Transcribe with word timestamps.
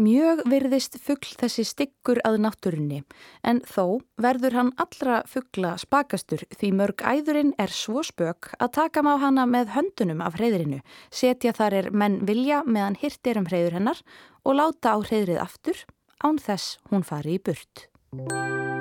Mjög 0.00 0.40
virðist 0.48 0.96
fuggl 1.04 1.34
þessi 1.36 1.64
styggur 1.68 2.22
að 2.24 2.38
náttúrunni 2.46 3.02
en 3.44 3.60
þó 3.68 4.00
verður 4.22 4.56
hann 4.56 4.70
allra 4.80 5.18
fuggla 5.28 5.74
spakastur 5.82 6.46
því 6.56 6.72
mörg 6.78 7.04
æðurinn 7.04 7.52
er 7.60 7.74
svo 7.74 8.00
spök 8.06 8.54
að 8.56 8.72
taka 8.78 9.04
má 9.04 9.12
hana 9.20 9.44
með 9.44 9.74
höndunum 9.76 10.24
af 10.24 10.40
hreyðrinu, 10.40 10.80
setja 11.12 11.52
þar 11.52 11.78
er 11.82 11.92
menn 11.92 12.20
vilja 12.24 12.64
meðan 12.64 12.96
hirt 13.02 13.28
er 13.28 13.42
um 13.42 13.48
hreyður 13.50 13.76
hennar 13.76 14.04
og 14.40 14.56
láta 14.62 14.96
á 14.96 14.98
hreyðrið 15.04 15.44
aftur 15.44 15.84
án 16.24 16.40
þess 16.40 16.78
hún 16.88 17.04
fari 17.04 17.36
í 17.36 17.44
burt. 17.44 18.79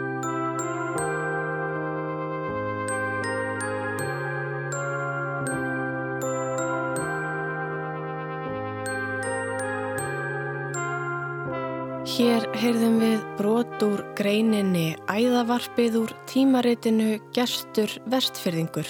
Hér 12.20 12.44
heyrðum 12.52 12.98
við 13.00 13.22
brot 13.40 13.80
úr 13.86 14.02
greininni 14.20 14.98
Æðavarpið 15.08 15.94
úr 16.02 16.10
tímaritinu 16.28 17.14
Gestur 17.32 17.88
Vestfyrðingur 18.12 18.90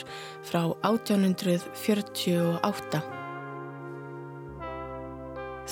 frá 0.49 0.73
1848. 0.89 3.01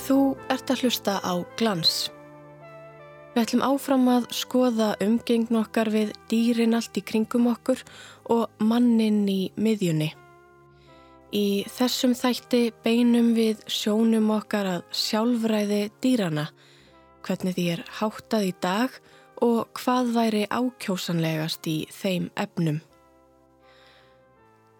Þú 0.04 0.18
ert 0.54 0.70
að 0.70 0.84
hlusta 0.84 1.18
á 1.18 1.34
glans. 1.58 2.14
Við 3.34 3.42
ætlum 3.42 3.66
áfram 3.72 4.06
að 4.14 4.30
skoða 4.38 4.94
umgengn 5.02 5.58
okkar 5.64 5.90
við 5.90 6.14
dýrin 6.30 6.78
allt 6.78 6.94
í 6.94 7.02
kringum 7.10 7.50
okkur 7.56 7.82
og 8.30 8.46
mannin 8.62 9.26
í 9.26 9.50
miðjunni. 9.58 10.14
Í 11.34 11.66
þessum 11.74 12.14
þætti 12.22 12.70
beinum 12.86 13.34
við 13.34 13.66
sjónum 13.66 14.30
okkar 14.38 14.78
að 14.78 14.86
sjálfræði 15.02 15.90
dýrana 15.98 16.46
hvernig 17.28 17.54
því 17.58 17.64
er 17.76 17.86
háttað 18.00 18.48
í 18.48 18.52
dag 18.64 18.94
og 19.44 19.68
hvað 19.78 20.12
væri 20.16 20.44
ákjósanlegast 20.48 21.68
í 21.68 21.78
þeim 21.92 22.30
efnum. 22.40 22.80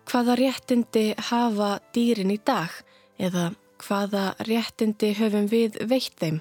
Hvaða 0.08 0.38
réttindi 0.40 1.06
hafa 1.28 1.78
dýrin 1.92 2.32
í 2.32 2.38
dag 2.40 2.72
eða 3.20 3.50
hvaða 3.84 4.30
réttindi 4.48 5.12
höfum 5.18 5.50
við 5.52 5.76
veitt 5.90 6.16
þeim? 6.20 6.40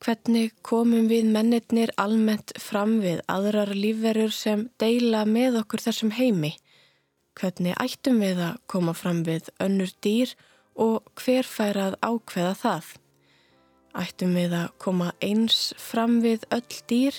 Hvernig 0.00 0.54
komum 0.64 1.10
við 1.10 1.28
mennitnir 1.28 1.92
almennt 2.00 2.54
fram 2.56 2.96
við 3.04 3.20
aðrar 3.28 3.74
lífverður 3.76 4.32
sem 4.32 4.62
deila 4.80 5.26
með 5.28 5.60
okkur 5.60 5.84
þessum 5.84 6.14
heimi? 6.16 6.54
Hvernig 7.36 7.76
ættum 7.76 8.24
við 8.24 8.40
að 8.48 8.56
koma 8.72 8.96
fram 8.96 9.20
við 9.28 9.52
önnur 9.60 9.92
dýr 10.00 10.32
og 10.80 11.04
hver 11.20 11.44
fær 11.44 11.82
að 11.84 12.00
ákveða 12.00 12.56
það? 12.64 12.94
Ættum 13.98 14.36
við 14.38 14.52
að 14.54 14.72
koma 14.78 15.10
eins 15.18 15.72
fram 15.80 16.20
við 16.22 16.44
öll 16.54 16.76
dýr 16.90 17.16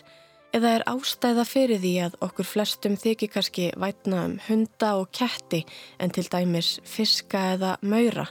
eða 0.56 0.70
er 0.78 0.86
ástæða 0.88 1.44
fyrir 1.48 1.82
því 1.84 1.92
að 2.06 2.18
okkur 2.28 2.48
flestum 2.48 2.96
þykir 3.00 3.32
kannski 3.34 3.68
vætna 3.80 4.24
um 4.30 4.38
hunda 4.48 4.94
og 5.02 5.12
ketti 5.16 5.66
en 6.00 6.16
til 6.16 6.28
dæmis 6.32 6.78
fiska 6.88 7.44
eða 7.58 7.76
maura? 7.82 8.28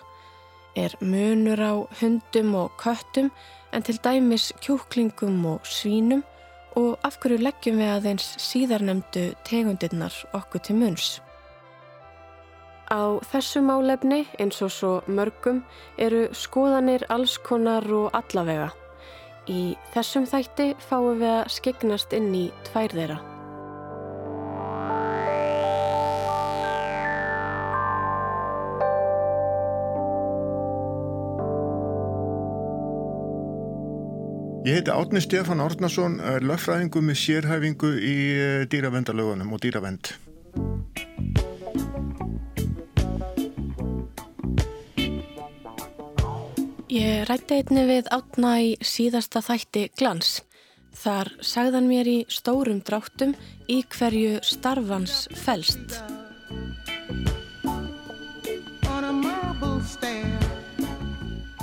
Er 0.76 0.96
munur 1.00 1.60
á 1.60 1.74
hundum 2.00 2.54
og 2.62 2.76
köttum 2.80 3.30
en 3.72 3.84
til 3.84 4.00
dæmis 4.04 4.52
kjúklingum 4.64 5.44
og 5.44 5.68
svínum 5.68 6.24
og 6.80 6.96
af 7.04 7.18
hverju 7.20 7.42
leggjum 7.44 7.80
við 7.82 7.96
aðeins 7.96 8.34
síðarnemdu 8.40 9.32
tegundirnar 9.44 10.14
okkur 10.32 10.64
til 10.64 10.80
munns? 10.80 11.18
Á 12.90 13.22
þessu 13.22 13.60
málefni, 13.62 14.24
eins 14.42 14.58
og 14.66 14.70
svo 14.74 14.92
mörgum, 15.06 15.60
eru 15.94 16.24
skoðanir 16.34 17.04
allskonar 17.06 17.84
og 17.94 18.08
allavega. 18.18 18.72
Í 19.46 19.76
þessum 19.94 20.26
þætti 20.26 20.72
fáum 20.82 21.20
við 21.20 21.30
að 21.36 21.52
skegnast 21.54 22.16
inn 22.18 22.32
í 22.34 22.48
tvær 22.66 22.90
þeirra. 22.98 23.18
Ég 34.66 34.76
heiti 34.76 34.92
Átni 34.92 35.22
Stefán 35.22 35.62
Árnason, 35.62 36.18
löffræðingu 36.42 37.00
með 37.06 37.22
sérhæfingu 37.22 37.94
í 37.96 38.16
eh, 38.34 38.66
dýravendalögunum 38.70 39.54
og 39.54 39.62
dýravend. 39.62 40.12
Ég 46.90 47.22
rætti 47.28 47.54
einni 47.54 47.84
við 47.86 48.08
átna 48.10 48.56
í 48.58 48.70
síðasta 48.82 49.38
þætti 49.46 49.84
glans. 49.94 50.40
Þar 50.98 51.28
sagðan 51.38 51.84
mér 51.86 52.08
í 52.10 52.16
stórum 52.26 52.80
dráttum 52.82 53.36
í 53.70 53.76
hverju 53.92 54.40
starfans 54.42 55.28
fælst. 55.38 56.00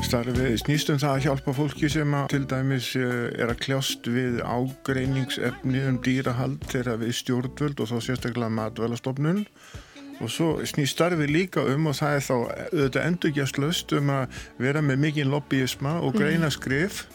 Starfið 0.08 0.56
snýstum 0.62 1.02
það 1.02 1.12
að 1.12 1.26
hjálpa 1.26 1.56
fólki 1.58 1.90
sem 1.92 2.16
að 2.16 2.30
til 2.32 2.46
dæmis 2.48 2.94
eh, 2.96 3.28
er 3.36 3.52
að 3.52 3.60
kljást 3.66 4.08
við 4.08 4.40
ágreiningsefni 4.48 5.84
um 5.90 6.00
dýrahald 6.08 6.64
þegar 6.72 7.04
við 7.04 7.20
stjórnvöld 7.20 7.84
og 7.84 7.92
þá 7.92 7.98
sérstaklega 8.08 8.56
matvælastofnun 8.62 9.44
og 9.44 9.87
svo 10.26 10.50
snýst 10.66 10.98
starfið 10.98 11.30
líka 11.30 11.64
um 11.70 11.92
og 11.92 11.98
það 12.00 12.16
er 12.18 12.24
þá 12.26 12.34
auðvitað 12.38 13.06
endurgjastlöst 13.06 13.94
um 14.00 14.10
að 14.16 14.40
vera 14.58 14.82
með 14.82 15.04
mikinn 15.06 15.32
lobbyisma 15.34 16.00
og 16.02 16.16
mhm. 16.16 16.18
greina 16.18 16.50
skrif 16.54 17.06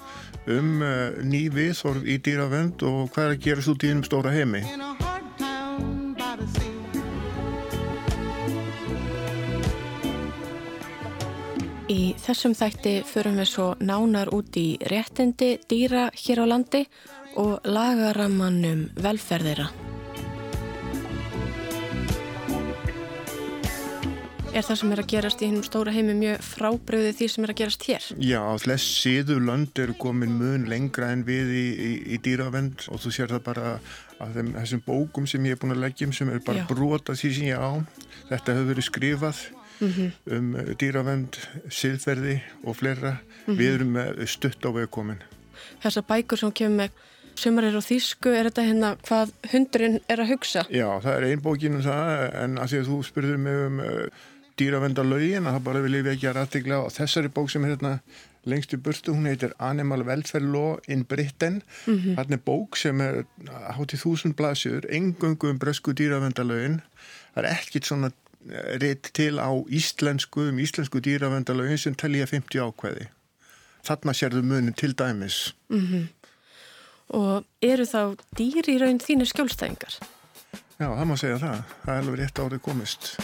um 0.47 0.83
uh, 0.83 1.11
ný 1.23 1.47
viðþorf 1.55 2.07
í 2.07 2.19
dýravend 2.23 2.83
og 2.87 3.11
hvað 3.15 3.27
er 3.27 3.35
að 3.37 3.43
gera 3.47 3.65
svo 3.67 3.75
dýrum 3.79 4.07
stóra 4.07 4.35
heimi. 4.35 4.63
Í 11.93 12.15
þessum 12.23 12.55
þætti 12.57 12.93
förum 13.05 13.37
við 13.43 13.49
svo 13.51 13.67
nánar 13.83 14.31
út 14.33 14.57
í 14.57 14.79
réttindi 14.89 15.59
dýra 15.69 16.09
hér 16.17 16.47
á 16.47 16.47
landi 16.55 16.87
og 17.37 17.59
lagaramannum 17.69 18.87
velferðira. 18.97 19.92
Er 24.53 24.61
það 24.61 24.77
sem 24.83 24.91
er 24.93 25.01
að 25.01 25.07
gerast 25.09 25.41
í 25.41 25.47
hennum 25.49 25.65
stóra 25.65 25.93
heimi 25.95 26.13
mjög 26.13 26.43
frábröðið 26.45 27.15
því 27.17 27.27
sem 27.33 27.45
er 27.47 27.51
að 27.55 27.57
gerast 27.63 27.85
hér? 27.89 28.07
Já, 28.21 28.41
flest 28.61 28.99
síðu 29.01 29.39
lönd 29.41 29.79
eru 29.81 29.95
komin 29.97 30.35
mun 30.37 30.67
lengra 30.69 31.09
en 31.15 31.23
við 31.25 31.55
í, 31.57 31.63
í, 31.73 31.93
í 32.13 32.19
dýravend 32.21 32.85
og 32.93 33.01
þú 33.01 33.13
sér 33.17 33.33
það 33.33 33.47
bara 33.47 33.71
að 34.21 34.37
þeim, 34.37 34.51
þessum 34.59 34.83
bókum 34.85 35.29
sem 35.33 35.49
ég 35.49 35.57
er 35.57 35.61
búin 35.63 35.73
að 35.73 35.81
leggjum 35.87 36.13
sem 36.13 36.29
er 36.35 36.43
bara 36.45 36.67
brota 36.69 37.17
því 37.17 37.31
sem 37.33 37.49
ég 37.49 37.65
á. 37.65 37.73
Þetta 38.29 38.59
hefur 38.59 38.69
verið 38.75 38.87
skrifað 38.91 39.41
mm 39.79 39.89
-hmm. 39.95 40.11
um 40.37 40.77
dýravend, 40.83 41.39
siðferði 41.73 42.37
og 42.61 42.77
fleira. 42.77 43.15
Mm 43.17 43.47
-hmm. 43.47 43.57
Við 43.57 43.75
erum 43.75 44.27
stutt 44.27 44.69
á 44.69 44.71
vegkomin. 44.77 45.25
Þessar 45.81 46.05
bækur 46.05 46.39
sem 46.39 46.53
kemur 46.53 46.77
með 46.85 46.91
Sumar 47.35 47.65
er 47.65 47.73
á 47.73 47.81
þýsku, 47.81 48.29
er 48.29 48.45
þetta 48.51 48.63
hérna 48.63 48.97
hvað 49.09 49.33
hundurinn 49.53 50.01
er 50.07 50.21
að 50.21 50.29
hugsa? 50.35 50.67
Já, 50.69 51.01
það 51.01 51.17
er 51.17 51.25
einn 51.31 51.41
bókin 51.41 51.79
um 51.79 51.83
það 51.83 52.35
en 52.43 52.59
að 52.59 52.69
því 52.69 52.79
að 52.79 52.89
þú 52.91 52.99
spurður 53.09 53.39
mig 53.39 53.57
um 53.67 53.81
dýravendalögin 54.61 55.47
að 55.47 55.57
það 55.57 55.65
bara 55.69 55.83
vil 55.85 55.97
ég 55.99 56.11
ekki 56.13 56.29
að 56.31 56.37
rættigla 56.39 56.79
og 56.85 56.93
þessari 56.95 57.33
bók 57.33 57.51
sem 57.53 57.65
er 57.65 57.75
hérna 57.75 57.93
lengst 58.49 58.75
í 58.75 58.79
burtu, 58.83 59.15
hún 59.15 59.29
heitir 59.31 59.55
Animal 59.63 60.03
Welfare 60.07 60.45
Law 60.45 60.79
in 60.89 61.05
Britain 61.07 61.63
mm 61.87 61.99
-hmm. 61.99 62.17
hann 62.17 62.33
er 62.33 62.43
bók 62.45 62.77
sem 62.77 63.01
er 63.01 63.25
hátt 63.49 63.95
í 63.95 64.01
þúsund 64.03 64.35
blasjur, 64.35 64.87
engöngu 64.91 65.51
um 65.51 65.59
brösku 65.59 65.93
dýravendalögin 65.93 66.81
það 67.35 67.45
er 67.45 67.51
ekkit 67.51 67.87
svona 67.87 68.11
eh, 68.51 68.79
reitt 68.81 69.11
til 69.13 69.39
á 69.39 69.51
íslensku 69.69 70.49
um 70.49 70.59
íslensku 70.59 71.01
dýravendalögin 71.01 71.79
sem 71.79 71.95
telja 71.95 72.27
50 72.27 72.61
ákveði 72.61 73.07
þarna 73.83 74.13
sérðu 74.13 74.43
munin 74.43 74.73
til 74.75 74.99
dæmis 74.99 75.55
mm 75.69 75.87
-hmm. 75.87 76.07
Og 77.13 77.45
eru 77.63 77.85
þá 77.85 78.17
dýr 78.37 78.69
í 78.69 78.79
raun 78.81 78.99
þínu 78.99 79.25
skjólstæðingar? 79.25 79.99
Já, 80.81 80.89
það 80.97 81.05
má 81.05 81.17
segja 81.17 81.39
það 81.39 81.63
það 81.85 81.95
er 81.95 81.99
alveg 81.99 82.19
rétt 82.19 82.39
árið 82.39 82.59
komist 82.59 83.17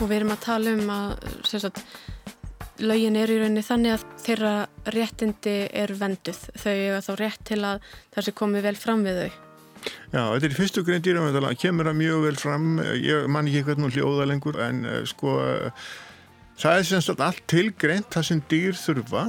og 0.00 0.08
við 0.08 0.16
erum 0.20 0.32
að 0.34 0.42
tala 0.44 0.72
um 0.76 0.90
að 0.94 1.44
sagt, 1.50 1.80
lögin 2.80 3.18
er 3.20 3.30
í 3.30 3.38
rauninni 3.40 3.62
þannig 3.64 3.96
að 3.96 4.04
þeirra 4.24 4.52
réttindi 4.94 5.56
er 5.76 5.92
venduð 5.98 6.40
þau 6.56 6.72
er 6.72 7.04
þá 7.04 7.10
rétt 7.20 7.42
til 7.50 7.60
að 7.68 7.88
það 8.14 8.26
sé 8.26 8.34
komið 8.40 8.68
vel 8.68 8.76
fram 8.80 9.04
við 9.04 9.20
þau. 9.20 9.32
Já, 10.10 10.22
þetta 10.22 10.46
er 10.48 10.56
fyrstu 10.56 10.84
grein 10.84 11.04
dýravendala 11.04 11.52
kemur 11.56 11.88
það 11.88 11.98
mjög 12.00 12.24
vel 12.26 12.38
fram. 12.40 12.70
Ég 13.00 13.28
man 13.32 13.48
ekki 13.48 13.66
hvernig 13.68 13.86
hún 13.86 13.94
hljóða 13.96 14.28
lengur 14.28 14.60
en 14.60 14.80
uh, 14.84 15.02
sko 15.08 15.36
það 16.60 16.78
er 16.78 16.88
semst 16.88 17.12
allt 17.28 17.44
tilgreint 17.50 18.08
það 18.12 18.28
sem 18.30 18.42
dýr 18.50 18.80
þurfa. 18.80 19.28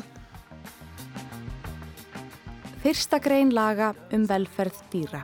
Fyrsta 2.82 3.20
grein 3.22 3.52
laga 3.54 3.92
um 4.16 4.26
velferð 4.28 4.80
dýra. 4.92 5.22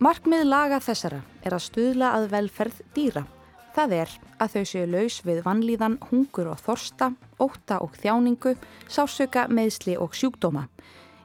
Markmið 0.00 0.46
laga 0.48 0.78
þessara 0.80 1.20
er 1.44 1.52
að 1.52 1.66
stuðla 1.66 2.14
að 2.16 2.30
velferð 2.32 2.80
dýra 2.96 3.26
Það 3.70 3.92
er 3.94 4.12
að 4.42 4.54
þau 4.54 4.64
séu 4.66 4.86
laus 4.90 5.20
við 5.22 5.44
vannlíðan, 5.46 5.98
hungur 6.10 6.50
og 6.50 6.58
þorsta, 6.58 7.12
óta 7.38 7.78
og 7.84 7.94
þjáningu, 8.02 8.56
sásöka, 8.90 9.46
meðsli 9.46 9.94
og 9.94 10.16
sjúkdóma. 10.18 10.66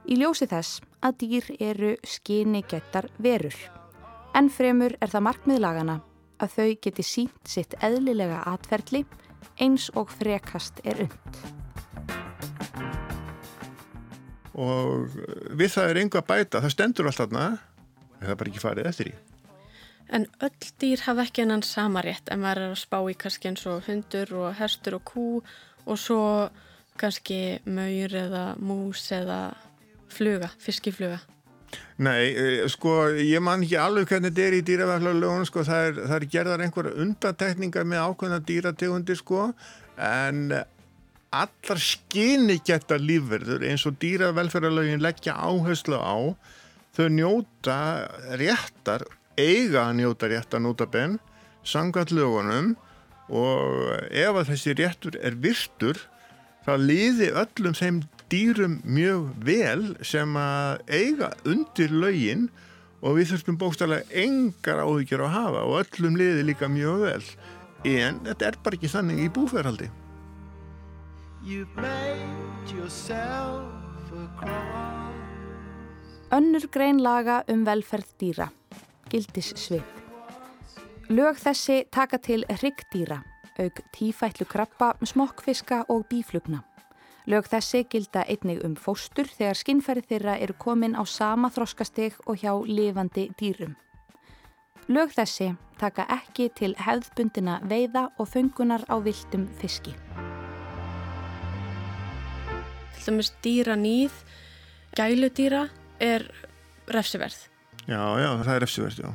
Í 0.06 0.20
ljósi 0.22 0.46
þess 0.52 0.84
að 1.02 1.18
dýr 1.24 1.50
eru 1.58 1.96
skyni 2.06 2.62
getar 2.70 3.10
verur. 3.18 3.58
En 4.38 4.52
fremur 4.54 4.94
er 5.02 5.10
það 5.10 5.26
markmiðlagana 5.30 6.00
að 6.44 6.56
þau 6.58 6.72
geti 6.86 7.06
sínt 7.08 7.50
sitt 7.50 7.74
eðlilega 7.82 8.44
atferðli 8.52 9.06
eins 9.62 9.90
og 9.98 10.12
frekast 10.14 10.84
er 10.86 11.06
und. 11.08 11.44
Og 14.56 15.16
við 15.58 15.72
það 15.74 15.90
er 15.90 16.02
einhvað 16.04 16.28
bæta, 16.30 16.62
það 16.62 16.76
stendur 16.76 17.10
allt 17.10 17.24
þarna, 17.24 17.48
það 18.22 18.36
er 18.36 18.38
bara 18.44 18.54
ekki 18.54 18.64
farið 18.64 18.92
eftir 18.92 19.10
í. 19.12 19.16
En 20.14 20.28
öll 20.46 20.72
dýr 20.82 21.02
hafa 21.08 21.26
ekki 21.26 21.46
enn 21.46 21.64
sama 21.66 22.04
rétt 22.06 22.30
en 22.32 22.44
maður 22.44 22.68
er 22.68 22.74
að 22.76 22.82
spá 22.84 23.00
í 23.10 23.16
kannski 23.18 23.50
eins 23.50 23.66
og 23.70 23.88
hundur 23.88 24.34
og 24.44 24.52
hestur 24.60 25.00
og 25.00 25.06
kú 25.10 25.28
og 25.86 25.98
svo 25.98 26.50
kannski 27.00 27.60
maur 27.66 28.14
eða 28.14 28.44
mús 28.62 29.08
eða 29.12 29.56
fluga, 30.12 30.52
fiskifluga. 30.62 31.20
Nei, 31.98 32.36
eh, 32.36 32.68
sko, 32.72 33.10
ég 33.20 33.42
man 33.44 33.64
ekki 33.64 33.78
alveg 33.80 34.08
hvernig 34.08 34.32
þetta 34.32 34.46
er 34.46 34.56
í 34.56 34.64
dýraverðlarlögunum, 34.68 35.48
sko, 35.48 35.64
það 35.68 35.88
er, 35.88 36.00
það 36.06 36.16
er 36.16 36.26
gerðar 36.36 36.64
einhverja 36.64 36.96
undatekningar 37.04 37.88
með 37.88 38.06
ákveðna 38.06 38.40
dýrategundir, 38.48 39.20
sko, 39.20 39.42
en 39.98 40.42
allar 41.36 41.82
skinni 41.84 42.60
geta 42.68 43.00
lífverður 43.00 43.66
eins 43.68 43.86
og 43.88 43.98
dýravelferðarlögin 44.04 45.04
leggja 45.04 45.36
áherslu 45.36 46.00
á, 46.00 46.16
þau 46.96 47.08
njóta 47.12 47.80
réttar 48.40 49.08
eiga 49.38 49.88
að 49.88 49.96
njóta 50.02 50.30
rétt 50.32 50.54
að 50.54 50.66
nota 50.66 50.88
benn 50.90 51.20
sangat 51.66 52.14
lögunum 52.14 52.76
og 53.30 54.12
ef 54.12 54.36
að 54.36 54.52
þessi 54.52 54.76
réttur 54.78 55.18
er 55.22 55.38
virtur 55.42 56.00
þá 56.66 56.76
liði 56.82 57.32
öllum 57.34 57.78
þeim 57.78 58.04
dýrum 58.32 58.80
mjög 58.86 59.28
vel 59.46 59.84
sem 60.06 60.38
að 60.38 60.86
eiga 60.90 61.34
undir 61.46 61.94
lögin 61.94 62.48
og 63.06 63.20
við 63.20 63.34
þurfum 63.34 63.60
bókstallega 63.62 64.24
engar 64.24 64.82
áhyggjur 64.82 65.28
að 65.28 65.36
hafa 65.36 65.68
og 65.68 65.78
öllum 65.84 66.18
liði 66.18 66.48
líka 66.48 66.70
mjög 66.72 67.06
vel. 67.06 67.22
En 67.86 68.18
þetta 68.26 68.48
er 68.48 68.58
bara 68.66 68.80
ekki 68.80 68.90
þannig 68.90 69.22
í 69.22 69.30
búferhaldi 69.30 69.92
Önnur 76.34 76.66
grein 76.74 77.02
laga 77.06 77.44
um 77.52 77.62
velferð 77.68 78.16
dýra 78.18 78.48
gildissvið. 79.12 79.84
Lög 81.10 81.38
þessi 81.38 81.84
taka 81.94 82.18
til 82.18 82.46
hryggdýra, 82.50 83.20
auk 83.62 83.82
tífætlu 83.94 84.48
krabba, 84.50 84.96
smokkfiska 85.06 85.84
og 85.90 86.08
bíflugna. 86.10 86.64
Lög 87.26 87.48
þessi 87.50 87.84
gilda 87.90 88.22
einnig 88.30 88.64
um 88.66 88.76
fóstur 88.78 89.30
þegar 89.30 89.58
skinnferði 89.58 90.06
þeirra 90.10 90.36
eru 90.42 90.54
komin 90.62 90.98
á 90.98 91.02
sama 91.10 91.50
þroskasteg 91.50 92.18
og 92.26 92.42
hjá 92.42 92.54
lifandi 92.66 93.32
dýrum. 93.38 93.76
Lög 94.88 95.14
þessi 95.14 95.56
taka 95.82 96.06
ekki 96.14 96.52
til 96.54 96.76
hefðbundina 96.78 97.60
veiða 97.66 98.12
og 98.18 98.30
föngunar 98.30 98.86
á 98.86 99.02
viltum 99.02 99.48
fiski. 99.62 99.96
Dæmis 103.06 103.34
dýra 103.46 103.76
nýð, 103.78 104.14
gæludýra 104.98 105.68
er 106.02 106.26
refsiverð. 106.90 107.55
Já, 107.86 108.02
já, 108.18 108.30
það 108.42 108.54
er 108.56 108.66
eftirverð, 108.66 109.00
já. 109.06 109.14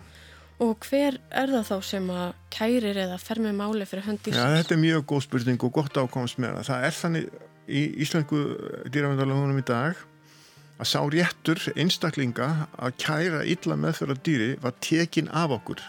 Og 0.61 0.84
hver 0.84 1.17
er 1.40 1.50
það 1.55 1.69
þá 1.70 1.76
sem 1.88 2.08
að 2.12 2.32
kærir 2.52 2.99
eða 3.00 3.17
fer 3.20 3.38
með 3.40 3.55
máli 3.56 3.87
fyrir 3.88 4.05
höndið? 4.05 4.37
Já, 4.37 4.44
þetta 4.58 4.75
er 4.76 4.82
mjög 4.82 5.06
góð 5.08 5.22
spurning 5.25 5.64
og 5.64 5.72
gott 5.78 5.96
ákomst 5.96 6.40
með 6.43 6.58
það. 6.58 6.67
Það 6.69 6.84
er 6.88 6.96
þannig 6.99 7.31
í 7.70 7.84
Íslengu 8.05 8.40
dýravendalagunum 8.93 9.62
í 9.62 9.64
dag 9.70 10.02
að 10.81 10.90
sá 10.90 11.00
réttur 11.12 11.62
einstaklinga 11.76 12.50
að 12.76 12.99
kæra 13.00 13.40
illa 13.49 13.78
meðfyrir 13.81 14.14
að 14.14 14.22
dýri 14.28 14.50
var 14.61 14.76
tekin 14.84 15.32
af 15.32 15.56
okkur. 15.56 15.81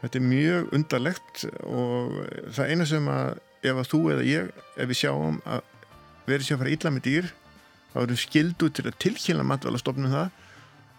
Þetta 0.00 0.20
er 0.20 0.24
mjög 0.24 0.74
undarlegt 0.76 1.44
og 1.68 2.16
það 2.56 2.72
eina 2.72 2.88
sem 2.88 3.08
að 3.12 3.40
ef 3.60 3.82
að 3.82 3.90
þú 3.92 4.00
eða 4.14 4.28
ég, 4.28 4.52
ef 4.80 4.88
við 4.88 5.00
sjáum 5.02 5.40
að 5.44 5.64
verið 6.28 6.46
sér 6.46 6.56
að 6.56 6.62
fara 6.62 6.74
illa 6.76 6.92
með 6.94 7.06
dýr, 7.08 7.32
þá 7.92 7.98
erum 8.04 8.20
skildu 8.20 8.70
til 8.72 8.86
að 8.86 9.00
tilkynna 9.04 9.44
matvalastofnum 9.50 10.14
það 10.14 10.39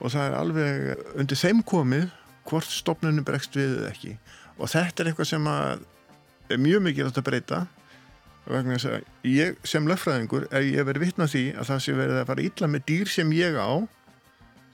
og 0.01 0.13
það 0.13 0.25
er 0.25 0.38
alveg 0.39 1.06
undir 1.21 1.39
þeim 1.39 1.62
komið 1.68 2.09
hvort 2.50 2.74
stopnunum 2.74 3.25
bregst 3.25 3.56
við 3.57 3.77
eða 3.77 3.92
ekki. 3.92 4.15
Og 4.57 4.71
þetta 4.71 5.03
er 5.03 5.12
eitthvað 5.12 5.30
sem 5.30 5.48
er 5.51 6.59
mjög 6.62 6.83
mikilvægt 6.88 7.21
að 7.21 7.27
breyta. 7.30 7.62
Vegna 8.50 8.77
þess 8.77 8.89
að 8.89 9.30
ég 9.30 9.57
sem 9.69 9.88
löffræðingur 9.88 10.48
ef 10.50 10.65
ég 10.65 10.88
verið 10.88 11.06
vittna 11.06 11.30
því 11.30 11.44
að 11.53 11.68
það 11.69 11.83
sé 11.86 11.98
verið 11.98 12.21
að 12.21 12.30
fara 12.31 12.45
illa 12.48 12.69
með 12.74 12.86
dýr 12.89 13.12
sem 13.13 13.33
ég 13.38 13.57
á 13.62 13.71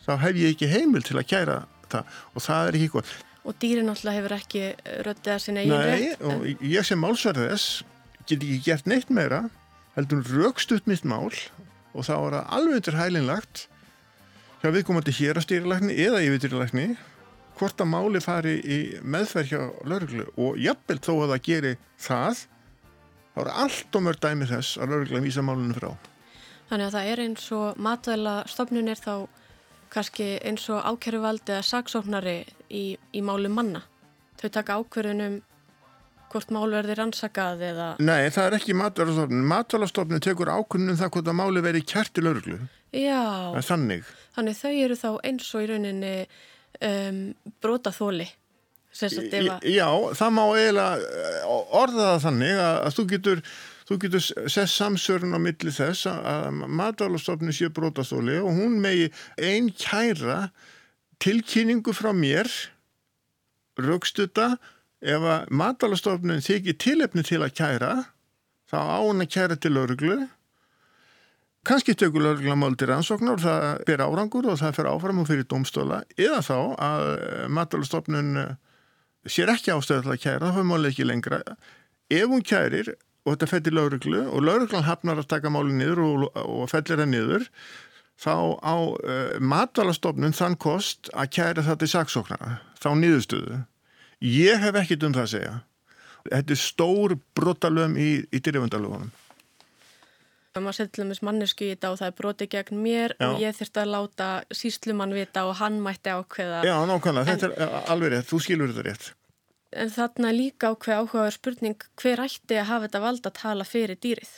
þá 0.08 0.14
hef 0.24 0.40
ég 0.40 0.56
ekki 0.56 0.72
heimil 0.72 1.04
til 1.04 1.20
að 1.20 1.30
kæra 1.34 1.58
það. 1.92 2.18
Og 2.34 2.46
það 2.48 2.70
er 2.70 2.80
ekki 2.80 2.92
gott. 2.96 3.14
Og 3.48 3.60
dýrin 3.62 3.92
alltaf 3.92 4.16
hefur 4.16 4.36
ekki 4.38 4.64
röttið 5.08 5.34
að 5.36 5.44
sinna 5.44 5.64
eigin 5.64 5.84
rétt 5.84 6.24
og 6.24 6.48
en... 6.48 6.66
ég 6.68 6.88
sem 6.88 7.00
málsverðis 7.00 7.68
get 8.28 8.42
ekki 8.42 8.60
gert 8.66 8.90
neitt 8.92 9.12
meira 9.14 9.46
heldur 9.96 10.24
raukst 10.36 10.72
upp 10.76 10.88
mitt 10.90 11.06
mál 11.08 11.32
og 11.32 12.04
þá 12.06 12.14
er 12.16 12.36
það 12.36 12.56
alveg 12.58 12.80
undir 12.80 13.00
hælinlagt 13.00 13.64
hjá 14.62 14.72
viðkomandi 14.74 15.14
hérastýrilegni 15.14 15.96
eða 16.08 16.24
yfirdýrilegni 16.26 16.88
hvort 17.58 17.82
að 17.82 17.90
máli 17.92 18.22
fari 18.22 18.58
í 18.62 18.78
meðferð 19.02 19.52
hjá 19.52 19.62
lauruglu 19.90 20.28
og 20.38 20.60
jafnvel 20.62 21.00
þó 21.02 21.12
að 21.16 21.34
það 21.34 21.44
geri 21.48 21.74
það 22.02 22.44
þá 23.34 23.42
er 23.44 23.52
allt 23.64 23.98
og 23.98 24.06
mörg 24.06 24.22
dæmi 24.22 24.48
þess 24.50 24.78
að 24.82 24.94
laurugla 24.94 25.24
vísa 25.26 25.44
málunum 25.46 25.78
frá. 25.78 25.92
Þannig 26.70 26.88
að 26.88 26.96
það 26.98 27.10
er 27.12 27.24
eins 27.24 27.50
og 27.56 27.84
matvæla 27.88 28.38
stofnun 28.52 28.92
er 28.92 29.02
þá 29.02 29.14
kannski 29.94 30.32
eins 30.46 30.66
og 30.74 30.82
ákjöruvald 30.84 31.46
eða 31.48 31.66
saksóknari 31.66 32.40
í, 32.70 32.98
í 32.98 33.22
málu 33.24 33.52
manna. 33.54 33.84
Þau 34.42 34.50
taka 34.54 34.78
ákverðunum 34.82 35.40
hvort 36.28 36.52
mál 36.52 36.68
verður 36.74 37.06
ansakað 37.06 37.64
eða... 37.70 37.88
Nei, 38.04 38.28
það 38.34 38.50
er 38.50 38.58
ekki 38.58 38.76
matvælastofnun. 38.78 39.46
Matvælastofnun 39.48 40.24
tekur 40.24 40.52
ákvörðunum 40.52 41.00
það 41.00 41.14
hvort 41.16 41.32
að 41.32 41.40
máli 41.40 41.64
verður 41.64 41.88
kjært 41.94 42.20
í 42.20 42.26
lauruglu. 42.26 42.60
Já. 42.92 43.24
Það 43.54 43.62
er 43.62 43.68
þannig. 43.70 44.12
Þannig 44.38 44.60
þau 44.60 44.74
eru 44.74 44.98
þá 44.98 45.10
eins 45.26 45.48
og 45.58 45.64
í 45.64 45.70
rauninni 45.72 46.12
um, 46.86 47.24
brotaþóli. 47.64 48.28
Já, 49.70 49.88
það 50.18 50.32
má 50.34 50.44
eiginlega 50.46 51.18
eh, 51.22 51.50
orða 51.78 52.06
það 52.06 52.24
þannig 52.24 52.62
að, 52.62 52.78
að 52.78 52.96
þú 52.96 53.06
getur, 53.12 53.42
þú 53.90 53.98
getur 54.04 54.24
sett 54.54 54.72
samsörun 54.74 55.38
á 55.38 55.40
milli 55.42 55.74
þess 55.74 56.10
að 56.14 56.64
matalastofnun 56.80 57.58
sé 57.58 57.70
brotaþóli 57.74 58.40
og 58.42 58.58
hún 58.58 58.80
megi 58.82 59.12
einn 59.38 59.70
kæra 59.74 60.40
tilkynningu 61.22 61.94
frá 61.98 62.10
mér 62.16 62.50
raukstuta 63.78 64.56
ef 65.02 65.28
að 65.30 65.52
matalastofnun 65.54 66.42
þykir 66.46 66.80
tilefni 66.82 67.26
til 67.28 67.44
að 67.46 67.54
kæra 67.60 67.92
þá 68.70 68.80
á 68.82 68.98
hún 69.04 69.22
að 69.24 69.34
kæra 69.36 69.60
til 69.62 69.78
örglu 69.78 70.24
Kanski 71.68 71.98
tökur 72.00 72.24
löglamál 72.24 72.78
til 72.80 72.88
rannsóknar 72.88 73.42
það 73.44 73.64
ber 73.90 74.00
árangur 74.06 74.46
og 74.48 74.60
það 74.62 74.78
fer 74.78 74.88
áfram 74.88 75.18
og 75.20 75.26
fyrir 75.28 75.48
domstóla 75.52 75.98
eða 76.16 76.38
þá 76.46 76.60
að 76.86 77.02
matalastofnun 77.58 78.40
eh, 78.40 78.54
sér 79.28 79.52
ekki 79.52 79.74
ástöðu 79.76 80.06
til 80.06 80.14
að 80.14 80.22
kæra, 80.24 80.46
það 80.46 80.56
fyrir 80.56 80.70
málið 80.70 80.88
ekki 80.94 81.08
lengra. 81.10 81.42
Ef 82.08 82.32
hún 82.32 82.46
kærir 82.48 82.94
og 82.94 83.34
þetta 83.34 83.52
fettir 83.52 83.76
lögreglu 83.76 84.24
og 84.30 84.48
lögreglan 84.48 84.88
hafnar 84.88 85.20
að 85.20 85.28
taka 85.34 85.52
máli 85.52 85.76
niður 85.76 86.04
og, 86.06 86.26
og 86.40 86.72
fellir 86.72 87.04
það 87.04 87.12
niður, 87.12 87.50
þá 88.16 88.36
á 88.64 88.76
uh, 88.80 89.36
matalastofnun 89.44 90.40
þann 90.40 90.56
kost 90.64 91.12
að 91.12 91.34
kæra 91.36 91.68
það 91.68 91.84
til 91.84 91.94
saksóknara, 91.98 92.58
þá 92.80 92.90
niðurstöðu. 93.04 93.62
Ég 94.24 94.64
hef 94.64 94.80
ekkit 94.86 95.04
um 95.04 95.20
það 95.20 95.28
að 95.28 95.34
segja. 95.36 95.56
Þetta 96.32 96.56
er 96.56 96.64
stór 96.64 97.20
brotalöfum 97.36 98.00
í, 98.00 98.12
í 98.32 98.40
dyrjavöndalöfunum 98.40 99.12
maður 100.66 100.80
setjum 100.80 100.94
til 100.96 101.04
dæmis 101.04 101.24
mannesku 101.26 101.68
í 101.68 101.70
þetta 101.74 101.92
og 101.94 102.00
það 102.02 102.10
er 102.12 102.18
broti 102.22 102.50
gegn 102.54 102.82
mér 102.84 103.16
Já. 103.18 103.28
og 103.28 103.44
ég 103.44 103.56
þurfti 103.58 103.84
að 103.84 103.94
láta 103.94 104.30
síslumann 104.62 105.16
vita 105.18 105.46
og 105.50 105.56
hann 105.62 105.80
mætti 105.84 106.14
ákveða 106.14 106.64
Já, 106.68 106.76
nákvæmlega, 106.90 107.30
þetta 107.32 107.52
er 107.54 107.78
alveg 107.94 108.14
rétt, 108.16 108.30
þú 108.32 108.42
skilur 108.46 108.74
þetta 108.74 108.90
rétt 108.90 109.14
En 109.78 109.90
þarna 109.92 110.32
líka 110.32 110.72
ákveð 110.72 111.02
áhugaður 111.02 111.36
spurning 111.36 111.88
hver 112.00 112.24
ætti 112.24 112.56
að 112.56 112.70
hafa 112.70 112.88
þetta 112.88 113.04
vald 113.04 113.26
að 113.28 113.40
tala 113.42 113.68
fyrir 113.68 114.00
dýrið? 114.00 114.30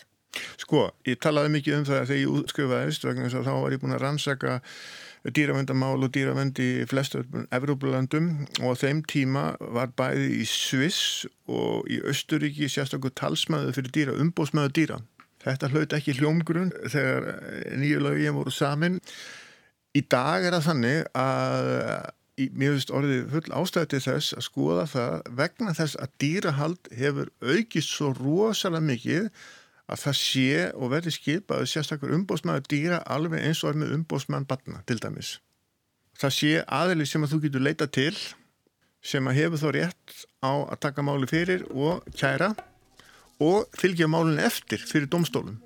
Sko, 0.61 0.89
ég 1.09 1.19
talaði 1.21 1.53
mikið 1.55 1.77
um 1.77 1.85
það 1.87 2.01
þegar 2.09 2.19
ég 2.21 2.33
útskrifaðist 2.39 3.05
vegna 3.07 3.27
þess 3.27 3.39
að 3.39 3.47
þá 3.47 3.53
var 3.63 3.73
ég 3.73 3.81
búin 3.81 3.95
að 3.95 4.03
rannsaka 4.03 4.57
dýravendamál 5.35 5.97
og 6.05 6.11
dýravend 6.15 6.59
í 6.63 6.69
flestu 6.89 7.23
Evrópulandum 7.55 8.29
og 8.63 8.77
þeim 8.79 9.01
tíma 9.09 9.51
var 9.59 9.91
bæði 9.99 10.29
í 10.39 10.45
Sviss 10.47 11.25
og 11.49 11.89
í 11.91 11.99
Östuríki 12.07 12.69
sérstaklega 12.71 13.17
talsmaðu 13.25 13.73
fyrir 13.75 13.95
dýra, 13.95 14.19
umbósmaðu 14.21 14.75
dýra 14.77 14.99
Þetta 15.39 15.69
hlaut 15.71 15.93
ekki 15.95 16.17
hljómgrunn 16.17 16.71
þegar 16.91 17.27
nýju 17.79 17.99
lögin 18.03 18.35
voru 18.35 18.51
samin. 18.51 18.97
Í 19.95 20.03
dag 20.11 20.45
er 20.45 20.57
það 20.57 20.67
þannig 20.67 21.05
að 21.17 21.69
mér 22.55 22.75
finnst 22.75 22.91
orðið 22.95 23.31
full 23.33 23.55
ástæði 23.59 23.89
til 23.93 24.01
þess 24.05 24.35
að 24.37 24.45
skoða 24.45 24.83
það 24.87 25.15
vegna 25.39 25.73
þess 25.75 25.97
að 25.99 26.13
dýrahald 26.23 26.91
hefur 26.95 27.31
aukist 27.43 27.91
svo 27.91 28.11
rosalega 28.15 28.85
mikið 28.85 29.29
að 29.89 30.01
það 30.03 30.17
sé 30.19 30.49
og 30.77 30.91
verði 30.93 31.13
skipað 31.15 31.65
sérstaklega 31.71 32.19
umbósmæður 32.19 32.67
dýra 32.69 32.99
alveg 33.09 33.43
eins 33.47 33.63
og 33.63 33.73
er 33.73 33.79
með 33.81 33.95
umbósmæðan 33.97 34.49
batna 34.49 34.83
til 34.87 34.99
dæmis. 35.01 35.37
Það 36.19 36.35
sé 36.35 36.51
aðli 36.67 37.07
sem 37.07 37.25
að 37.25 37.33
þú 37.33 37.41
getur 37.47 37.65
leita 37.65 37.87
til 37.89 38.13
sem 38.99 39.27
að 39.31 39.39
hefur 39.39 39.63
þó 39.63 39.69
rétt 39.75 40.15
á 40.43 40.51
að 40.51 40.79
taka 40.85 41.05
máli 41.07 41.29
fyrir 41.31 41.63
og 41.71 42.03
kæra 42.19 42.51
og 43.39 43.69
fylgja 43.79 44.07
málun 44.11 44.39
eftir 44.43 44.83
fyrir 44.83 45.07
domstólum. 45.11 45.59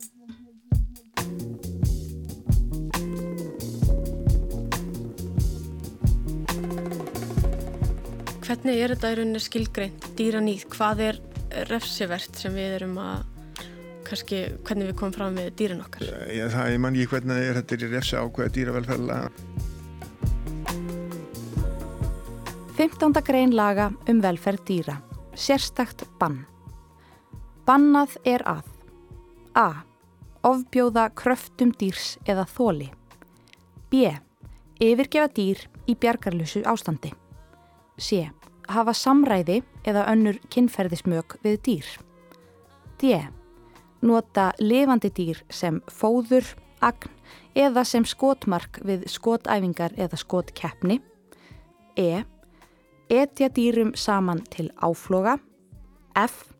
Hvernig 8.43 8.79
er 8.79 8.93
þetta 8.93 9.09
í 9.09 9.15
rauninni 9.17 9.39
skilgreint 9.41 10.09
dýranýð? 10.17 10.67
Hvað 10.75 10.99
er 11.07 11.19
refsivert 11.69 12.37
sem 12.37 12.53
við 12.53 12.77
erum 12.77 12.97
að 13.01 13.23
kannski 14.03 14.43
hvernig 14.67 14.91
við 14.91 14.97
komum 14.99 15.15
fram 15.15 15.37
með 15.39 15.51
dýrin 15.57 15.81
okkar? 15.81 16.05
Já, 16.29 16.45
það 16.53 16.69
er 16.69 16.81
mann 16.83 16.97
ekki 16.97 17.15
hvernig 17.15 17.45
er 17.49 17.59
þetta 17.61 17.75
er 17.75 17.85
í 17.87 17.91
refsi 17.95 18.19
ákveða 18.19 18.55
dýravelferðla. 18.57 19.19
15. 22.77 23.21
grein 23.25 23.53
laga 23.57 23.91
um 24.09 24.21
velferð 24.21 24.65
dýra. 24.69 24.97
Sérstakt 25.33 26.05
bann. 26.19 26.43
Bannað 27.67 28.17
er 28.27 28.43
að 28.49 28.63
A. 29.55 29.83
Ofbjóða 30.43 31.07
kröftum 31.15 31.71
dýrs 31.79 32.17
eða 32.27 32.43
þóli. 32.49 32.89
B. 33.91 34.09
Yfirgefa 34.83 35.29
dýr 35.31 35.61
í 35.87 35.95
bjargarlusu 35.95 36.65
ástandi. 36.67 37.13
C. 37.97 38.25
Hafa 38.67 38.95
samræði 38.97 39.61
eða 39.87 40.09
önnur 40.11 40.41
kynferðismög 40.51 41.37
við 41.45 41.61
dýr. 41.67 41.87
D 42.99 43.15
nota 44.03 44.51
lifandi 44.59 45.09
dýr 45.15 45.41
sem 45.51 45.79
fóður, 45.91 46.45
agn 46.83 47.11
eða 47.55 47.85
sem 47.87 48.05
skotmark 48.05 48.81
við 48.85 49.07
skotæfingar 49.11 49.95
eða 49.97 50.19
skotkeppni. 50.19 50.99
E. 51.95 52.23
Etja 53.09 53.49
dýrum 53.53 53.93
saman 53.95 54.41
til 54.51 54.69
áfloga. 54.81 55.37
F. 56.17 56.52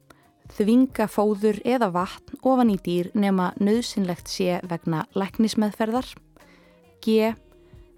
Þvinga 0.54 1.08
fóður 1.10 1.58
eða 1.66 1.90
vatn 1.96 2.38
ofan 2.46 2.70
í 2.70 2.78
dýr 2.86 3.10
nema 3.18 3.52
nöðsynlegt 3.58 4.30
sé 4.30 4.60
vegna 4.70 5.08
læknismeðferðar. 5.18 6.12
G. 7.02 7.34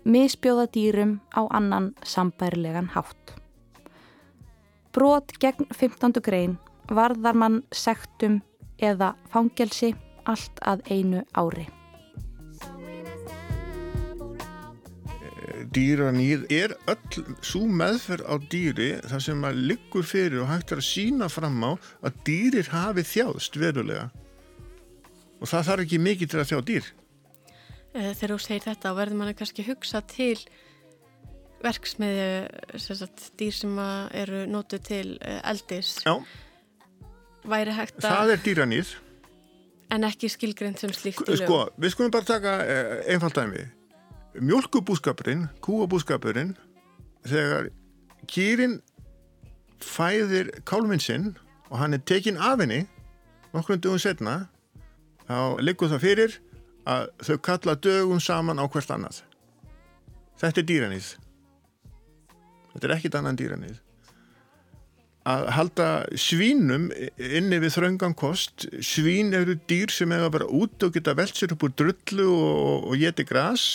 Misbjóða 0.06 0.70
dýrum 0.72 1.18
á 1.36 1.44
annan 1.50 1.92
sambærlegan 2.06 2.94
hátt. 2.96 3.36
Brot 4.96 5.36
gegn 5.42 5.68
15. 5.76 6.22
grein 6.24 6.56
varðar 6.88 7.36
mann 7.36 7.64
sektum 7.76 8.40
eða 8.80 9.16
fangelsi 9.34 9.92
allt 10.24 10.62
að 10.64 10.86
einu 10.88 11.26
ári. 11.36 11.68
Dýranýð 15.76 16.46
er 16.54 16.76
öll 16.92 17.24
svo 17.46 17.64
meðferð 17.68 18.28
á 18.28 18.36
dýri 18.52 18.90
þar 19.06 19.24
sem 19.28 19.48
að 19.48 19.64
liggur 19.72 20.08
fyrir 20.08 20.44
og 20.44 20.52
hægt 20.52 20.76
er 20.76 20.82
að 20.82 20.88
sína 20.90 21.30
fram 21.32 21.58
á 21.64 21.72
að 22.06 22.22
dýrir 22.28 22.70
hafi 22.74 23.06
þjáðst 23.14 23.60
verulega 23.62 24.06
og 25.40 25.50
það 25.52 25.68
þarf 25.70 25.86
ekki 25.86 26.00
mikið 26.02 26.32
til 26.32 26.40
að 26.42 26.50
þjá 26.52 26.60
dýr. 26.70 26.94
Eh, 27.96 28.12
þegar 28.16 28.32
þú 28.36 28.40
segir 28.46 28.66
þetta 28.70 28.96
verður 28.96 29.20
manni 29.20 29.36
kannski 29.38 29.68
hugsa 29.68 30.02
til 30.10 30.38
verksmiðju 31.66 32.80
sagt, 32.80 33.30
dýr 33.40 33.54
sem 33.56 33.78
eru 34.16 34.46
nótu 34.50 34.80
til 34.84 35.18
eh, 35.22 35.42
eldis. 35.44 35.98
Já 36.06 36.20
væri 37.50 37.76
hægt 37.76 38.00
að... 38.02 38.10
Það 38.10 38.34
er 38.34 38.44
dýranýð. 38.46 38.94
En 39.96 40.08
ekki 40.08 40.30
skilgreynd 40.34 40.82
sem 40.82 40.94
slíkt 40.96 41.28
í 41.28 41.36
lög. 41.36 41.44
Sko, 41.46 41.60
við 41.82 41.94
skulum 41.94 42.14
bara 42.14 42.28
taka 42.28 42.56
eh, 42.64 42.94
einfalt 43.14 43.38
dæmi. 43.38 43.66
Mjölkubúskapurinn, 44.42 45.48
kúabúskapurinn, 45.64 46.56
þegar 47.28 47.70
kýrin 48.32 48.80
fæðir 49.84 50.52
kálminn 50.68 51.04
sinn 51.04 51.34
og 51.70 51.80
hann 51.82 51.96
er 51.96 52.04
tekin 52.04 52.38
af 52.38 52.60
henni 52.64 52.84
nokkrum 53.54 53.80
dögum 53.80 54.02
setna, 54.02 54.50
þá 55.28 55.62
liggur 55.64 55.92
það 55.94 56.04
fyrir 56.04 56.36
að 56.86 57.08
þau 57.28 57.38
kalla 57.48 57.78
dögum 57.80 58.22
saman 58.22 58.60
á 58.60 58.66
hvert 58.68 58.92
annað. 58.92 59.24
Þetta 60.42 60.62
er 60.62 60.70
dýranýð. 60.70 61.10
Þetta 62.74 62.88
er 62.88 62.96
ekkit 62.98 63.20
annan 63.20 63.40
dýranýð 63.40 63.80
að 65.26 65.48
halda 65.56 65.88
svínum 66.22 66.86
inni 67.18 67.58
við 67.62 67.74
þraungankost 67.74 68.68
svín 68.86 69.34
eru 69.34 69.56
dýr 69.70 69.94
sem 69.94 70.12
hefur 70.14 70.34
bara 70.38 70.50
út 70.54 70.86
og 70.86 70.94
geta 70.94 71.16
velt 71.18 71.38
sér 71.38 71.56
upp 71.56 71.66
úr 71.66 71.74
drullu 71.74 72.28
og, 72.30 72.86
og 72.92 73.00
geti 73.02 73.26
græs 73.26 73.66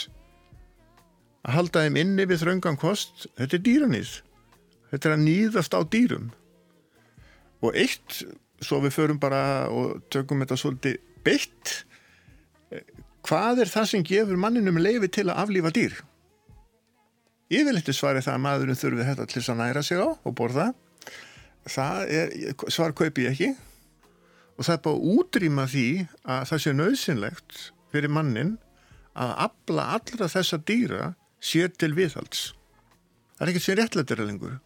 að 1.47 1.57
halda 1.57 1.85
þeim 1.87 2.01
inni 2.03 2.27
við 2.29 2.43
þraungankost 2.45 3.29
þetta 3.39 3.57
er 3.57 3.65
dýranýð 3.69 4.17
þetta 4.91 5.09
er 5.09 5.15
að 5.15 5.25
nýðast 5.25 5.77
á 5.77 5.81
dýrum. 5.87 6.31
Og 7.61 7.77
eitt 7.77 8.23
svo 8.65 8.81
við 8.85 8.97
förum 8.97 9.21
bara 9.21 9.69
og 9.73 10.01
tökum 10.13 10.43
þetta 10.43 10.59
svolítið 10.61 10.99
beitt 11.25 11.75
hvað 13.27 13.65
er 13.65 13.71
það 13.71 13.89
sem 13.91 14.07
gefur 14.07 14.41
manninum 14.41 14.81
leifi 14.81 15.11
til 15.13 15.29
að 15.29 15.43
aflífa 15.45 15.73
dýr? 15.77 15.97
Yfirleitt 17.51 17.91
svarir 17.95 18.25
það 18.25 18.37
að 18.37 18.45
maðurinn 18.47 18.79
þurfi 18.79 19.09
þetta 19.09 19.27
til 19.31 19.43
að 19.43 19.59
næra 19.59 19.83
sig 19.83 19.99
á 19.99 20.09
og 20.15 20.35
borða. 20.39 20.71
Er, 21.77 22.31
svar 22.73 22.95
kaupi 22.97 23.27
ég 23.27 23.35
ekki. 23.35 23.51
Og 24.57 24.67
það 24.67 24.75
er 24.77 24.83
bara 24.85 24.97
að 24.97 25.15
útrýma 25.17 25.67
því 25.71 25.87
að 26.25 26.45
það 26.51 26.63
sé 26.65 26.75
nöðsynlegt 26.77 27.63
fyrir 27.91 28.13
mannin 28.13 28.55
að 29.19 29.33
abla 29.47 29.87
allra 29.97 30.29
þessa 30.31 30.61
dýra 30.63 31.11
sér 31.41 31.73
til 31.75 31.95
viðhalds. 31.97 32.51
Það 33.37 33.45
er 33.45 33.53
ekkert 33.53 33.67
sem 33.67 33.79
réttlættir 33.81 34.25
lengur. 34.25 34.57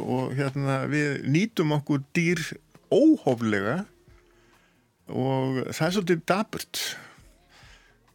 Og 0.00 0.32
hérna 0.36 0.82
við 0.88 1.26
nýtum 1.28 1.74
okkur 1.76 2.04
dýr 2.16 2.40
óhóflega 2.92 3.82
og 5.12 5.58
það 5.74 5.86
er 5.86 5.94
svolítið 5.96 6.22
daburt 6.28 6.82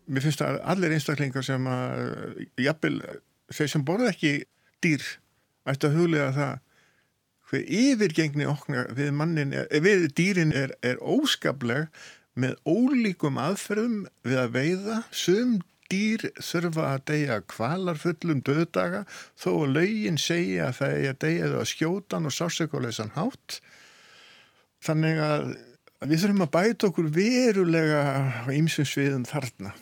mér 0.08 0.24
finnst 0.24 0.42
að 0.42 0.60
allir 0.72 0.96
einstaklingar 0.96 1.46
sem 1.46 1.68
að 1.70 2.44
jafnvel 2.64 2.98
þeir 3.54 3.72
sem 3.74 3.86
borða 3.86 4.12
ekki 4.14 4.34
dýr 4.84 5.04
ætti 5.68 5.90
að 5.90 5.98
huglega 6.00 6.30
það 6.38 6.54
hver 7.48 7.66
yfirgengni 7.80 8.48
okkar 8.50 8.92
við 8.96 9.12
mannin, 9.16 9.54
er, 9.56 9.68
við 9.84 10.10
dýrin 10.18 10.54
er, 10.56 10.74
er 10.84 11.00
óskapleg 11.00 11.88
með 12.38 12.58
ólíkum 12.68 13.40
aðferðum 13.42 14.02
við 14.28 14.42
að 14.42 14.54
veiða 14.56 14.98
sum 15.16 15.58
dýr 15.92 16.28
þurfa 16.44 16.92
að 16.94 17.06
deyja 17.12 17.40
kvalarfullum 17.54 18.44
döðdaga 18.46 19.06
þó 19.40 19.50
að 19.54 19.74
laugin 19.80 20.22
segja 20.22 20.70
að 20.70 20.78
það 20.82 20.98
er 20.98 21.10
að 21.14 21.20
deyja 21.26 21.50
þau 21.54 21.58
að 21.62 21.72
skjótan 21.74 22.30
og 22.30 22.38
sásökulegsan 22.38 23.16
hátt 23.18 23.60
þannig 24.86 25.24
að 25.24 25.50
við 26.06 26.24
þurfum 26.24 26.46
að 26.46 26.56
bæta 26.60 26.92
okkur 26.92 27.12
verulega 27.16 28.02
á 28.46 28.48
ýmsum 28.54 28.88
sviðum 28.88 29.28
þarna 29.28 29.74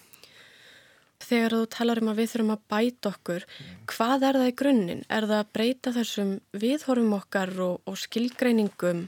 Þegar 1.25 1.55
þú 1.55 1.65
talar 1.73 2.01
um 2.01 2.09
að 2.11 2.19
við 2.21 2.31
þurfum 2.31 2.53
að 2.53 2.63
bæta 2.69 3.09
okkur, 3.09 3.45
hvað 3.89 4.25
er 4.27 4.37
það 4.39 4.49
í 4.49 4.55
grunninn? 4.61 5.03
Er 5.09 5.25
það 5.25 5.39
að 5.39 5.51
breyta 5.57 5.93
þessum 5.95 6.33
viðhorfum 6.61 7.15
okkar 7.17 7.53
og, 7.65 7.77
og 7.89 7.97
skilgreiningum? 7.97 9.05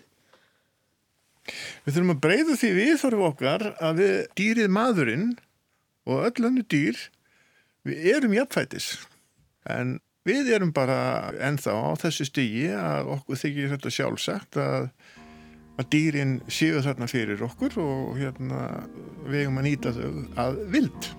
Við 1.86 1.94
þurfum 1.94 2.14
að 2.16 2.24
breyta 2.24 2.56
því 2.58 2.72
viðhorfum 2.80 3.28
okkar 3.28 3.68
að 3.76 4.02
við 4.02 4.16
dýrið 4.40 4.74
maðurinn 4.74 5.28
og 6.08 6.26
öll 6.30 6.50
önnu 6.50 6.64
dýr, 6.72 6.98
við 7.88 8.10
erum 8.16 8.36
jafnfætis. 8.38 8.94
En 9.68 9.98
við 10.28 10.54
erum 10.56 10.74
bara 10.76 11.32
ennþá 11.44 11.76
á 11.76 11.92
þessu 12.00 12.28
stígi 12.28 12.68
að 12.72 13.14
okkur 13.18 13.42
þykir 13.44 13.74
þetta 13.76 13.96
sjálfsagt 14.00 14.60
að 14.64 14.90
að 15.78 15.90
dýrin 15.94 16.38
séu 16.50 16.82
þarna 16.82 17.06
fyrir 17.12 17.44
okkur 17.46 17.78
og 17.84 18.18
hérna 18.18 18.64
við 19.28 19.44
eigum 19.44 19.62
að 19.62 19.70
nýta 19.70 19.94
þau 19.94 20.10
að 20.48 20.62
vild. 20.74 21.12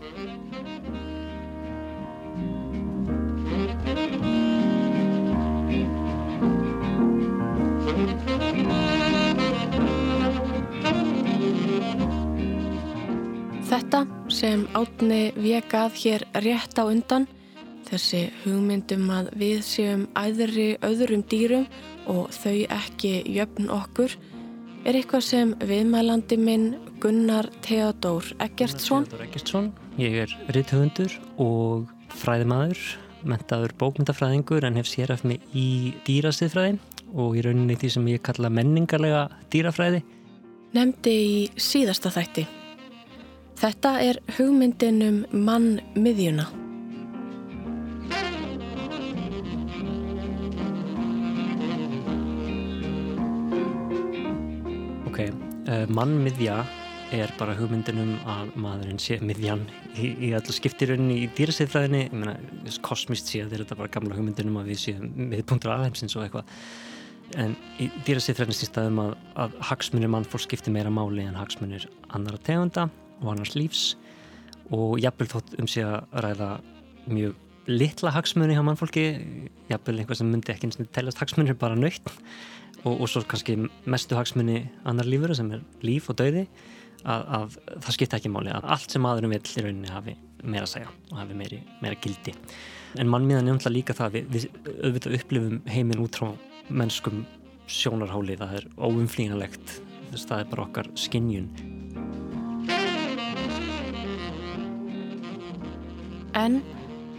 Þetta 13.68 13.98
sem 14.32 14.62
átni 14.72 15.28
vekað 15.36 15.96
hér 16.00 16.22
rétt 16.40 16.78
á 16.80 16.88
undan, 16.88 17.26
þessi 17.84 18.22
hugmyndum 18.46 19.10
að 19.12 19.28
við 19.36 19.58
séum 19.66 20.06
æðri 20.16 20.70
öðrum 20.88 21.20
dýrum 21.28 21.66
og 22.08 22.30
þau 22.32 22.64
ekki 22.78 23.10
jöfn 23.28 23.68
okkur, 23.68 24.14
er 24.88 24.96
eitthvað 24.96 25.26
sem 25.26 25.52
viðmælandi 25.60 26.38
minn 26.40 26.66
Gunnar 27.02 27.50
Theodór 27.66 28.30
Eggertsson. 28.40 29.04
Theodór 29.04 29.26
Eggertsson, 29.26 29.68
ég 30.00 30.16
er 30.24 30.32
rithöfundur 30.56 31.18
og 31.36 31.92
fræðimaður 32.22 32.80
mentaður 33.28 33.74
bókmyndafræðingur 33.82 34.64
en 34.64 34.78
hef 34.80 34.88
séraf 34.88 35.26
mig 35.28 35.44
í 35.52 35.92
dýrasiðfræðin 36.08 36.80
og 37.12 37.36
í 37.36 37.44
rauninni 37.44 37.76
því 37.76 37.92
sem 37.98 38.08
ég 38.14 38.24
kalla 38.24 38.48
menningarlega 38.48 39.26
dýrafræði. 39.52 40.00
Nemdi 40.72 41.18
í 41.18 41.44
síðasta 41.60 42.12
þætti. 42.16 42.46
Þetta 43.58 43.90
er 44.06 44.18
hugmyndin 44.36 45.00
um 45.02 45.16
mann 45.34 45.80
miðjuna. 45.98 46.44
Ok, 55.08 55.18
uh, 55.24 55.88
mannmiðja 55.90 56.60
er 57.18 57.32
bara 57.40 57.56
hugmyndin 57.58 57.98
um 58.04 58.12
að 58.30 58.52
maðurinn 58.62 59.02
sé 59.02 59.18
miðjan 59.24 59.64
í, 59.96 60.12
í 60.28 60.30
allir 60.38 60.54
skiptirunni 60.54 61.18
í 61.24 61.26
dýrasiðfræðinni. 61.34 62.04
Ég 62.04 62.14
meina, 62.14 62.36
kosmist 62.86 63.32
séð 63.32 63.56
er 63.56 63.64
þetta 63.64 63.80
bara 63.82 63.94
gamla 63.98 64.20
hugmyndin 64.20 64.52
um 64.52 64.60
að 64.62 64.70
við 64.70 64.80
séum 64.84 65.10
miðpunktur 65.32 65.74
alheimsins 65.74 66.14
og 66.14 66.28
eitthvað. 66.28 66.54
En 67.42 67.58
í 67.82 67.90
dýrasiðfræðinni 68.06 68.60
stýstaðum 68.60 69.02
að, 69.08 69.18
að 69.34 69.60
hagsmunir 69.72 70.14
mannfólk 70.14 70.46
skiptir 70.46 70.78
meira 70.78 70.94
máli 70.94 71.26
en 71.26 71.42
hagsmunir 71.42 71.90
annara 72.14 72.38
tegunda. 72.46 72.86
og 72.86 73.07
annars 73.26 73.54
lífs 73.58 73.84
og 74.74 74.98
jafnvel 75.00 75.30
þótt 75.32 75.54
um 75.58 75.68
sig 75.70 75.86
að 75.86 76.24
ræða 76.24 76.50
mjög 77.08 77.36
litla 77.68 78.12
hagsmunni 78.14 78.56
hjá 78.56 78.64
mannfólki 78.64 79.04
jafnvel 79.68 79.98
einhvað 80.00 80.20
sem 80.20 80.30
myndi 80.32 80.54
ekki 80.54 80.70
teljast 80.94 81.20
hagsmunir 81.20 81.56
bara 81.60 81.76
nöytt 81.76 82.08
og, 82.84 82.94
og 82.94 83.06
svo 83.10 83.22
kannski 83.28 83.58
mestu 83.88 84.16
hagsmunni 84.16 84.62
annar 84.88 85.08
lífur 85.08 85.34
sem 85.36 85.50
er 85.52 85.64
líf 85.84 86.08
og 86.12 86.18
dauði 86.20 86.46
að, 87.04 87.22
að 87.38 87.58
það 87.84 87.96
skipta 87.96 88.20
ekki 88.20 88.32
máli 88.32 88.52
að 88.54 88.68
allt 88.74 88.94
sem 88.94 89.04
maðurum 89.04 89.34
vill 89.34 89.42
í 89.44 89.64
rauninni 89.64 89.92
hafi 89.92 90.16
meira 90.44 90.64
að 90.64 90.74
segja 90.74 90.92
og 91.10 91.16
hafi 91.18 91.36
meiri, 91.36 91.58
meira 91.82 91.98
gildi. 92.00 92.34
En 92.98 93.10
mannmiðan 93.10 93.48
er 93.48 93.56
umhlað 93.56 93.74
líka 93.74 93.96
það 93.96 94.16
við, 94.16 94.30
við 94.34 94.46
auðvitað 94.86 95.18
upplifum 95.18 95.58
heiminn 95.68 96.04
út 96.04 96.20
frá 96.20 96.30
mennskum 96.68 97.24
sjónarháli 97.68 98.38
það 98.40 98.60
er 98.60 98.70
að 98.78 100.24
það 100.24 100.38
er 100.40 100.48
bara 100.52 100.64
okkar 100.64 100.88
skinnjun 100.96 101.50
En 106.38 106.60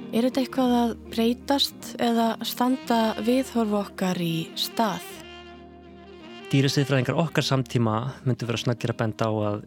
er 0.10 0.26
þetta 0.26 0.44
eitthvað 0.46 0.76
að 0.80 0.94
breytast 1.14 1.96
eða 2.02 2.32
standa 2.48 3.02
viðhorfu 3.26 3.82
okkar 3.84 4.22
í 4.24 4.50
stað? 4.58 5.04
dýrasiðfræðingar 6.50 7.18
okkar 7.22 7.46
samtíma 7.46 7.96
myndu 8.26 8.48
vera 8.50 8.58
snakir 8.58 8.90
að 8.90 8.98
benda 9.04 9.28
á 9.30 9.34
að 9.52 9.58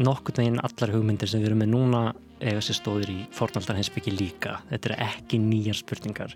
nokkur 0.00 0.38
veginn 0.38 0.62
allar 0.64 0.92
hugmyndir 0.94 1.28
sem 1.28 1.42
við 1.42 1.50
erum 1.50 1.60
með 1.60 1.70
núna 1.74 2.00
eiga 2.40 2.62
sér 2.64 2.78
stóður 2.78 3.12
í 3.12 3.16
fornaldar 3.36 3.76
hinsbyggi 3.76 4.14
líka. 4.14 4.54
Þetta 4.70 4.88
er 4.88 5.02
ekki 5.10 5.40
nýjar 5.42 5.76
spurningar. 5.76 6.32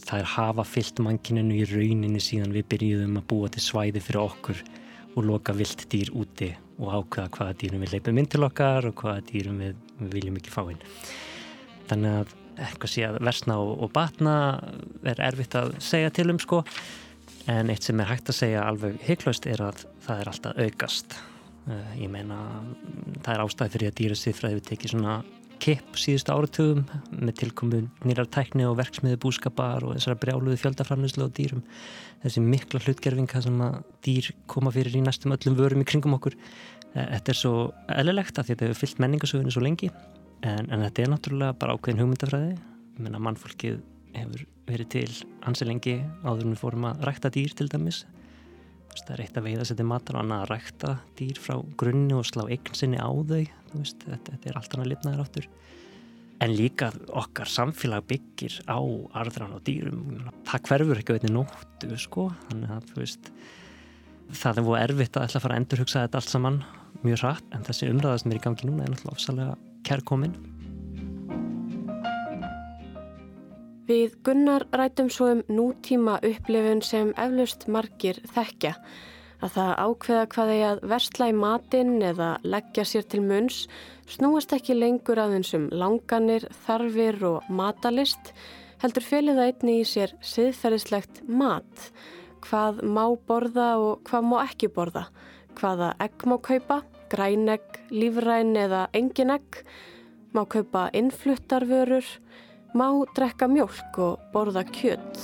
Það 0.00 0.22
er 0.22 0.32
hafa 0.32 0.64
fyllt 0.64 1.02
mannkininu 1.04 1.58
í 1.60 1.68
rauninni 1.68 2.22
síðan 2.24 2.56
við 2.56 2.70
byrjuðum 2.72 3.20
að 3.20 3.28
búa 3.28 3.52
til 3.52 3.64
svæði 3.66 4.02
fyrir 4.06 4.22
okkur 4.22 4.64
og 5.12 5.28
loka 5.28 5.52
vilt 5.60 5.84
dýr 5.92 6.14
úti 6.16 6.54
og 6.78 6.94
ákveða 6.94 7.34
hvaða 7.36 7.58
dýrum 7.60 7.84
við 7.84 7.98
leipum 7.98 8.22
inn 8.22 8.32
til 8.32 8.46
okkar 8.48 8.88
og 8.88 8.96
hvaða 9.02 9.26
dýrum 9.28 9.60
við, 9.60 9.76
við 10.00 10.14
viljum 10.16 10.40
ekki 10.40 10.56
fá 10.56 10.62
inn. 10.72 10.80
Þannig 11.88 12.20
að 12.20 12.36
eitthvað 12.58 12.92
sé 12.92 13.04
að 13.06 13.18
versna 13.28 13.58
og, 13.62 13.72
og 13.84 13.92
batna 13.94 14.34
er 15.06 15.20
erfitt 15.28 15.56
að 15.58 15.74
segja 15.84 16.12
til 16.14 16.28
um 16.32 16.40
sko. 16.42 16.62
En 17.48 17.72
eitt 17.72 17.86
sem 17.86 18.00
er 18.02 18.10
hægt 18.10 18.28
að 18.28 18.40
segja 18.42 18.66
alveg 18.68 18.98
heiklaust 19.06 19.46
er 19.48 19.62
að 19.64 19.86
það 20.04 20.22
er 20.22 20.30
alltaf 20.32 20.62
aukast. 20.66 21.18
Uh, 21.68 21.90
ég 22.00 22.10
meina 22.12 22.38
það 23.24 23.34
er 23.34 23.42
ástæði 23.44 23.74
fyrir 23.74 23.92
að 23.92 23.98
dýrasýðfræði 24.00 24.58
við 24.58 24.68
tekið 24.70 24.94
svona 24.94 25.18
kipp 25.58 25.96
síðustu 25.98 26.32
áratugum 26.32 26.84
með 27.10 27.40
tilkomu 27.40 27.80
nýrar 28.06 28.28
tækni 28.30 28.66
og 28.68 28.76
verksmiði 28.78 29.18
búskapar 29.20 29.84
og 29.84 29.96
þessara 29.96 30.20
brjáluði 30.22 30.60
fjöldaframlýslu 30.62 31.26
og 31.26 31.32
dýrum. 31.34 31.64
Þessi 32.22 32.42
mikla 32.44 32.82
hlutgerfinga 32.84 33.42
sem 33.42 33.58
að 33.64 33.80
dýr 34.06 34.30
koma 34.50 34.72
fyrir 34.74 35.00
í 35.00 35.02
næstum 35.04 35.34
öllum 35.34 35.58
vörum 35.58 35.82
í 35.82 35.88
kringum 35.88 36.14
okkur 36.18 36.36
eh, 36.38 37.08
þetta 37.16 37.34
er 37.34 37.40
svo 37.40 37.54
eðlilegt 37.90 38.38
að 38.38 38.52
þetta 38.52 38.68
hefur 38.68 38.80
fyllt 38.84 39.02
menningasögunni 39.02 39.54
svo 39.54 39.64
lengi 39.66 39.90
en, 40.46 40.68
en 40.70 40.84
þetta 40.86 41.04
er 41.04 41.10
náttúrulega 41.12 41.56
bara 41.58 41.74
ákveðin 41.76 42.02
hugmyndafræði. 42.02 42.54
Ég 42.98 43.02
meina 43.04 43.20
mannfólkið 43.22 43.80
hefur 44.14 44.44
verið 44.68 44.90
til 44.92 45.08
hansi 45.44 45.66
lengi 45.68 45.98
áður 46.24 46.50
við 46.50 46.60
fórum 46.60 46.88
að 46.90 47.04
rækta 47.08 47.32
dýr 47.34 47.54
til 47.56 47.68
dæmis. 47.72 48.04
Það 48.98 49.12
er 49.14 49.22
eitt 49.24 49.36
að 49.38 49.46
veiða 49.46 49.66
sér 49.68 49.78
til 49.78 49.86
matar 49.86 50.16
og 50.18 50.24
annað 50.24 50.42
að 50.42 50.50
rækta 50.52 50.92
dýr 51.18 51.38
frá 51.40 51.54
grunni 51.80 52.16
og 52.18 52.26
slá 52.26 52.44
eign 52.48 52.74
sinni 52.76 52.98
á 52.98 53.08
þau. 53.08 53.44
Veist, 53.74 54.02
þetta, 54.02 54.32
þetta 54.32 54.50
er 54.50 54.58
allt 54.58 54.74
annað 54.74 54.90
lifnaður 54.92 55.22
áttur. 55.24 55.48
En 56.42 56.54
líka 56.54 56.90
okkar 57.18 57.50
samfélag 57.50 58.06
byggir 58.10 58.58
á 58.70 58.78
arðran 59.20 59.54
og 59.56 59.62
dýrum. 59.66 60.02
Það 60.48 60.66
hverfur 60.70 61.00
ekki 61.02 61.16
veitir 61.16 61.34
nóttu 61.34 61.98
sko. 61.98 62.28
þannig 62.48 62.74
að 62.74 62.92
veist, 62.98 63.32
það 64.42 64.60
er 64.60 64.68
búið 64.68 64.82
erfitt 64.82 65.16
að 65.18 65.28
ætla 65.28 65.40
að 65.40 65.46
fara 65.46 65.56
að 65.56 65.62
endurhugsa 65.62 66.04
þetta 66.04 66.22
allt 66.22 66.34
saman. 66.34 66.60
Mjög 67.04 67.24
rætt 67.24 67.54
en 67.54 67.66
þessi 67.66 67.90
umræða 67.92 68.20
sem 68.22 68.32
er 68.32 68.40
í 68.40 68.44
gangi 68.48 68.66
núna 68.66 68.86
er 68.86 68.94
náttúrulega 68.94 69.14
ofsalega 69.14 69.67
kærkominn 69.86 70.36
Við 73.88 74.18
Gunnar 74.20 74.66
rætum 74.76 75.06
svo 75.08 75.30
um 75.32 75.38
nútíma 75.48 76.18
upplifun 76.20 76.82
sem 76.84 77.14
eflaust 77.16 77.62
margir 77.72 78.18
þekkja. 78.34 78.74
Að 79.40 79.54
það 79.54 79.70
ákveða 79.84 80.24
hvað 80.34 80.50
þeir 80.52 80.64
að 80.66 80.82
versla 80.90 81.28
í 81.30 81.36
matinn 81.38 81.94
eða 82.04 82.26
leggja 82.44 82.84
sér 82.90 83.06
til 83.08 83.22
munns 83.24 83.62
snúast 84.12 84.52
ekki 84.52 84.76
lengur 84.76 85.22
aðeins 85.22 85.54
um 85.56 85.70
langanir, 85.72 86.44
þarfir 86.66 87.16
og 87.30 87.48
matalist, 87.48 88.34
heldur 88.84 89.08
félið 89.08 89.40
það 89.40 89.52
einni 89.54 89.78
í 89.80 89.88
sér 89.88 90.12
siðferðislegt 90.34 91.22
mat. 91.24 91.88
Hvað 92.44 92.84
má 92.84 93.06
borða 93.24 93.70
og 93.80 94.04
hvað 94.10 94.28
má 94.28 94.36
ekki 94.42 94.68
borða. 94.68 95.06
Hvaða 95.56 95.94
egg 96.04 96.28
má 96.28 96.36
kaupa, 96.44 96.82
grænegg, 97.12 97.80
lífræn 97.90 98.56
eða 98.58 98.86
engin 98.96 99.34
egg. 99.34 99.62
Má 100.34 100.44
kaupa 100.44 100.88
innfluttarvörur 100.92 102.04
má 102.76 102.88
drekka 103.16 103.48
mjölk 103.48 103.98
og 104.02 104.18
borða 104.32 104.64
kjött. 104.68 105.20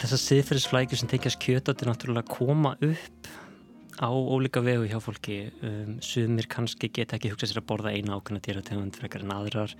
Þessar 0.00 0.20
siðferðisflækjur 0.22 1.00
sem 1.00 1.10
tekjast 1.10 1.40
kjött 1.40 1.68
átti 1.72 1.88
náttúrulega 1.88 2.24
að 2.24 2.32
koma 2.32 2.74
upp 2.84 3.30
á 3.96 4.08
ólíka 4.12 4.60
vegu 4.64 4.88
hjá 4.88 4.98
fólki. 5.00 5.38
Um, 5.64 5.96
sumir 6.04 6.48
kannski 6.52 6.90
geta 6.92 7.16
ekki 7.16 7.32
hugsað 7.32 7.52
sér 7.52 7.62
að 7.62 7.68
borða 7.70 7.94
eina 7.96 8.16
ákveðna 8.16 8.44
dýrategund 8.44 8.98
frekar 8.98 9.24
en 9.24 9.32
aðrar. 9.36 9.72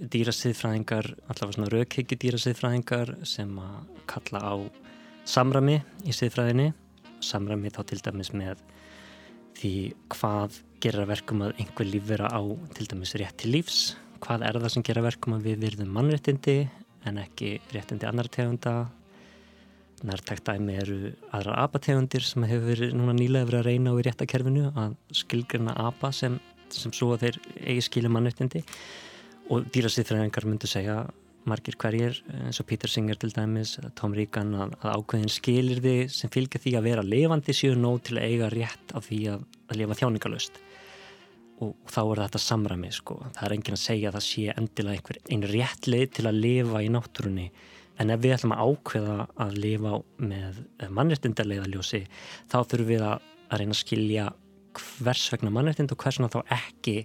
Dýrasiðfræðingar, 0.00 1.10
allavega 1.28 1.56
svona 1.56 1.72
raukhyggju 1.74 2.18
dýrasiðfræðingar 2.22 3.16
sem 3.28 3.50
að 3.60 4.04
kalla 4.10 4.40
á 4.40 4.54
samrami 5.28 5.80
í 6.06 6.14
siðfræðinni. 6.14 6.70
Samrami 7.20 7.74
þá 7.74 7.82
til 7.90 8.00
dæmis 8.06 8.32
með 8.32 8.62
því 9.60 9.72
hvað 10.12 10.60
gerir 10.80 11.04
að 11.04 11.10
verkum 11.12 11.42
að 11.44 11.58
einhver 11.60 11.88
líf 11.88 12.06
vera 12.08 12.30
á 12.32 12.40
til 12.76 12.86
dæmis 12.88 13.12
rétt 13.20 13.36
til 13.42 13.52
lífs? 13.52 13.80
Hvað 14.24 14.44
er 14.48 14.58
það 14.60 14.72
sem 14.74 14.84
gera 14.86 15.04
verkum 15.04 15.36
að 15.36 15.48
við 15.48 15.66
virðum 15.66 15.92
mannréttindi 15.96 16.56
en 17.08 17.20
ekki 17.20 17.58
réttindi 17.74 18.08
annar 18.08 18.30
tegunda? 18.32 18.74
Nærtækt 20.06 20.46
dæmi 20.48 20.78
eru 20.80 21.12
aðra 21.36 21.58
apategundir 21.66 22.24
sem 22.24 22.46
hefur 22.48 22.70
verið 22.70 22.94
núna 22.96 23.12
nýlega 23.16 23.48
verið 23.50 23.60
að 23.60 23.66
reyna 23.68 23.92
á 23.92 23.98
í 24.00 24.04
réttakerfinu 24.06 24.70
að 24.72 24.94
skilgrina 25.20 25.76
apa 25.76 26.08
sem, 26.16 26.38
sem 26.72 26.94
svo 26.96 27.12
að 27.12 27.26
þeir 27.26 27.40
eigi 27.60 27.84
skilja 27.84 28.12
mannréttindi. 28.12 28.64
Og 29.52 29.66
dýrasiðfræðingar 29.74 30.46
myndu 30.48 30.70
segja 30.70 31.02
margir 31.48 31.76
hverjir 31.80 32.18
eins 32.46 32.60
og 32.60 32.66
Peter 32.68 32.90
Singer 32.90 33.18
til 33.20 33.32
dæmis 33.34 33.76
Tom 33.98 34.14
Regan 34.16 34.52
að, 34.54 34.74
að 34.82 34.98
ákveðin 34.98 35.32
skilir 35.32 35.80
því 35.84 35.94
sem 36.12 36.32
fylgja 36.32 36.60
því 36.60 36.74
að 36.78 36.88
vera 36.90 37.06
levandi 37.06 37.54
séu 37.56 37.76
nóg 37.78 38.02
til 38.08 38.18
að 38.18 38.26
eiga 38.28 38.50
rétt 38.52 38.94
af 38.96 39.08
því 39.08 39.20
að, 39.34 39.46
að 39.70 39.80
lifa 39.80 39.98
þjáningalöst 40.02 40.60
og 41.60 41.74
þá 41.92 42.00
er 42.02 42.22
þetta 42.24 42.40
samræmi 42.40 42.90
sko. 42.94 43.18
það 43.36 43.44
er 43.46 43.54
engin 43.56 43.76
að 43.76 43.82
segja 43.82 44.10
að 44.10 44.16
það 44.16 44.26
sé 44.26 44.46
endilega 44.54 44.96
einhver 44.96 45.20
einn 45.28 45.46
rétt 45.50 45.88
leið 45.90 46.14
til 46.16 46.26
að 46.28 46.40
lifa 46.44 46.82
í 46.84 46.92
náttúrunni 46.92 47.46
en 48.00 48.12
ef 48.14 48.22
við 48.22 48.36
ætlum 48.36 48.54
að 48.56 48.70
ákveða 48.70 49.16
að 49.44 49.56
lifa 49.60 49.96
með 50.24 50.60
mannreitindarleiðaljósi 50.88 52.02
þá 52.48 52.58
þurfum 52.62 52.88
við 52.88 53.04
að, 53.04 53.26
að 53.50 53.62
reyna 53.62 53.76
að 53.76 53.82
skilja 53.82 54.28
hvers 54.80 55.26
vegna 55.34 55.52
mannreitind 55.52 55.92
og 55.92 56.00
hvers 56.00 56.20
vegna 56.20 56.32
þá 56.32 56.56
ekki 56.56 56.96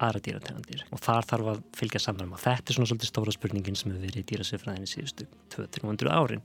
aðra 0.00 0.22
dýrategandir 0.24 0.84
og 0.90 1.02
þar 1.04 1.28
þarf 1.30 1.52
að 1.52 1.62
fylgja 1.76 2.02
samræmi 2.06 2.36
og 2.36 2.42
þetta 2.42 2.72
er 2.72 2.78
svona 2.78 2.90
svolítið 2.90 3.12
stóra 3.12 3.36
spurningin 3.36 3.78
sem 3.78 3.92
hefur 3.92 4.06
verið 4.06 4.22
í 4.22 4.28
dýrasifræðinni 4.30 4.90
síðustu 4.90 5.28
200-300 5.54 6.12
árin. 6.16 6.44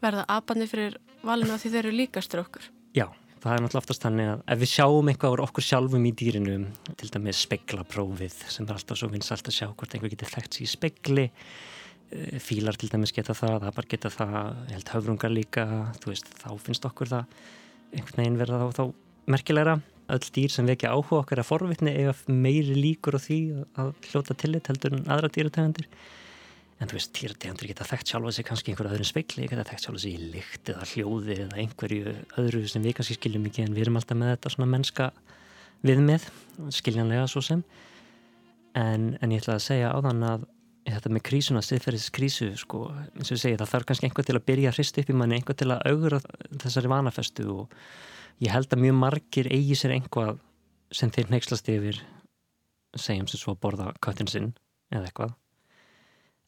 Verða 0.00 0.26
apanir 0.32 0.70
fyrir 0.70 1.00
valinu 1.26 1.54
að 1.54 1.64
því 1.64 1.74
þeir 1.74 1.82
eru 1.84 1.96
líkastur 1.96 2.44
okkur? 2.44 2.70
Já 2.96 3.06
það 3.40 3.54
er 3.54 3.62
náttúrulega 3.64 3.80
oftast 3.80 4.04
þannig 4.04 4.30
að 4.30 4.40
ef 4.52 4.60
við 4.60 4.70
sjáum 4.74 5.10
eitthvað 5.10 5.34
úr 5.34 5.42
okkur 5.46 5.64
sjálfum 5.64 6.06
í 6.06 6.12
dýrinu 6.20 6.56
til 7.00 7.10
dæmis 7.14 7.42
speiklaprófið 7.46 8.40
sem 8.52 8.66
er 8.66 8.76
alltaf 8.76 9.00
svo 9.00 9.08
vinsalt 9.12 9.48
að 9.48 9.56
sjá 9.56 9.66
hvort 9.70 9.94
einhver 9.96 10.12
getur 10.12 10.32
þekkt 10.34 10.58
sér 10.58 10.66
í 10.66 10.68
speikli 10.68 11.24
eh, 11.24 12.36
fílar 12.42 12.76
til 12.80 12.90
dæmis 12.92 13.14
geta 13.16 13.36
það, 13.36 13.56
það 13.64 13.78
bara 13.78 13.92
geta 13.94 14.12
það 14.12 14.36
held 14.74 14.92
höfrungar 14.94 15.32
líka, 15.32 15.66
þú 16.02 16.12
veist, 16.12 16.28
þá 16.42 16.50
finnst 16.66 16.88
okkur 16.90 17.12
það 17.14 17.40
einhvern 17.94 18.20
veginn 18.20 18.40
verða 18.40 18.60
þá, 18.60 18.68
þá 18.76 19.32
merkilegra 19.36 19.78
öll 20.14 20.30
dýr 20.36 20.52
sem 20.52 20.68
vekja 20.68 20.92
áhuga 20.94 21.22
okkar 21.22 21.42
að 21.42 21.50
forvitni 21.50 21.92
eða 21.92 22.14
meiri 22.28 22.76
líkur 22.76 23.16
á 23.16 23.20
því 23.20 23.40
að 23.80 23.92
hljóta 24.10 24.36
tillit 24.38 24.70
heldur 24.70 24.96
en 24.96 25.06
aðra 25.10 25.30
dýrategundir. 25.34 25.88
En 26.80 26.88
þú 26.88 26.96
veist, 26.96 27.12
dýrategundir 27.16 27.70
geta 27.70 27.88
þekkt 27.88 28.12
sjálfa 28.12 28.32
sig 28.36 28.48
kannski 28.48 28.72
einhverju 28.72 28.94
öðrum 28.94 29.10
speikli, 29.10 29.48
geta 29.50 29.66
þekkt 29.68 29.86
sjálfa 29.86 30.04
sig 30.04 30.14
í 30.16 30.30
lykt 30.36 30.72
eða 30.72 30.86
hljóði 30.94 31.36
eða 31.46 31.58
einhverju 31.64 32.14
öðru 32.40 32.62
sem 32.72 32.86
við 32.86 32.96
kannski 32.98 33.18
skiljum 33.18 33.50
ekki 33.50 33.66
en 33.66 33.76
við 33.76 33.86
erum 33.86 34.00
alltaf 34.00 34.20
með 34.20 34.32
þetta 34.34 34.54
svona 34.54 34.70
mennska 34.74 35.10
viðmið, 35.84 36.30
skiljanlega 36.76 37.26
svo 37.28 37.44
sem. 37.44 37.66
En, 38.78 39.12
en 39.20 39.34
ég 39.34 39.42
ætla 39.42 39.58
að 39.58 39.66
segja 39.66 39.92
á 39.92 39.98
þann 40.04 40.26
að 40.30 40.48
þetta 40.88 41.12
með 41.12 41.24
krísuna, 41.28 41.62
stiðferðis 41.64 42.08
krísu 42.14 42.48
sko, 42.58 42.86
eins 43.16 43.30
og 43.30 43.36
ég 43.36 43.42
segi, 43.42 43.58
það 43.60 43.72
þarf 43.74 43.88
kannski 43.88 44.08
einhver 44.08 44.26
til 44.26 44.36
að 44.38 44.46
byrja 44.48 44.70
að 44.70 44.78
hrista 44.78 45.02
upp 45.02 45.10
í 45.12 45.16
manni, 45.20 45.38
einhver 45.38 45.58
til 45.58 45.68
að 45.74 45.84
augra 45.90 46.20
þessari 46.62 46.90
vanafestu 46.90 47.46
og 47.52 47.76
ég 48.38 48.54
held 48.54 48.72
að 48.72 48.82
mjög 48.84 48.96
margir 49.00 49.50
eigi 49.50 49.76
sér 49.78 49.96
einhvað 49.96 50.38
sem 50.94 51.12
þeir 51.14 51.30
neykslast 51.34 51.68
yfir 51.70 52.00
segjum 52.98 53.28
sem 53.30 53.40
svo 53.40 53.54
að 53.54 53.62
borða 53.64 53.92
köttin 54.02 54.30
sinn 54.30 54.50
eða 54.90 55.08
eitthvað. 55.08 55.36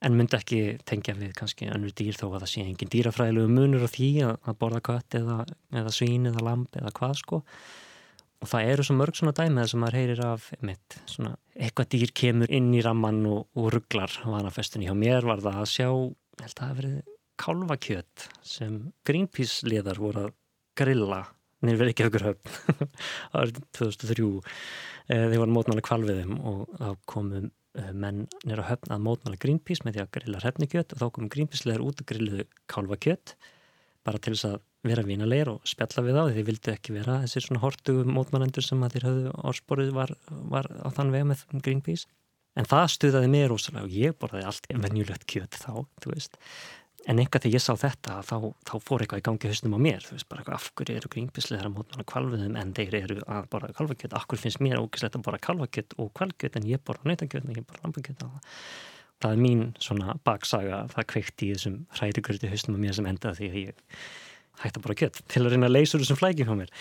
En 0.02 0.16
myndi 0.18 0.34
ekki 0.34 0.60
tengja 0.88 1.14
við 1.14 1.30
kannski 1.38 1.68
önnur 1.70 1.94
dýr 1.94 2.16
þó 2.18 2.26
að 2.32 2.40
það 2.40 2.50
sé 2.50 2.64
engin 2.64 2.90
dýrafræðilegu 2.90 3.52
munur 3.52 3.86
á 3.86 3.90
því 3.92 4.08
að, 4.26 4.34
að 4.50 4.58
borða 4.58 4.80
kött 4.88 5.16
eða, 5.20 5.36
eða 5.78 5.94
svín 5.94 6.26
eða 6.32 6.46
lamp 6.48 6.78
eða 6.80 6.90
hvað 6.96 7.14
sko. 7.20 7.40
Og 8.42 8.50
það 8.50 8.72
eru 8.72 8.86
svo 8.88 8.96
mörg 8.98 9.14
svona 9.14 9.34
dæmið 9.38 9.68
sem 9.70 9.82
maður 9.84 9.98
heyrir 10.00 10.24
af 10.26 10.48
einmitt, 10.56 10.96
svona, 11.06 11.36
eitthvað 11.54 11.92
dýr 11.94 12.14
kemur 12.18 12.50
inn 12.50 12.72
í 12.74 12.82
ramman 12.82 13.22
og, 13.30 13.44
og 13.54 13.70
rugglar 13.76 14.16
vanafestunni 14.26 14.88
hjá 14.88 14.96
mér 14.98 15.28
var 15.28 15.44
það 15.44 15.60
að 15.60 15.70
sjá 15.70 15.86
held 15.92 16.48
að 16.48 16.56
það 16.58 16.66
að 16.66 16.80
verið 16.80 17.12
kálvakjöt 17.42 18.26
sem 18.46 18.80
Greenpeace 19.06 19.68
liðar 19.70 20.02
voru 20.02 20.26
að 20.26 20.34
grilla 20.78 21.22
nefnir 21.66 21.92
ekki 21.92 22.07
aukur 22.09 22.27
höfn. 22.29 22.88
Árið 23.38 23.62
2003 23.79 24.29
þeir 25.09 25.40
voru 25.40 25.55
mótmáli 25.57 25.85
kvalviðum 25.85 26.37
og 26.46 26.77
þá 26.79 26.90
komum 27.11 27.48
eh, 27.48 27.92
menn 27.92 28.27
nýra 28.46 28.66
höfn 28.68 28.94
að 28.94 29.07
mótmáli 29.07 29.40
Greenpeace 29.42 29.87
með 29.87 29.96
því 29.96 30.05
að 30.05 30.12
grilla 30.18 30.42
hrefnikjöt 30.42 30.94
og 30.94 31.03
þá 31.03 31.07
komum 31.09 31.33
Greenpeace 31.33 31.68
liðar 31.68 31.87
út 31.87 32.03
að 32.03 32.09
grilluðu 32.12 32.46
kálvakjöt 32.70 33.35
bara 34.07 34.22
til 34.22 34.35
þess 34.35 34.48
að 34.51 34.61
vera 34.83 35.05
vínalegir 35.07 35.53
og 35.53 35.68
spjalla 35.68 36.03
við 36.03 36.18
á 36.18 36.22
því 36.27 36.37
þið 36.37 36.48
vildi 36.48 36.72
ekki 36.72 36.96
vera 36.96 37.20
þessir 37.22 37.46
svona 37.46 37.62
hortu 37.62 37.94
mótmannendur 38.03 38.66
sem 38.66 38.83
að 38.83 38.96
þér 38.96 39.07
höfðu 39.09 39.35
orðsporið 39.51 39.92
var, 39.94 40.14
var 40.51 40.68
á 40.83 40.88
þann 40.96 41.12
vega 41.14 41.29
með 41.31 41.44
Greenpeace. 41.62 42.09
En 42.59 42.66
það 42.68 42.88
stuðaði 42.96 43.29
mér 43.33 43.46
rosalega 43.48 43.87
og 43.87 43.94
ég 43.96 44.16
borðaði 44.20 44.48
allt 44.51 44.66
venjulegt 44.83 45.22
kjöt 45.31 45.57
þá, 45.57 45.87
þú 46.03 46.11
veist 46.12 46.37
en 47.10 47.18
einhvað 47.18 47.44
þegar 47.44 47.56
ég 47.56 47.64
sá 47.64 47.72
þetta 47.78 48.20
þá, 48.26 48.36
þá 48.68 48.74
fór 48.86 49.02
eitthvað 49.02 49.22
í 49.22 49.26
gangi 49.26 49.50
höstum 49.50 49.74
á 49.74 49.80
mér 49.82 50.06
þú 50.06 50.16
veist 50.16 50.28
bara 50.30 50.42
eitthvað 50.42 50.58
af 50.58 50.68
hverju 50.78 50.98
eru 51.00 51.10
Greenpeace 51.12 51.50
leðar 51.50 51.68
að 51.68 51.74
mótmanna 51.76 52.06
kvalviðum 52.12 52.58
en 52.60 52.74
þeir 52.76 52.96
eru 53.00 53.18
að 53.26 53.48
borða 53.52 53.74
kvalvakjöt 53.78 54.16
af 54.18 54.26
hverju 54.30 54.44
finnst 54.44 54.62
mér 54.62 54.82
ógislegt 54.82 55.18
að 55.18 55.24
borða 55.26 55.42
kvalvakjöt 55.48 55.96
og 55.98 56.12
kvalkjöt 56.18 56.58
en 56.60 56.68
ég 56.70 56.82
borða 56.86 57.10
nöytakjöt 57.10 57.48
en 57.48 57.56
ég 57.58 57.66
borða 57.66 57.88
lampakjöt 57.88 58.22
það? 58.22 58.58
Er 59.22 59.38
mín 59.38 59.68
svona 59.78 60.16
baksaga 60.26 60.84
það 60.90 61.08
kveikt 61.12 61.42
í 61.46 61.52
þessum 61.52 61.82
hrærikurti 61.94 62.50
höstum 62.50 62.78
á 62.78 62.82
mér 62.82 62.96
sem 62.96 63.06
enda 63.06 63.34
því 63.38 63.50
að 63.50 63.58
ég 63.60 63.82
hægt 64.62 64.78
að 64.78 64.86
bara 64.86 64.96
kjött 64.98 65.20
til 65.30 65.42
að 65.44 65.54
reyna 65.54 65.68
að 65.68 65.76
leysa 65.76 65.96
úr 65.96 66.02
þessum 66.02 66.18
flækjum 66.18 66.50
hjá 66.50 66.56
mér. 66.58 66.72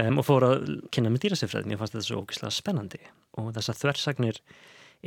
Um, 0.00 0.18
og 0.20 0.26
fór 0.26 0.46
að 0.48 0.64
kynna 0.94 1.12
með 1.12 1.26
dýrasefræðin 1.26 1.74
ég 1.74 1.80
fannst 1.80 1.96
þetta 1.96 2.08
svo 2.08 2.22
ógislega 2.22 2.56
spennandi. 2.56 3.00
Og 3.40 3.50
þessar 3.54 3.78
þversagnir 3.82 4.40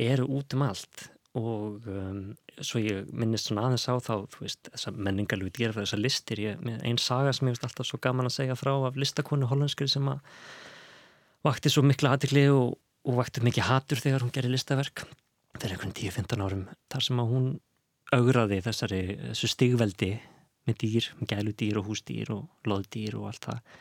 eru 0.08 0.28
út 0.38 0.54
um 0.56 0.64
allt 0.68 1.08
og 1.38 1.86
um, 1.90 2.22
svo 2.60 2.80
ég 2.82 3.08
minnist 3.14 3.48
svona 3.48 3.68
aðeins 3.68 3.86
á 3.86 3.94
þá 4.02 4.14
veist, 4.40 4.70
þessar 4.72 4.98
menningarlegu 4.98 5.52
dýrafræði, 5.54 5.86
þessar 5.86 6.02
listir. 6.02 6.42
Ég, 6.42 6.66
einn 6.82 7.00
saga 7.02 7.32
sem 7.36 7.48
ég 7.48 7.56
veist 7.56 7.66
alltaf 7.68 7.88
svo 7.88 8.00
gaman 8.02 8.28
að 8.28 8.36
segja 8.40 8.58
frá 8.58 8.74
af 8.74 8.98
listakonu 8.98 9.48
hollandskri 9.50 9.88
sem 9.90 10.08
að 10.10 10.20
vakti 11.46 11.72
svo 11.72 11.84
mikla 11.86 12.16
aðtikli 12.16 12.48
og, 12.52 12.74
og 13.08 13.18
vakti 13.20 13.44
mikið 13.46 13.68
hatur 13.68 14.02
þegar 14.02 14.26
hún 14.26 14.34
gerir 14.34 14.54
listaverk. 14.54 15.06
Fyrir 15.58 15.76
einhvern 15.76 15.96
10-15 15.96 16.44
árum 16.44 16.66
þar 16.92 17.06
sem 17.08 17.22
að 17.22 17.32
hún 17.32 17.48
augraði 18.14 18.60
þessari 18.64 19.02
þessu 19.30 19.50
stigveldi 19.52 20.12
með 20.68 20.80
dýr, 20.82 21.10
með 21.18 21.32
gæludýr 21.32 21.80
og 21.80 21.88
húsdýr 21.88 22.32
og 22.34 22.68
loðdýr 22.68 23.16
og 23.18 23.30
allt 23.30 23.48
það. 23.48 23.74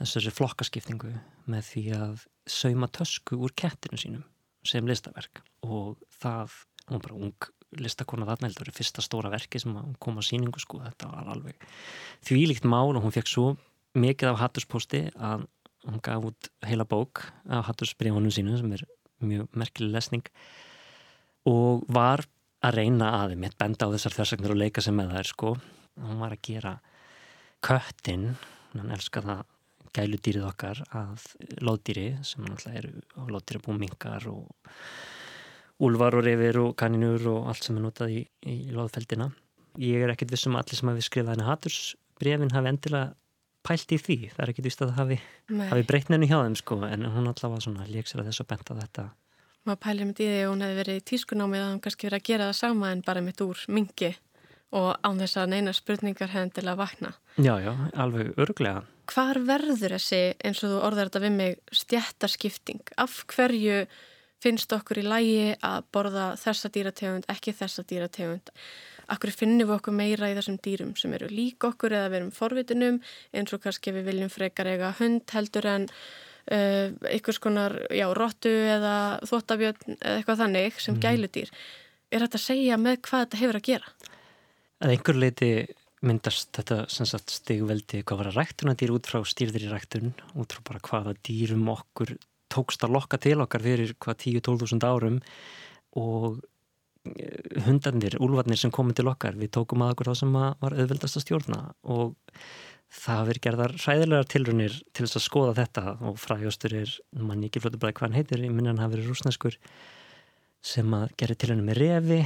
Þessari 0.00 0.32
flokkaskiptingu 0.32 1.14
með 1.50 1.64
því 1.68 1.84
að 1.98 2.26
sauma 2.48 2.88
tösku 2.92 3.36
úr 3.40 3.52
kettinu 3.56 4.00
sínum 4.00 4.24
sem 4.66 4.86
listaverk. 4.88 5.42
Og 5.64 6.00
það, 6.20 6.56
hún 6.90 6.98
var 6.98 7.06
bara 7.06 7.18
ung 7.18 7.50
listakona 7.78 8.26
þarna, 8.26 8.50
þetta 8.50 8.64
var 8.66 8.74
fyrsta 8.74 9.04
stóra 9.04 9.30
verki 9.30 9.60
sem 9.62 9.76
kom 10.02 10.18
á 10.18 10.22
síningu 10.26 10.58
sko, 10.58 10.80
þetta 10.82 11.10
var 11.12 11.30
alveg 11.36 11.68
þvílíkt 12.26 12.66
mál 12.66 12.90
og 12.90 13.04
hún 13.04 13.14
fekk 13.14 13.30
svo 13.30 13.52
mikið 13.94 14.32
af 14.32 14.40
hattuspósti 14.42 15.04
að 15.14 15.46
hún 15.86 16.02
gaf 16.04 16.26
út 16.32 16.50
heila 16.66 16.86
bók 16.88 17.22
af 17.48 17.70
hattursbríðunum 17.70 18.34
sínu 18.34 18.58
sem 18.58 18.74
er 18.74 18.84
mjög 19.22 19.54
merkileg 19.54 19.94
lesning 19.94 20.26
og 21.48 21.86
var 21.88 22.24
að 22.60 22.76
reyna 22.76 23.14
aðeim, 23.22 23.46
ég 23.46 23.56
benda 23.58 23.88
á 23.88 23.92
þessar 23.94 24.18
þörsagnir 24.18 24.52
og 24.52 24.60
leika 24.60 24.82
sem 24.84 24.96
með 24.96 25.14
það 25.14 25.22
er 25.22 25.30
sko. 25.30 25.52
Hann 26.00 26.20
var 26.20 26.34
að 26.34 26.42
gera 26.44 26.74
köttin, 27.64 28.26
hann 28.74 28.92
elskar 28.92 29.24
það 29.24 29.46
gæludýrið 29.96 30.44
okkar 30.46 30.82
að 30.94 31.24
lóðdýri 31.64 32.06
sem 32.26 32.44
náttúrulega 32.44 32.82
eru 32.82 33.30
lóðdýri 33.32 33.62
búmingar 33.64 34.28
og 34.30 34.76
úlvar 35.80 36.16
og 36.18 36.26
reyfir 36.26 36.58
og 36.60 36.74
kaninur 36.80 37.26
og 37.32 37.48
allt 37.52 37.66
sem 37.66 37.78
er 37.78 37.86
notað 37.86 38.16
í, 38.16 38.20
í 38.46 38.58
lóðfeldina 38.74 39.30
ég 39.80 40.04
er 40.04 40.12
ekkert 40.12 40.34
vissum 40.34 40.56
að 40.56 40.64
allir 40.64 40.80
sem 40.80 40.92
hafi 40.92 41.06
skrifað 41.06 41.34
henni 41.34 41.48
hatursbrefin 41.48 42.54
hafi 42.54 42.72
endilega 42.72 43.14
pælt 43.66 43.92
í 43.92 43.98
því, 44.00 44.18
það 44.32 44.44
er 44.44 44.52
ekkert 44.52 44.68
vist 44.70 44.82
að 44.82 44.90
það 44.90 45.00
hafi, 45.02 45.18
hafi 45.70 45.88
breytn 45.88 46.16
henni 46.16 46.28
hjá 46.30 46.38
þeim 46.40 46.56
sko 46.56 46.80
en 46.88 47.04
hún 47.12 47.28
alltaf 47.28 47.52
var 47.52 47.64
svona 47.64 47.88
léksir 47.90 48.22
að 48.22 48.30
þessu 48.30 48.46
benta 48.48 48.76
þetta 48.78 49.10
maður 49.68 49.82
pælir 49.84 50.08
mitt 50.08 50.20
í 50.22 50.26
því 50.26 50.40
að 50.40 50.50
hún 50.50 50.64
hefði 50.64 50.78
verið 50.80 50.98
í 50.98 51.06
tískunámið 51.10 51.62
að 51.62 51.70
hún 51.70 51.80
kannski 51.84 52.08
verið 52.08 52.20
að 52.20 52.28
gera 52.30 52.48
það 52.48 52.58
sama 52.60 52.92
en 52.94 53.02
bara 53.06 53.24
mitt 53.24 53.42
úr 53.44 53.64
mingi 53.68 54.10
og 54.70 54.90
án 55.02 55.18
þess 55.20 55.40
að 55.40 55.50
neina 55.52 55.74
spurningar 55.74 56.30
hefðin 56.30 56.52
til 56.54 56.66
að 56.70 56.78
vakna. 56.78 57.10
Já, 57.36 57.54
já, 57.58 57.72
alveg 57.98 58.30
örglega. 58.40 58.84
Hvar 59.10 59.40
verður 59.42 59.96
þessi, 59.96 60.20
eins 60.46 60.62
og 60.62 60.70
þú 60.70 60.82
orðar 60.86 61.10
þetta 61.10 61.22
við 61.24 61.34
mig, 61.34 61.56
stjættarskipting? 61.74 62.92
Af 63.02 63.24
hverju 63.32 63.80
finnst 64.40 64.72
okkur 64.72 65.02
í 65.02 65.06
lægi 65.06 65.42
að 65.66 65.90
borða 65.94 66.30
þessa 66.40 66.70
dýrategund, 66.72 67.28
ekki 67.32 67.54
þessa 67.56 67.84
dýrategund? 67.88 68.52
Akkur 69.10 69.34
finnum 69.34 69.66
við 69.66 69.76
okkur 69.76 69.96
meira 69.96 70.30
í 70.30 70.36
þessum 70.38 70.58
dýrum 70.62 70.94
sem 70.98 71.14
eru 71.18 71.28
lík 71.32 71.66
okkur 71.66 71.96
eða 71.98 72.10
við 72.12 72.20
erum 72.20 72.34
forvitinum 72.34 73.00
eins 73.34 73.54
og 73.54 73.62
kannski 73.64 73.94
við 73.96 74.10
viljum 74.12 74.30
frekar 74.30 74.70
eiga 74.70 74.92
hund 75.00 75.24
heldur 75.34 75.66
en 75.66 75.88
uh, 75.90 76.92
einhvers 77.10 77.40
konar, 77.42 77.74
já, 77.90 78.06
rottu 78.14 78.52
eða 78.52 78.94
þvottabjörn 79.26 79.98
eða 79.98 80.16
eitthvað 80.16 80.44
þannig 80.44 80.78
sem 80.78 80.94
mm. 80.94 81.02
gæludýr. 81.04 81.52
Er 82.10 82.24
þetta 82.24 82.38
að 82.38 82.46
segja 82.46 82.78
með 82.78 83.02
hvað 83.06 83.26
þetta 83.26 83.42
hefur 83.42 83.60
að 83.60 83.68
gera? 83.70 83.92
að 84.80 84.94
einhver 84.94 85.18
leiti 85.20 85.50
myndast 86.00 86.54
þetta 86.56 86.84
sagt, 86.88 87.32
stigveldi 87.34 88.00
hvað 88.08 88.22
var 88.22 88.30
að 88.30 88.38
ræktuna 88.40 88.76
dýr 88.78 88.94
út 88.94 89.08
frá 89.08 89.20
stýrðir 89.28 89.66
í 89.66 89.72
ræktun 89.72 90.14
út 90.32 90.54
frá 90.54 90.62
bara 90.70 90.84
hvaða 90.86 91.16
dýrum 91.26 91.68
okkur 91.74 92.14
tókst 92.52 92.86
að 92.86 92.96
lokka 92.96 93.20
til 93.22 93.38
okkar 93.42 93.64
fyrir 93.64 93.94
hvað 93.98 94.24
10-12.000 94.26 94.88
árum 94.88 95.20
og 95.98 96.40
eh, 97.06 97.60
hundarnir, 97.66 98.18
úlvarnir 98.22 98.60
sem 98.60 98.74
komið 98.74 99.00
til 99.00 99.12
okkar 99.12 99.38
við 99.40 99.54
tókum 99.56 99.84
að 99.84 99.94
okkur 99.94 100.10
þá 100.10 100.22
sem 100.22 100.34
var 100.36 100.76
auðveldast 100.76 101.20
að 101.20 101.26
stjórna 101.26 101.62
og 101.82 102.16
það 102.90 103.26
verið 103.28 103.44
gerðar 103.46 103.74
ræðilegar 103.78 104.28
tilrunir 104.30 104.76
til 104.90 105.06
þess 105.06 105.20
að 105.20 105.26
skoða 105.28 105.56
þetta 105.60 105.96
og 106.10 106.18
frægastur 106.18 106.74
er 106.80 106.94
mann 107.22 107.44
ekki 107.46 107.62
fljótu 107.62 107.78
bara 107.78 107.94
hvað 107.94 108.08
hann 108.08 108.18
heitir, 108.18 108.42
ég 108.42 108.54
minna 108.54 108.72
hann 108.72 108.82
hafi 108.82 108.96
verið 108.96 109.12
rúsneskur 109.12 109.58
sem 110.60 110.96
að 110.96 111.12
gera 111.20 111.38
tilrunir 111.38 111.68
með 111.68 111.80
revi 111.80 112.20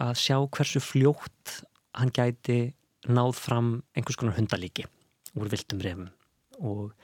að 0.00 0.14
sjá 0.22 0.38
hversu 0.40 0.80
fljótt 0.82 1.60
hann 1.98 2.12
gæti 2.16 2.72
náð 3.10 3.34
fram 3.36 3.70
einhvers 3.96 4.18
konar 4.20 4.38
hundalíki 4.38 4.86
úr 5.36 5.50
viltum 5.52 5.82
refum 5.84 6.08
og 6.60 6.94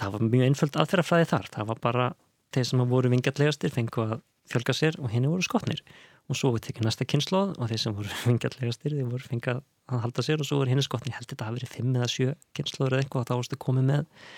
það 0.00 0.14
var 0.14 0.24
mjög 0.26 0.46
einföld 0.48 0.78
aðferðafræði 0.82 1.28
þar. 1.30 1.50
Það 1.54 1.68
var 1.70 1.82
bara 1.84 2.06
þeir 2.54 2.68
sem 2.70 2.84
voru 2.90 3.12
vingjallegastir 3.12 3.74
fengu 3.74 4.06
að 4.06 4.16
fjölga 4.50 4.74
sér 4.74 4.98
og 4.98 5.12
henni 5.12 5.30
voru 5.30 5.46
skotnir. 5.46 5.82
Og 6.30 6.38
svo 6.38 6.52
við 6.54 6.68
tekið 6.68 6.86
næsta 6.86 7.06
kynnslóð 7.10 7.54
og 7.58 7.70
þeir 7.70 7.82
sem 7.84 7.96
voru 7.96 8.18
vingjallegastir 8.28 8.96
þeir 8.96 9.10
voru 9.10 9.30
fengið 9.30 9.62
að 9.90 10.04
halda 10.06 10.26
sér 10.26 10.42
og 10.42 10.48
svo 10.48 10.60
voru 10.62 10.72
henni 10.72 10.86
skotnir. 10.86 11.14
Ég 11.14 11.20
held 11.20 11.32
þetta 11.32 11.48
að 11.48 11.60
verið 11.60 11.74
5 11.76 11.96
eða 12.00 12.10
7 12.16 12.34
kynnslóður 12.58 12.96
eða 12.96 13.04
eitthvað 13.04 13.24
og 13.24 13.30
þá 13.30 13.34
varstu 13.40 13.60
komið 13.66 13.88
með 13.90 14.28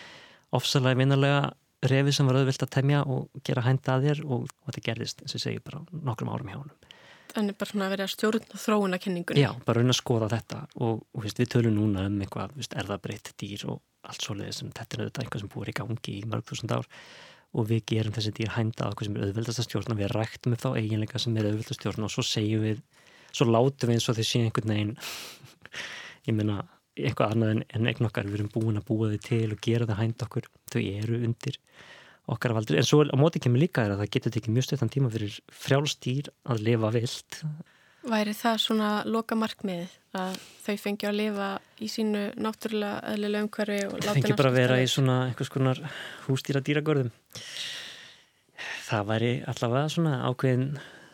ofsalega 0.53 1.01
vinarlega 1.01 1.43
refi 1.89 2.15
sem 2.15 2.29
var 2.29 2.39
auðvilt 2.39 2.63
að 2.63 2.75
temja 2.77 3.03
og 3.11 3.43
gera 3.47 3.65
hænda 3.67 3.97
að 3.97 4.09
þér 4.09 4.25
og, 4.27 4.45
og 4.47 4.71
þetta 4.71 4.85
gerðist 4.89 5.23
eins 5.25 5.37
og 5.37 5.43
segi 5.43 5.63
bara 5.65 5.83
nokkrum 5.91 6.31
árum 6.31 6.51
hjá 6.51 6.59
hann 6.61 6.75
Þannig 7.33 7.57
bara 7.57 7.71
svona 7.71 7.87
að 7.89 7.95
vera 7.95 8.09
stjórn 8.13 8.49
þróuna 8.61 8.99
kenningunni. 9.01 9.41
Já, 9.41 9.51
bara 9.65 9.81
raun 9.81 9.93
að 9.95 9.99
skoða 9.99 10.29
þetta 10.35 10.63
og, 10.85 11.03
og 11.17 11.25
veist, 11.25 11.41
við 11.41 11.53
tölum 11.55 11.77
núna 11.79 12.07
um 12.11 12.19
eitthvað 12.21 12.57
veist, 12.59 12.77
erðabreytt 12.77 13.33
dýr 13.41 13.65
og 13.73 13.81
allt 14.09 14.27
svoleiði 14.27 14.57
sem 14.57 14.73
þetta 14.75 14.99
er 14.99 15.05
auðvitað 15.05 15.25
eitthvað 15.25 15.45
sem 15.45 15.53
búið 15.53 15.71
í 15.73 15.77
gangi 15.79 16.17
í 16.19 16.25
mörg 16.29 16.49
þúsund 16.51 16.75
ár 16.75 16.89
og 17.53 17.69
við 17.69 17.83
gerum 17.93 18.15
þessi 18.17 18.33
dýr 18.37 18.53
hænda 18.57 18.89
á 18.89 18.91
eitthvað 18.91 19.09
sem 19.09 19.17
er 19.17 19.27
auðvöldast 19.27 19.63
að 19.63 19.67
stjórna 19.69 19.97
við 19.99 20.13
ræktum 20.13 20.57
upp 20.57 20.63
þá 20.63 20.71
eiginleika 20.81 21.21
sem 21.23 21.37
er 21.37 21.49
auðvöldast 21.49 21.75
að 21.75 21.79
stjórna 21.79 22.09
og 22.09 22.15
svo 22.15 22.25
segjum 22.27 22.65
við, 22.65 22.83
svo 23.31 23.49
látum 23.49 23.91
við 23.91 23.99
eins 23.99 24.09
og 24.09 24.19
þau 24.19 24.29
séu 24.29 24.47
einhvern 24.47 24.73
veginn 24.73 24.95
ég 26.29 26.37
meina, 26.39 26.59
eitthvað 26.97 27.37
annað 27.37 27.55
en, 27.55 27.65
en 27.77 27.91
eign 27.93 28.09
okkar, 28.09 28.29
við 28.29 28.41
erum 28.41 28.53
búin 28.55 28.81
að 28.81 28.89
búa 28.89 29.11
þau 29.13 29.25
til 29.29 29.49
og 29.53 29.63
gera 29.69 29.89
það 29.91 30.01
hænt 30.01 30.27
okkur, 30.27 30.49
þau 30.73 30.81
eru 30.81 31.21
undir 31.29 31.61
okkar 32.31 32.55
valdur, 32.55 32.79
en 32.79 32.87
svo 32.87 33.03
á 33.03 33.17
móti 33.19 33.43
kemur 33.43 33.63
líka 33.63 33.87
er 33.87 33.95
að 33.95 34.05
það 34.05 34.13
getur 34.17 34.35
tekið 34.37 34.57
mjög 34.57 34.67
stöðan 34.69 34.93
tíma 34.95 35.11
fyrir 35.13 35.39
frjálstýr 35.65 36.31
að 36.47 36.65
lifa 36.69 36.93
vilt. 36.95 37.43
Væri 38.03 38.35
það 38.35 38.57
svona 38.59 38.91
loka 39.07 39.37
markmið 39.39 39.91
að 40.19 40.39
þau 40.65 40.77
fengi 40.85 41.07
að 41.07 41.19
lifa 41.21 41.51
í 41.79 41.89
sínu 41.91 42.25
náttúrulega 42.43 43.13
eðlilega 43.13 43.47
umhverfi 43.47 43.79
og 43.87 43.95
láta 44.01 44.17
fengi 44.17 44.39
bara 44.39 44.51
að 44.51 44.59
vera 44.59 44.81
í 44.83 44.89
svona 44.91 45.19
einhvers 45.29 45.53
konar 45.55 45.81
hústýra 46.27 46.63
dýragörðum 46.67 47.13
það 48.89 49.09
væri 49.13 49.33
allavega 49.49 49.93
svona 49.95 50.15
ákveðin 50.29 50.67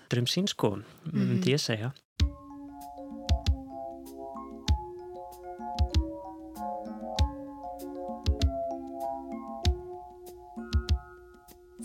dröm 0.09 0.29
sín 0.31 0.49
sko, 0.49 0.79
myndi 1.05 1.19
mm 1.19 1.43
-hmm. 1.43 1.51
ég 1.53 1.61
segja 1.61 1.93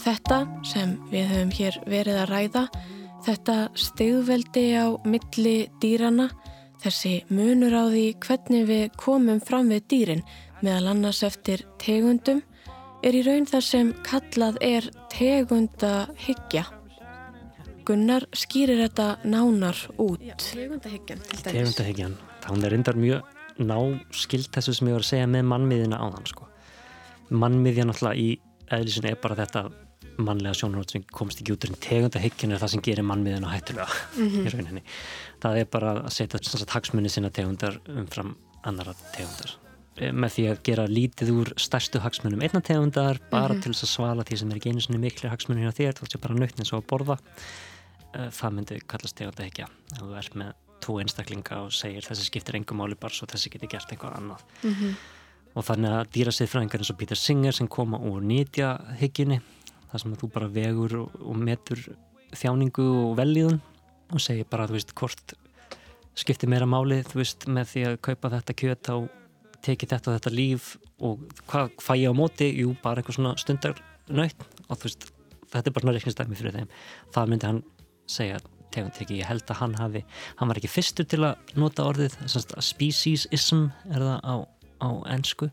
Þetta 0.04 0.44
sem 0.68 0.98
við 1.12 1.30
höfum 1.32 1.56
hér 1.56 1.80
verið 1.88 2.20
að 2.24 2.30
ræða 2.34 2.68
Þetta 3.24 3.70
stegveldi 3.80 4.64
á 4.76 5.00
milli 5.08 5.70
dýrana, 5.80 6.26
þessi 6.84 7.22
munur 7.32 7.72
á 7.72 7.88
því 7.88 8.08
hvernig 8.20 8.66
við 8.68 8.82
komum 9.00 9.40
fram 9.40 9.70
við 9.72 9.86
dýrin 9.94 10.24
meðal 10.60 10.90
annars 10.92 11.22
eftir 11.24 11.64
tegundum, 11.80 12.42
er 13.00 13.16
í 13.16 13.22
raun 13.24 13.48
þar 13.48 13.64
sem 13.64 13.94
kallað 14.04 14.60
er 14.60 14.90
tegundahyggja. 15.14 16.66
Gunnar 17.88 18.28
skýrir 18.36 18.82
þetta 18.84 19.08
nánar 19.24 19.80
út. 19.96 20.20
Já, 20.20 20.36
tegundahyggjan. 20.44 21.24
Tegundahyggjan, 21.46 22.18
það 22.44 22.68
er 22.68 22.76
reyndar 22.76 23.00
mjög 23.00 23.32
náskilt 23.64 24.52
þessu 24.52 24.76
sem 24.76 24.92
ég 24.92 24.98
var 24.98 25.08
að 25.08 25.12
segja 25.14 25.32
með 25.32 25.48
mannmiðina 25.54 26.04
á 26.04 26.12
þann 26.12 26.28
sko. 26.34 26.52
Mannmiðjan 27.32 27.96
alltaf 27.96 28.20
í 28.20 28.34
eðlisinu 28.68 29.14
er 29.14 29.20
bara 29.24 29.40
þetta 29.46 29.70
mannlega 30.18 30.54
sjónarhótt 30.54 30.92
sem 30.92 31.04
komst 31.12 31.42
ekki 31.42 31.56
út 31.56 31.68
en 31.68 31.76
tegundahyggin 31.84 32.52
er 32.52 32.62
það 32.62 32.74
sem 32.76 32.86
gerir 32.86 33.08
mannmiðin 33.08 33.46
og 33.48 33.54
hættulega 33.54 33.88
mm 33.88 34.30
-hmm. 34.30 34.46
í 34.46 34.54
rauninni. 34.54 34.84
Það 35.42 35.60
er 35.60 35.66
bara 35.66 35.94
að 36.04 36.10
setja 36.10 36.40
hagsmunni 36.74 37.10
sinna 37.10 37.30
tegundar 37.30 37.80
umfram 37.88 38.36
annara 38.64 38.96
tegundar 39.16 39.54
eh, 39.98 40.12
með 40.12 40.36
því 40.38 40.48
að 40.52 40.64
gera 40.64 40.88
lítið 40.88 41.34
úr 41.36 41.54
stærstu 41.60 42.02
hagsmunum 42.04 42.42
einna 42.42 42.62
tegundar 42.62 43.20
bara 43.30 43.54
mm 43.54 43.60
-hmm. 43.60 43.64
til 43.64 43.74
þess 43.74 43.84
að 43.84 43.94
svala 43.96 44.24
því 44.24 44.38
sem 44.38 44.52
er 44.52 44.58
ekki 44.58 44.70
einu 44.70 44.82
svona 44.82 45.00
miklu 45.00 45.30
hagsmunni 45.30 45.68
á 45.68 45.74
þér, 45.74 45.94
þú 45.94 46.02
veist 46.02 46.22
bara 46.22 46.36
nöytni 46.36 46.66
svo 46.66 46.78
að 46.78 46.88
borða 46.88 47.18
eh, 48.16 48.30
það 48.30 48.54
myndi 48.54 48.80
kallast 48.88 49.16
tegundahyggja 49.16 49.68
ef 49.94 50.00
þú 50.00 50.18
ert 50.18 50.36
með 50.36 50.54
tvo 50.84 51.00
einstaklinga 51.00 51.64
og 51.64 51.74
segir 51.76 52.06
þessi 52.06 52.28
skiptir 52.28 52.60
engum 52.60 52.82
máli 52.82 52.96
bara 53.00 53.16
svo 53.16 53.28
þessi 53.30 53.52
getur 53.54 53.72
gert 53.72 53.92
eitthvað 53.92 54.18
annað 54.20 54.44
mm 54.64 54.74
-hmm. 54.74 54.94
og 55.56 55.66
þannig 55.68 55.92
að 55.92 56.10
dýrasiðfræðingar 56.16 56.80
eins 56.80 56.94
og 56.94 56.98
Peter 56.98 57.18
Singer 57.18 57.54
sem 57.54 57.68
koma 57.68 57.98
úr 57.98 58.22
nýtjahyggjunni 58.22 59.42
þar 59.94 60.02
sem 60.02 60.18
þú 60.18 60.30
bara 60.34 60.50
vegur 60.50 60.98
og, 61.04 61.18
og 61.22 61.38
metur 61.38 61.80
þjáningu 62.34 62.86
og 63.04 63.18
velíðun 63.20 63.60
og 64.14 64.22
segir 64.22 64.48
bara, 64.50 64.66
þú 64.70 64.78
veist, 64.78 64.94
hvort 64.98 65.36
skiptir 66.18 66.50
meira 66.50 66.66
máli, 66.70 67.02
þú 67.06 67.20
veist, 67.22 67.46
með 67.50 67.70
því 67.72 67.84
að 67.90 68.00
kaupa 68.10 68.32
þetta 68.34 68.56
kjöt 68.58 68.90
á 68.90 68.98
tekið 69.64 69.94
þetta 69.94 70.10
og 70.10 70.18
þetta 70.18 70.34
líf 70.34 70.72
og 71.04 71.22
hvað 71.50 71.76
fæ 71.82 71.94
ég 72.02 72.12
á 72.12 72.16
móti? 72.18 72.50
Jú, 72.60 72.74
bara 72.84 73.02
eitthvað 73.02 73.18
svona 73.20 73.36
stundarnöytt 73.42 74.44
og 74.68 74.82
þú 74.82 74.90
veist, 74.90 75.08
þetta 75.54 75.64
er 75.64 75.76
bara 75.76 75.86
svona 75.86 75.96
reiknistæmi 75.98 76.40
fyrir 76.40 76.58
þeim. 76.58 76.74
Það 77.16 77.32
myndi 77.32 77.50
hann 77.50 77.62
segja, 78.10 78.42
tegund 78.74 79.00
ekki, 79.00 79.22
ég 79.22 79.30
held 79.30 79.46
að 79.48 79.62
hann 79.62 79.78
hafi, 79.80 80.04
hann 80.42 80.52
var 80.52 80.60
ekki 80.60 80.74
fyrstur 80.74 81.08
til 81.10 81.22
að 81.30 81.56
nota 81.62 81.86
orðið, 81.88 82.18
speciesism 82.66 83.70
er 83.94 84.04
það 84.10 84.20
á, 84.26 84.36
á 84.84 84.90
ennsku, 85.16 85.50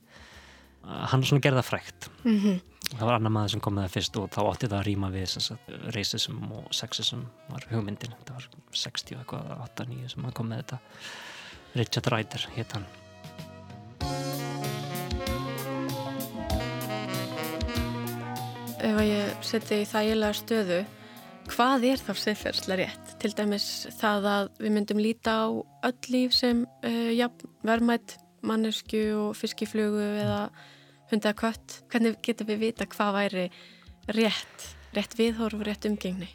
hann 0.82 1.22
er 1.22 1.30
svona 1.30 1.44
gerða 1.44 1.64
frækt. 1.66 2.10
Mm 2.24 2.60
það 2.90 3.06
var 3.06 3.16
annar 3.16 3.34
maður 3.34 3.52
sem 3.54 3.62
kom 3.64 3.76
með 3.76 3.86
það 3.86 3.96
fyrst 3.96 4.16
og 4.20 4.30
þá 4.34 4.40
átti 4.42 4.70
það 4.70 4.78
að 4.80 4.86
rýma 4.88 5.10
við 5.14 5.34
racism 5.94 6.40
og 6.56 6.70
sexism 6.74 7.26
var 7.50 7.66
hugmyndin. 7.70 8.14
Þetta 8.20 8.38
var 8.38 8.48
60 8.84 9.20
eitthvað 9.20 9.52
8-9 9.68 10.08
sem 10.14 10.30
kom 10.36 10.50
með 10.50 10.64
þetta. 10.64 10.80
Richard 11.78 12.10
Ryder 12.10 12.46
hétt 12.56 12.74
hann. 12.74 12.88
Ef 18.80 18.96
að 18.96 19.06
ég 19.10 19.44
seti 19.44 19.82
í 19.82 19.86
þægilega 19.86 20.38
stöðu 20.38 20.80
hvað 21.50 21.86
er 21.90 22.00
þá 22.00 22.10
siðferðslega 22.16 22.80
rétt? 22.84 23.14
Til 23.20 23.30
dæmis 23.36 23.68
það 23.98 24.28
að 24.30 24.50
við 24.62 24.74
myndum 24.76 25.02
líta 25.02 25.36
á 25.44 25.48
öll 25.88 26.12
líf 26.12 26.34
sem 26.36 26.64
uh, 26.86 27.10
ja, 27.12 27.28
verðmætt 27.66 28.16
mannesku 28.46 29.02
og 29.18 29.34
fiskiflugu 29.36 30.04
eða 30.22 30.42
hundið 31.14 31.30
að 31.32 31.38
kött, 31.42 31.76
hvernig 31.92 32.18
getum 32.26 32.50
við 32.50 32.62
vita 32.64 32.86
hvað 32.90 33.16
væri 33.18 33.46
rétt, 34.16 34.66
rétt 34.96 35.16
viðhorf 35.18 35.64
rétt 35.66 35.88
umgengni? 35.88 36.30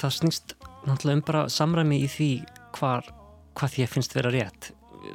Það 0.00 0.16
snýst 0.18 0.54
náttúrulega 0.84 1.18
um 1.18 1.24
bara 1.26 1.44
samræmi 1.52 2.00
í 2.04 2.08
því 2.10 2.30
hvar, 2.76 3.06
hvað 3.54 3.76
því 3.76 3.86
að 3.86 3.92
finnst 3.94 4.16
vera 4.16 4.32
rétt. 4.34 4.70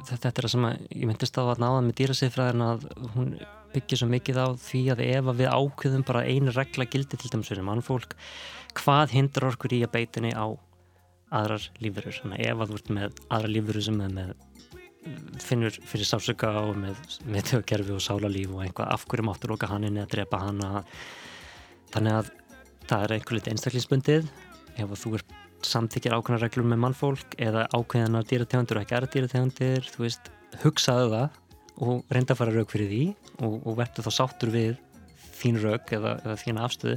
Þetta 0.08 0.30
er 0.30 0.46
það 0.46 0.52
sem 0.54 0.68
að, 0.68 0.84
ég 0.94 1.08
myndist 1.10 1.40
að 1.40 1.52
náða 1.60 1.80
með 1.86 1.96
dýrasifræðin 2.00 2.66
að 2.66 2.86
hún 3.14 3.32
byggir 3.70 4.00
svo 4.00 4.08
mikið 4.10 4.40
á 4.42 4.46
því 4.58 4.80
að 4.94 5.02
ef 5.06 5.30
að 5.30 5.40
við 5.40 5.52
ákveðum 5.54 6.06
bara 6.06 6.24
einu 6.26 6.54
regla 6.54 6.86
gildi 6.90 7.18
til 7.18 7.30
dæmis 7.30 7.50
fyrir 7.50 7.66
mannfólk, 7.66 8.16
hvað 8.78 9.14
hindrar 9.14 9.54
okkur 9.54 9.76
í 9.76 9.82
að 9.86 9.94
beitinni 9.94 10.32
á 10.34 10.46
aðrar 11.30 11.66
lífurur. 11.82 12.16
Þannig 12.22 12.46
ef 12.46 12.62
að 12.62 12.72
þú 12.72 12.78
ert 12.80 12.94
með 12.96 13.20
aðrar 13.28 13.54
lífurur 13.54 13.86
sem 13.86 14.00
er 14.02 14.14
með 14.14 14.32
finnur 15.40 15.74
fyrir 15.88 16.08
sásöka 16.08 16.50
og 16.60 16.76
með 16.78 16.98
meðtöðgerfi 17.32 17.94
og 17.96 18.02
sálarlíf 18.04 18.52
og 18.52 18.64
einhvað 18.66 18.92
af 18.94 19.06
hverju 19.08 19.26
máttur 19.26 19.54
okkar 19.56 19.72
hann 19.72 19.86
inn 19.88 19.98
eða 20.00 20.12
drepa 20.12 20.42
hann 20.44 20.60
þannig 21.94 22.18
að 22.18 22.32
það 22.90 23.04
er 23.04 23.14
einhver 23.16 23.38
lit 23.38 23.48
einstaklingsbundið. 23.52 24.28
Ef 24.80 24.92
þú 25.00 25.14
er 25.18 25.24
samtíkir 25.66 26.14
ákveðna 26.16 26.40
reglum 26.42 26.70
með 26.72 26.82
mannfólk 26.84 27.36
eða 27.40 27.66
ákveðanar 27.74 28.28
dýrategundur 28.28 28.80
og 28.80 28.84
ekki 28.84 28.96
aðra 28.96 29.10
dýrategundir 29.14 29.88
þú 29.92 30.04
veist, 30.04 30.30
hugsaðu 30.64 31.10
það 31.14 31.40
og 31.80 32.12
reynda 32.12 32.34
að 32.34 32.40
fara 32.40 32.54
raug 32.54 32.72
fyrir 32.72 32.90
því 32.90 33.02
og, 33.44 33.54
og 33.64 33.76
verður 33.78 34.06
þá 34.06 34.12
sáttur 34.16 34.52
við 34.54 34.78
þín 35.40 35.60
raug 35.62 35.92
eða, 35.96 36.14
eða 36.24 36.38
þín 36.44 36.62
afstöðu. 36.62 36.96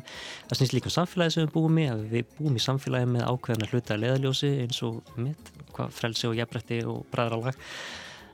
Það 0.49 0.60
snýst 0.60 0.77
líka 0.77 0.89
um 0.91 0.95
samfélagi 0.97 1.36
sem 1.36 1.45
við 1.45 1.53
búum 1.56 1.82
í 1.82 1.89
að 1.89 2.06
við 2.12 2.32
búum 2.38 2.58
í 2.60 2.63
samfélagi 2.63 3.12
með 3.13 3.27
ákveðna 3.32 3.69
hluta 3.71 3.99
leðaljósi 3.99 4.53
eins 4.63 4.82
og 4.86 5.13
mitt, 5.17 5.53
hvað 5.73 5.93
frelsi 5.97 6.29
og 6.29 6.38
jafnrætti 6.38 6.82
og 6.89 7.06
bræðralag 7.13 7.60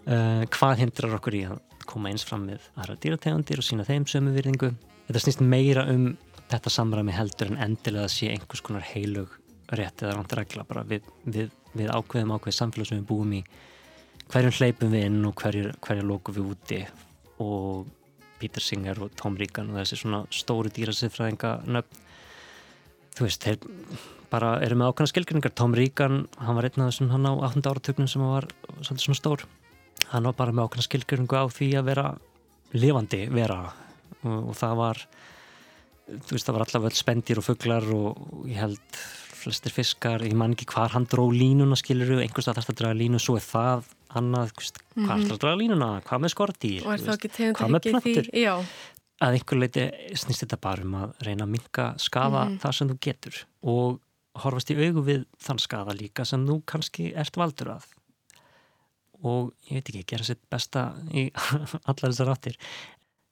uh, 0.09 0.45
hvað 0.53 0.83
hindrar 0.83 1.17
okkur 1.19 1.37
í 1.39 1.43
að 1.49 1.59
koma 1.89 2.11
eins 2.11 2.25
fram 2.27 2.45
með 2.49 2.65
aðra 2.77 2.97
dýrategundir 3.01 3.61
og 3.61 3.65
sína 3.65 3.85
þeim 3.87 4.05
sömu 4.09 4.33
virðingu. 4.35 4.71
Þetta 5.07 5.23
snýst 5.23 5.41
meira 5.41 5.85
um 5.89 6.11
þetta 6.49 6.73
samræmi 6.73 7.13
heldur 7.13 7.51
en 7.51 7.61
endilega 7.61 8.07
að 8.07 8.13
sé 8.13 8.29
einhvers 8.33 8.63
konar 8.65 8.85
heilug 8.85 9.33
rétt 9.77 10.03
eða 10.03 10.15
ránt 10.17 10.33
regla. 10.37 10.65
Bara 10.69 10.85
við, 10.89 11.05
við, 11.25 11.51
við 11.77 11.91
ákveðum 11.93 12.35
ákveð 12.37 12.57
samfélag 12.57 12.89
sem 12.89 13.01
við 13.01 13.09
búum 13.09 13.35
í. 13.37 13.43
Hverjum 14.29 14.55
hleypum 14.59 14.93
við 14.93 15.07
inn 15.09 15.23
og 15.25 15.41
hverju 15.41 16.05
lókum 16.05 16.37
við 16.37 16.51
úti 16.53 16.81
og 17.41 17.87
Peter 18.39 18.63
Singer 18.63 19.03
og 19.03 19.11
Tom 19.19 19.37
Regan 19.39 19.73
og 19.73 19.81
þessi 19.81 19.99
svona 20.01 20.23
stóru 20.33 20.71
dýrasiðfræðinga 20.73 21.53
nöfn 21.67 22.05
þú 23.19 23.27
veist, 23.27 23.43
þeir 23.43 23.59
bara 24.29 24.55
eru 24.63 24.77
með 24.79 24.91
ákvæmna 24.93 25.11
skilgrinningar 25.11 25.53
Tom 25.57 25.75
Regan, 25.75 26.21
hann 26.39 26.57
var 26.57 26.67
einn 26.69 26.83
af 26.83 26.91
þessum 26.91 27.11
hann 27.13 27.27
á 27.27 27.33
18. 27.33 27.65
áratögnum 27.67 28.09
sem 28.09 28.23
var 28.23 28.47
svolítið 28.79 29.05
svona 29.07 29.19
stór. 29.19 29.45
Hann 30.13 30.27
var 30.29 30.37
bara 30.37 30.53
með 30.55 30.69
ákvæmna 30.69 30.85
skilgrinningu 30.85 31.39
á 31.39 31.45
því 31.51 31.69
að 31.79 31.89
vera 31.89 32.05
lifandi 32.77 33.23
vera. 33.33 33.59
Og, 34.21 34.51
og 34.51 34.55
það 34.59 34.75
var 34.79 35.01
þú 36.09 36.35
veist, 36.35 36.45
það 36.45 36.55
var 36.55 36.65
allavega 36.65 36.99
spendir 36.99 37.41
og 37.41 37.45
fugglar 37.45 37.89
og 37.95 38.45
ég 38.49 38.61
held 38.61 39.01
flestir 39.39 39.73
fiskar, 39.73 40.23
ég 40.27 40.35
man 40.37 40.53
ekki 40.53 40.67
hvar 40.73 40.93
hann 40.93 41.07
dró 41.09 41.29
línuna 41.31 41.77
skiluru, 41.79 42.19
einhvers 42.23 42.51
að 42.51 42.61
þetta 42.61 42.77
draga 42.81 42.99
línu 42.99 43.19
svo 43.23 43.37
er 43.39 43.45
það 43.45 43.89
annað, 44.19 44.53
hvað 44.55 44.69
mm 44.95 45.03
-hmm. 45.05 45.11
er 45.15 45.25
það 45.25 45.35
að 45.35 45.43
draga 45.43 45.61
línuna? 45.63 45.89
Hvað 46.07 46.21
með 46.23 46.33
skortýr, 46.35 46.81
hvað 46.83 47.69
með 47.75 47.81
plantur 47.89 48.31
að 49.19 49.35
einhver 49.35 49.59
leiti 49.59 49.85
snýst 50.17 50.45
þetta 50.45 50.59
bara 50.63 50.85
um 50.85 50.95
að 50.99 51.15
reyna 51.27 51.45
að 51.45 51.53
minka 51.55 51.85
skafa 51.99 52.43
mm 52.45 52.51
-hmm. 52.51 52.59
það 52.63 52.75
sem 52.77 52.89
þú 52.89 52.97
getur 53.05 53.39
og 53.61 53.99
horfast 54.43 54.71
í 54.71 54.77
augu 54.79 55.03
við 55.03 55.25
þann 55.43 55.59
skafa 55.59 55.93
líka 55.93 56.25
sem 56.25 56.45
þú 56.47 56.61
kannski 56.65 57.13
ert 57.15 57.37
valdur 57.37 57.73
að. 57.75 57.85
Og 59.23 59.53
ég 59.67 59.73
veit 59.73 59.89
ekki, 59.89 60.05
gera 60.07 60.23
sitt 60.23 60.41
besta 60.49 60.93
í 61.11 61.29
allar 61.89 62.11
þessar 62.11 62.31
áttir. 62.31 62.55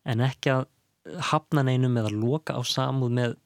En 0.06 0.20
ekki 0.20 0.52
að 0.52 0.66
hafna 1.32 1.64
neinum 1.64 1.98
eða 1.98 2.12
loka 2.12 2.54
á 2.60 2.62
samúð 2.64 3.12
með 3.12 3.38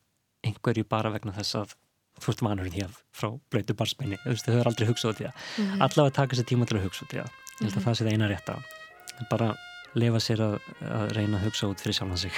einhverju 0.42 0.88
bara 0.90 1.12
vegna 1.14 1.36
þess 1.36 1.56
að 1.56 1.76
þú 2.22 2.28
ert 2.34 2.42
manurinn 2.46 2.78
hér 2.78 2.92
frá 3.16 3.30
blöytu 3.52 3.74
barsmenni 3.78 4.18
veist, 4.26 4.46
þau 4.46 4.54
hefur 4.56 4.72
aldrei 4.72 4.88
hugsað 4.90 5.12
út 5.12 5.22
í 5.22 5.26
það. 5.26 5.36
Mm 5.58 5.66
-hmm. 5.66 5.82
allavega 5.86 6.18
taka 6.20 6.36
sér 6.36 6.48
tíma 6.48 6.66
til 6.66 6.78
að 6.78 6.86
hugsa 6.86 7.06
út 7.06 7.14
í 7.14 7.18
það. 7.18 7.32
Ég 7.32 7.64
held 7.66 7.72
að 7.72 7.78
-hmm. 7.78 7.86
það 7.86 7.96
sé 7.98 8.04
það 8.06 8.14
eina 8.14 8.28
rétt 8.28 8.50
að 8.50 8.62
bara 9.30 9.56
lefa 9.94 10.20
sér 10.20 10.40
að, 10.42 10.56
að 10.82 11.12
reyna 11.18 11.38
að 11.38 11.46
hugsa 11.46 11.68
út 11.68 11.82
fyrir 11.82 11.96
sjálfan 11.96 12.18
sig 12.18 12.34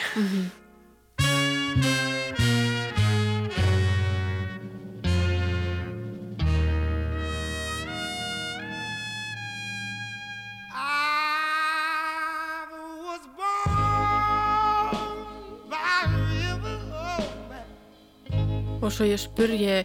svo 18.93 19.07
ég 19.09 19.21
spurji 19.21 19.81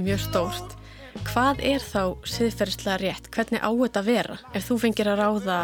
mjög 0.00 0.20
stórt, 0.24 0.74
hvað 1.30 1.62
er 1.66 1.84
þá 1.84 2.02
siðferðslega 2.28 2.98
rétt? 3.02 3.30
Hvernig 3.34 3.62
á 3.62 3.70
þetta 3.70 4.02
að 4.02 4.10
vera 4.10 4.36
ef 4.54 4.66
þú 4.66 4.78
fengir 4.84 5.10
að 5.10 5.22
ráða 5.22 5.60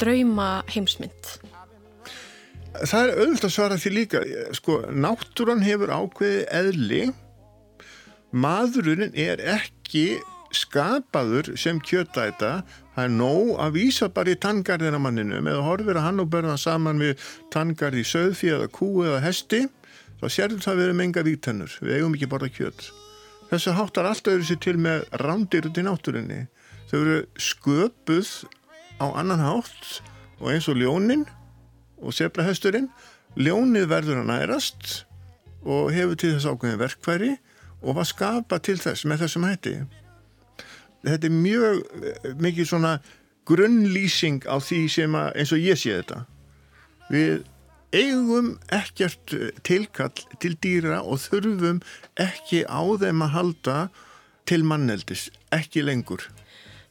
drauma 0.00 0.50
heimsmynd? 0.70 1.32
Það 2.70 3.00
er 3.00 3.16
auðvitað 3.18 3.48
að 3.48 3.54
svara 3.54 3.78
því 3.82 3.92
líka. 3.94 4.20
Sko, 4.56 4.76
náttúran 4.94 5.64
hefur 5.66 5.90
ákveði 5.90 6.44
eðli. 6.60 7.00
Maðurinn 8.30 9.16
er 9.18 9.42
ekki 9.56 10.20
skapaður 10.54 11.52
sem 11.58 11.80
kjötæta. 11.82 12.60
Það 12.94 13.04
er 13.06 13.12
nóg 13.14 13.50
að 13.62 13.74
vísa 13.78 14.10
bara 14.14 14.34
í 14.34 14.38
tangarðina 14.38 15.00
manninu. 15.02 15.42
Með 15.42 15.58
að 15.58 15.66
horfir 15.66 15.98
að 15.98 16.06
hann 16.06 16.22
og 16.22 16.30
börna 16.30 16.56
saman 16.60 17.02
við 17.02 17.26
tangarði 17.54 18.06
söðfí 18.06 18.54
eða 18.54 18.70
kú 18.74 18.92
eða 19.06 19.20
hesti, 19.26 19.64
þá 20.20 20.26
sérður 20.28 20.64
það 20.64 20.80
verið 20.84 20.98
menga 21.00 21.24
vítennur. 21.26 21.76
Við 21.80 21.96
eigum 21.96 22.16
ekki 22.16 22.30
bara 22.30 22.50
kjöt. 22.52 22.86
Þessu 23.50 23.74
háttar 23.74 24.06
alltaf 24.06 24.36
eru 24.36 24.46
sér 24.46 24.60
til 24.62 24.76
með 24.78 25.04
rándir 25.22 25.66
út 25.66 25.80
í 25.80 25.84
náttúrinni. 25.86 26.40
Þau 26.90 26.98
eru 27.00 27.18
sköpuð 27.40 28.32
á 29.00 29.06
annan 29.10 29.42
hátt 29.42 30.00
og 30.40 30.50
eins 30.52 30.68
og 30.70 30.78
ljónin 30.80 31.24
og 32.00 32.14
sebrahesturinn 32.16 32.88
ljónið 33.38 33.88
verður 33.90 34.22
að 34.22 34.30
nærast 34.32 34.92
og 35.60 35.92
hefur 35.94 36.18
til 36.18 36.34
þess 36.34 36.48
ákveðin 36.48 36.80
verkværi 36.80 37.32
og 37.80 37.96
var 37.96 38.08
skapað 38.08 38.64
til 38.68 38.78
þess 38.80 39.06
með 39.08 39.24
þessum 39.24 39.46
hætti 39.48 39.74
þetta 41.04 41.28
er 41.28 41.36
mjög 41.36 41.80
eh, 41.80 42.30
mikið 42.40 42.68
svona 42.68 42.94
grunnlýsing 43.48 44.44
á 44.46 44.56
því 44.60 44.80
sem 44.92 45.16
að, 45.16 45.30
eins 45.40 45.54
og 45.54 45.64
ég 45.64 45.80
sé 45.80 45.96
þetta 46.00 46.24
við 47.10 47.44
eigum 47.92 48.52
ekkert 48.72 49.34
tilkall 49.66 50.26
til 50.42 50.54
dýra 50.62 51.00
og 51.02 51.22
þurfum 51.24 51.80
ekki 52.20 52.64
á 52.66 52.82
þeim 53.00 53.26
að 53.26 53.34
halda 53.36 53.78
til 54.50 54.62
manneldis, 54.66 55.28
ekki 55.54 55.82
lengur 55.86 56.28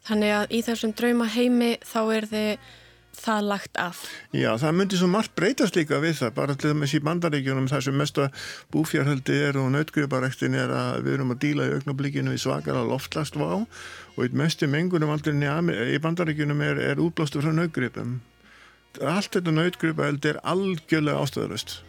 Þannig 0.10 0.32
að 0.34 0.54
í 0.56 0.60
þessum 0.66 0.94
drauma 0.98 1.26
heimi 1.30 1.74
þá 1.86 2.00
er 2.16 2.26
þið 2.30 2.70
það 3.20 3.48
lagt 3.50 3.80
af. 3.82 4.00
Já, 4.32 4.50
það 4.62 4.76
myndi 4.78 4.98
svo 5.00 5.10
margt 5.12 5.34
breytast 5.36 5.76
líka 5.76 6.00
við 6.00 6.16
það, 6.22 6.32
bara 6.38 6.56
til 6.56 6.72
þess 6.72 6.96
í 6.96 7.02
bandaríkjunum 7.04 7.68
þar 7.68 7.84
sem 7.84 7.98
mesta 8.00 8.30
búfjárhaldi 8.74 9.36
er 9.50 9.60
og 9.60 9.68
nautgriparæktin 9.74 10.56
er 10.56 10.72
að 10.72 11.04
við 11.06 11.18
erum 11.18 11.34
að 11.36 11.42
díla 11.44 11.68
í 11.68 11.76
augnablíkinu 11.76 12.36
í 12.36 12.42
svakara 12.42 12.86
loftlast 12.88 13.36
og 13.40 13.68
eitt 14.24 14.38
mestu 14.38 14.70
mengunum 14.72 15.12
aldrei 15.12 15.36
í 15.36 16.00
bandaríkjunum 16.02 16.64
er, 16.64 16.82
er 16.94 17.04
útblástur 17.04 17.44
frá 17.44 17.52
nautgripum. 17.54 18.20
Allt 18.98 19.36
þetta 19.36 19.54
nautgripaeld 19.54 20.26
er 20.26 20.42
algjörlega 20.44 21.22
ástöðurist. 21.24 21.80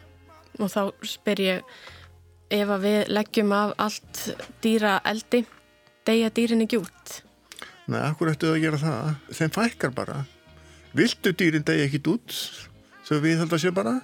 Og 0.60 0.68
þá 0.70 0.82
spyr 1.06 1.42
ég, 1.44 1.74
ef 2.52 2.74
að 2.76 2.86
við 2.86 2.98
leggjum 3.16 3.54
af 3.56 3.74
allt 3.80 4.24
dýra 4.62 4.98
eldi, 5.08 5.44
deyja 6.06 6.32
dýrin 6.36 6.66
ekki 6.66 6.82
út? 6.82 7.20
Nei, 7.90 8.02
akkur 8.04 8.30
ættu 8.30 8.50
það 8.50 8.58
að 8.58 8.66
gera 8.66 8.82
það? 8.82 9.14
Þeim 9.38 9.54
fækkar 9.56 9.94
bara. 9.96 10.18
Viltu 10.94 11.32
dýrin 11.32 11.64
degi 11.66 11.86
ekkit 11.86 12.10
út 12.10 12.36
þau 13.10 13.18
við 13.24 13.40
held 13.42 13.54
að 13.54 13.62
sé 13.64 13.70
bara 13.74 13.96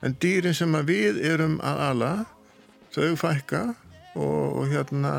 en 0.00 0.14
dýrin 0.22 0.56
sem 0.56 0.76
við 0.88 1.18
erum 1.28 1.58
að 1.60 1.80
ala 1.90 2.10
þau 2.94 3.12
fækka 3.20 3.62
og, 4.16 4.62
og 4.62 4.70
hérna 4.70 5.12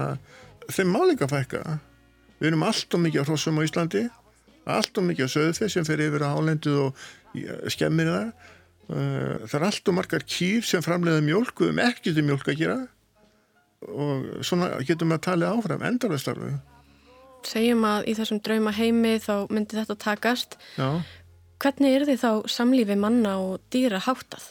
þeim 0.74 0.90
málinga 0.96 1.28
fækka 1.30 1.62
við 2.40 2.50
erum 2.50 2.66
allt 2.66 2.98
og 2.98 3.04
mikið 3.04 3.22
á 3.22 3.28
hrossum 3.30 3.62
á 3.62 3.66
Íslandi 3.66 4.08
allt 4.70 4.98
og 4.98 5.08
mikið 5.08 5.30
á 5.30 5.34
söðfið 5.36 5.74
sem 5.74 5.88
fer 5.88 6.04
yfir 6.06 6.26
á 6.26 6.34
hálendið 6.34 6.80
og 6.86 7.06
skemmir 7.74 8.12
það 8.12 8.26
eh, 8.26 9.38
það 9.46 9.56
er 9.60 9.68
allt 9.70 9.94
og 9.94 9.98
margar 9.98 10.28
kýr 10.28 10.66
sem 10.68 10.86
framleiða 10.86 11.24
mjölk 11.26 11.64
erum 11.66 11.82
ekki 11.82 12.14
til 12.14 12.26
mjölk 12.28 12.52
að 12.52 12.60
gera 12.62 12.80
og 13.82 14.46
svona 14.46 14.76
getum 14.86 15.10
við 15.10 15.18
að 15.18 15.26
tala 15.30 15.56
áfram 15.56 15.88
endarveðstarfið 15.90 16.60
segjum 17.48 17.86
að 17.88 18.08
í 18.10 18.16
þessum 18.18 18.42
drauma 18.44 18.74
heimi 18.76 19.16
þá 19.22 19.34
myndi 19.52 19.78
þetta 19.78 19.98
takast. 20.02 20.58
Já. 20.78 21.02
Hvernig 21.62 21.96
er 21.96 22.08
þið 22.10 22.24
þá 22.24 22.32
samlífi 22.50 22.98
manna 22.98 23.36
og 23.42 23.62
dýra 23.74 24.02
háttað? 24.02 24.48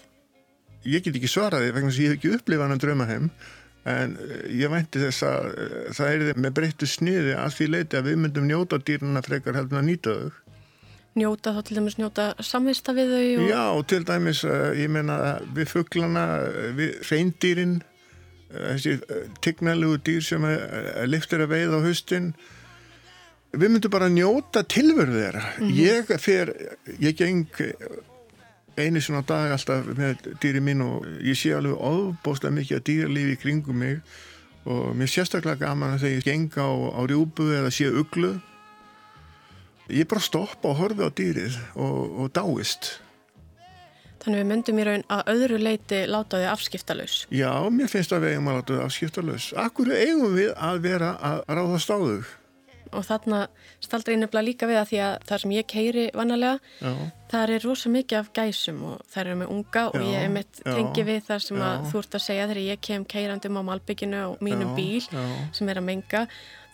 Ég 0.87 1.05
get 1.05 1.17
ekki 1.17 1.31
svaraði 1.31 1.73
vegna 1.75 1.93
sem 1.93 2.07
ég 2.07 2.15
hef 2.15 2.21
ekki 2.21 2.35
upplifað 2.39 2.73
hann 2.73 2.83
drauma 2.83 3.09
heim 3.11 3.31
en 3.89 4.17
eh, 4.21 4.45
ég 4.61 4.73
vænti 4.73 5.01
þess 5.01 5.25
að 5.25 5.49
eh, 5.51 5.91
það 5.97 6.13
er 6.13 6.41
með 6.45 6.55
breyttu 6.59 6.89
sniði 6.89 7.35
að 7.41 7.57
því 7.57 7.69
leiti 7.75 7.99
að 7.99 8.09
við 8.11 8.23
myndum 8.25 8.49
njóta 8.49 8.79
dýruna 8.81 9.23
frekar 9.25 9.57
heldur 9.57 9.81
að 9.81 9.87
nýta 9.89 10.17
þau. 10.17 10.31
Njóta 11.21 11.55
þá 11.57 11.61
til 11.67 11.77
dæmis 11.81 11.97
njóta 11.99 12.27
samvista 12.45 12.95
við 12.95 13.15
þau? 13.15 13.25
Og... 13.25 13.49
Já, 13.51 13.65
til 13.93 14.03
dæmis, 14.09 14.45
eh, 14.45 14.67
ég 14.83 14.93
meina 14.93 15.17
við 15.57 15.73
fugglana, 15.73 16.27
við 16.79 17.01
reyndýrin, 17.09 17.81
þessi 18.51 18.97
tignalegu 19.45 20.01
dýr 20.03 20.25
sem 20.27 20.43
liftir 21.07 21.45
að 21.45 21.53
veið 21.53 21.77
á 21.79 21.81
höstin 21.85 22.33
við 23.55 23.71
myndum 23.71 23.93
bara 23.95 24.09
njóta 24.11 24.65
tilverðu 24.67 25.21
þeirra 25.21 25.43
mm 25.53 25.69
-hmm. 25.69 25.77
ég 25.79 26.11
fer, 26.19 26.51
ég 26.99 27.15
geng 27.15 27.47
einu 28.87 29.03
svona 29.05 29.23
dag 29.27 29.55
alltaf 29.55 29.89
með 29.97 30.27
dýri 30.43 30.63
mín 30.65 30.85
og 30.85 31.07
ég 31.25 31.39
sé 31.39 31.53
alveg 31.57 31.77
ofbóstlega 31.77 32.57
mikið 32.57 32.79
að 32.79 32.87
dýralífi 32.89 33.37
í 33.37 33.41
kringum 33.41 33.81
mig 33.83 34.01
og 34.69 34.95
mér 34.95 35.09
er 35.09 35.13
sérstaklega 35.15 35.67
gaman 35.67 35.97
að 35.97 36.07
þegar 36.07 36.17
ég 36.17 36.27
geng 36.29 36.59
á, 36.61 36.69
á 36.69 37.01
rjúbu 37.09 37.47
eða 37.57 37.71
sé 37.73 37.89
uglu. 37.89 38.35
Ég 39.91 40.07
bara 40.11 40.23
stoppa 40.23 40.71
og 40.71 40.79
horfi 40.79 41.07
á 41.07 41.11
dýrið 41.11 41.57
og, 41.75 42.19
og 42.23 42.35
dáist. 42.37 42.99
Þannig 44.21 44.43
við 44.43 44.49
myndum 44.51 44.81
í 44.83 44.85
raun 44.85 45.07
að 45.09 45.31
öðru 45.33 45.59
leiti 45.63 46.03
láta 46.05 46.37
þið 46.37 46.51
afskiptalus 46.51 47.15
Já, 47.33 47.49
mér 47.73 47.89
finnst 47.89 48.13
að 48.13 48.27
við 48.27 48.35
eigum 48.35 48.51
að 48.51 48.59
láta 48.59 48.75
þið 48.75 48.83
afskiptalus 48.85 49.47
Akkur 49.57 49.93
eigum 49.95 50.35
við 50.37 50.51
að 50.61 50.83
vera 50.85 51.15
að 51.25 51.41
ráðast 51.57 51.89
á 51.89 51.97
þau 51.97 52.19
og 52.93 53.07
þarna 53.07 53.41
staldra 53.81 54.15
ég 54.15 54.21
nefnilega 54.23 54.47
líka 54.47 54.69
við 54.71 54.81
að 54.81 54.89
því 54.91 55.01
að 55.07 55.17
það 55.31 55.43
sem 55.45 55.55
ég 55.57 55.67
keiri 55.71 56.05
vannalega 56.17 56.59
Já. 56.81 56.95
það 57.31 57.55
er 57.57 57.67
rosa 57.67 57.93
mikið 57.95 58.19
af 58.21 58.31
gæsum 58.39 58.81
og 58.91 59.03
það 59.11 59.21
eru 59.25 59.37
með 59.43 59.53
unga 59.57 59.85
og 59.91 60.07
ég 60.07 60.25
er 60.25 60.33
mitt 60.35 60.63
tengi 60.67 61.05
við 61.11 61.21
það 61.29 61.45
sem 61.47 61.63
að 61.67 61.85
þú 61.91 62.03
ert 62.03 62.17
að 62.19 62.27
segja 62.27 62.49
þegar 62.51 62.63
ég 62.67 62.81
kem 62.89 63.05
keirandum 63.15 63.61
á 63.61 63.63
malbygginu 63.71 64.25
og 64.33 64.43
mínum 64.45 64.75
bíl 64.79 65.05
sem 65.53 65.69
er 65.71 65.81
að 65.83 65.89
menga 65.93 66.27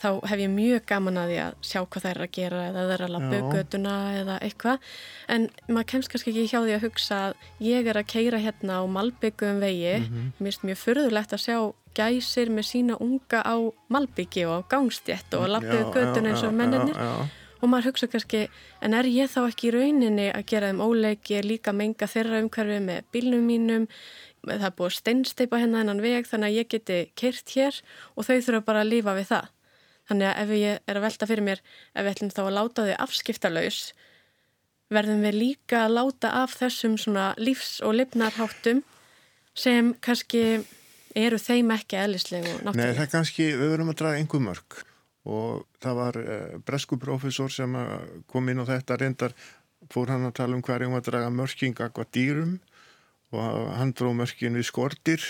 þá 0.03 0.09
hef 0.29 0.43
ég 0.43 0.53
mjög 0.53 0.85
gaman 0.91 1.21
að 1.21 1.31
því 1.31 1.39
að 1.45 1.57
sjá 1.65 1.79
hvað 1.81 2.05
það 2.05 2.11
er 2.11 2.23
að 2.25 2.35
gera 2.37 2.65
eða 2.67 2.83
það 2.83 2.95
er 2.97 3.05
að 3.07 3.15
lappa 3.15 3.41
göduna 3.55 3.95
eða 4.21 4.37
eitthvað. 4.45 4.91
En 5.33 5.49
maður 5.69 5.89
kemst 5.93 6.13
kannski 6.13 6.33
ekki 6.33 6.51
hjá 6.51 6.59
því 6.59 6.77
að 6.77 6.85
hugsa 6.87 7.21
að 7.29 7.49
ég 7.65 7.89
er 7.91 8.01
að 8.01 8.11
keira 8.13 8.43
hérna 8.43 8.81
á 8.81 8.83
malbyggum 8.97 9.63
vegi. 9.65 9.97
Mm 9.97 10.05
-hmm. 10.05 10.29
mér 10.37 10.53
finnst 10.53 10.69
mjög 10.69 10.79
förðulegt 10.85 11.33
að 11.33 11.45
sjá 11.47 11.59
gæsir 11.97 12.53
með 12.53 12.65
sína 12.69 13.01
unga 13.01 13.41
á 13.41 13.57
malbyggi 13.89 14.45
og 14.45 14.53
á 14.61 14.69
gangstjett 14.69 15.35
og 15.35 15.47
að 15.47 15.53
lappiðu 15.55 15.93
göduna 15.95 16.29
eins 16.31 16.45
og 16.45 16.53
menninir 16.53 16.97
og 17.63 17.71
maður 17.73 17.91
hugsa 17.91 18.07
kannski 18.07 18.49
en 18.85 18.95
er 18.95 19.09
ég 19.09 19.31
þá 19.33 19.49
ekki 19.49 19.71
í 19.71 19.75
rauninni 19.75 20.29
að 20.29 20.47
gera 20.51 20.71
þeim 20.71 20.85
óleik? 20.85 21.31
Ég 21.31 21.39
er 21.41 21.49
líka 21.49 21.73
menga 21.73 22.07
þeirra 22.07 22.43
umhverfi 22.45 22.81
með 22.85 23.09
bílnum 23.13 23.47
mínum. 23.49 23.89
Það 24.47 24.69
er 24.69 24.77
búið 24.79 24.93
steinsteipa 25.01 25.59
hennan 25.59 26.03
veg 26.05 26.29
þannig 26.29 26.53
að 26.53 26.59
ég 26.61 26.69
geti 26.69 26.99
kert 27.19 27.49
hér 27.57 27.81
og 28.15 28.29
þau 28.29 28.37
þurfa 28.37 28.67
bara 28.69 28.85
að 28.85 28.93
lífa 28.93 29.17
við 29.17 29.31
það 29.33 29.56
Þannig 30.07 30.29
að 30.31 30.41
ef 30.43 30.53
ég 30.61 30.81
er 30.87 30.99
að 30.99 31.07
velta 31.07 31.29
fyrir 31.29 31.47
mér, 31.47 31.63
ef 31.95 32.05
við 32.07 32.13
ætlum 32.13 32.33
þá 32.35 32.43
að 32.45 32.57
láta 32.57 32.87
þau 32.87 32.97
afskiptalauðs, 33.07 33.81
verðum 34.95 35.25
við 35.27 35.39
líka 35.41 35.83
að 35.85 35.97
láta 35.97 36.33
af 36.43 36.55
þessum 36.61 36.95
svona 37.01 37.31
lífs- 37.43 37.81
og 37.83 37.97
lifnarháttum 37.99 38.85
sem 39.57 39.95
kannski 40.05 40.45
eru 41.17 41.41
þeim 41.41 41.73
ekki 41.75 41.99
eðlislegu 41.99 42.53
náttúrulega. 42.61 42.79
Nei, 42.79 42.95
það 42.95 43.07
er 43.07 43.13
kannski, 43.17 43.49
við 43.57 43.73
verðum 43.73 43.91
að 43.91 43.99
draga 44.03 44.21
einhver 44.21 44.45
mörg 44.47 44.79
og 45.27 45.67
það 45.83 45.99
var 45.99 46.21
eh, 46.23 46.57
bresku 46.63 47.01
profesor 47.03 47.51
sem 47.51 47.73
kom 48.31 48.53
inn 48.53 48.63
á 48.63 48.69
þetta 48.69 48.99
reyndar, 49.01 49.35
fór 49.91 50.13
hann 50.13 50.29
að 50.29 50.37
tala 50.39 50.55
um 50.55 50.63
hverjum 50.63 50.95
að 50.95 51.09
draga 51.09 51.33
mörkinga 51.35 51.91
hvað 51.91 52.13
dýrum. 52.15 52.57
Og 53.35 53.73
hann 53.75 53.91
dróð 53.91 54.21
mörkin 54.21 54.55
við 54.55 54.69
skortir 54.69 55.23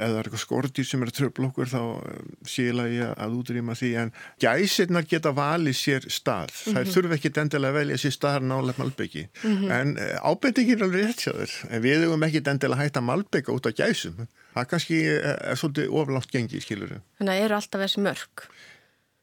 ef 0.00 0.10
það 0.10 0.18
er 0.18 0.28
eitthvað 0.28 0.42
skortýr 0.44 0.88
sem 0.88 1.04
er 1.04 1.10
að 1.10 1.16
tröfla 1.18 1.48
okkur 1.50 1.70
þá 1.70 1.80
um, 1.80 2.30
síla 2.48 2.86
ég 2.90 3.12
að 3.14 3.36
útrýma 3.40 3.76
því 3.78 3.90
en 4.02 4.12
gæsirnar 4.42 5.06
geta 5.10 5.32
valið 5.36 5.76
sér 5.78 6.08
stað 6.08 6.50
mm 6.50 6.56
-hmm. 6.56 6.74
þær 6.74 6.84
mhm. 6.84 6.94
þurfa 6.94 7.18
ekki 7.18 7.32
endilega 7.44 7.72
að 7.72 7.78
velja 7.80 8.00
sér 8.04 8.16
stað 8.16 8.48
nálega 8.48 8.78
malbyggi 8.78 9.26
mm 9.28 9.56
-hmm. 9.56 9.70
en 9.78 9.96
eh, 9.98 10.16
ábyrtingin 10.30 10.78
er 10.78 10.84
alveg 10.88 11.04
rétt 11.04 11.24
sjáður 11.26 11.52
en 11.70 11.82
við 11.82 12.04
hefum 12.04 12.26
ekki 12.28 12.42
endilega 12.44 12.80
að 12.80 12.84
hætta 12.84 13.00
malbygga 13.00 13.52
út 13.52 13.66
af 13.66 13.76
gæsum 13.76 14.26
það 14.54 14.66
kannski 14.70 15.04
er, 15.06 15.38
er 15.50 15.56
svolítið 15.56 15.94
oflátt 15.94 16.30
gengi 16.32 16.60
skilur 16.60 17.00
Þannig 17.18 17.34
að 17.34 17.44
eru 17.44 17.54
alltaf 17.54 17.80
þessi 17.80 18.00
mörg 18.00 18.50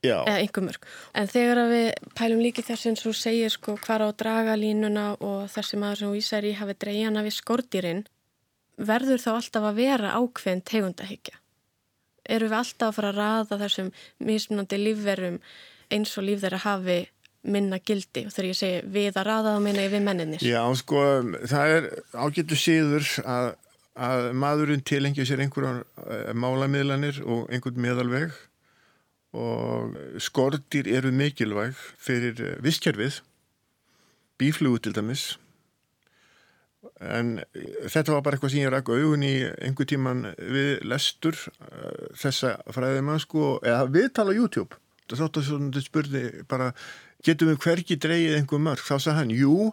en 0.03 1.28
þegar 1.28 1.63
við 1.71 1.88
pælum 2.15 2.41
líki 2.43 2.61
þess 2.61 2.86
eins 2.89 3.05
og 3.09 3.15
segir 3.17 3.49
sko 3.49 3.78
hvar 3.82 4.05
á 4.05 4.09
dragalínuna 4.13 5.07
og 5.19 5.49
þessi 5.49 5.80
maður 5.82 5.97
sem 5.97 6.13
vísar 6.13 6.45
í 6.45 6.53
hafi 6.53 6.75
dreyjana 6.78 7.23
við 7.25 7.34
skortýrin 7.39 8.03
verður 8.78 9.21
þá 9.21 9.30
alltaf 9.36 9.67
að 9.69 9.82
vera 9.82 10.15
ákveðin 10.17 10.63
tegundahyggja? 10.71 11.38
Eru 12.28 12.49
við 12.49 12.57
alltaf 12.59 12.89
að 12.89 12.97
fara 12.97 13.11
að 13.13 13.21
raða 13.21 13.59
þessum 13.63 13.91
mismunandi 14.19 14.82
lífverum 14.82 15.38
eins 15.93 16.17
og 16.19 16.28
líf 16.28 16.41
þeirra 16.43 16.63
hafi 16.65 16.97
minna 17.47 17.80
gildi 17.80 18.25
og 18.28 18.34
þegar 18.34 18.49
ég 18.49 18.57
segi 18.59 18.82
við 18.91 19.15
að 19.15 19.30
raða 19.30 19.53
þá 19.55 19.63
minna 19.63 19.86
ég 19.86 19.93
við 19.93 20.03
menninir? 20.03 20.43
Já, 20.43 20.61
sko, 20.75 21.05
það 21.47 21.75
er 21.78 21.89
ágættu 22.17 22.59
síður 22.59 23.07
að 23.23 23.55
að 23.97 24.30
maðurinn 24.38 24.84
tilengja 24.86 25.25
sér 25.25 25.41
einhverjar 25.43 25.82
uh, 25.82 26.30
málamiðlanir 26.38 27.19
og 27.25 27.49
einhvern 27.53 27.82
meðalveg 27.82 28.36
og 29.38 29.97
skortir 30.23 30.88
eru 30.89 31.11
mikilvæg 31.13 31.78
fyrir 32.01 32.38
uh, 32.38 32.53
visskerfið, 32.63 33.21
bíflugu 34.38 34.84
til 34.86 34.95
dæmis 34.97 35.25
en 37.01 37.38
þetta 37.89 38.13
var 38.13 38.23
bara 38.25 38.38
eitthvað 38.38 38.53
sem 38.53 38.63
ég 38.63 38.71
ræk 38.73 38.91
augun 38.93 39.25
í 39.25 39.34
einhver 39.65 39.89
tíman 39.89 40.23
við 40.38 40.84
lestur 40.88 41.38
uh, 41.38 42.13
þessa 42.17 42.57
fræðimann 42.73 43.21
sko, 43.23 43.57
eða 43.65 43.89
viðtala 43.93 44.34
á 44.34 44.38
YouTube. 44.38 44.80
Þáttu 45.07 45.43
svona 45.45 45.82
spurði 45.84 46.23
bara 46.49 46.73
getum 47.23 47.51
við 47.53 47.61
hverki 47.63 47.97
dreyið 48.01 48.39
einhver 48.41 48.63
mörg 48.63 48.84
þá 48.84 48.97
sagði 48.97 49.17
hann, 49.21 49.36
jú 49.36 49.71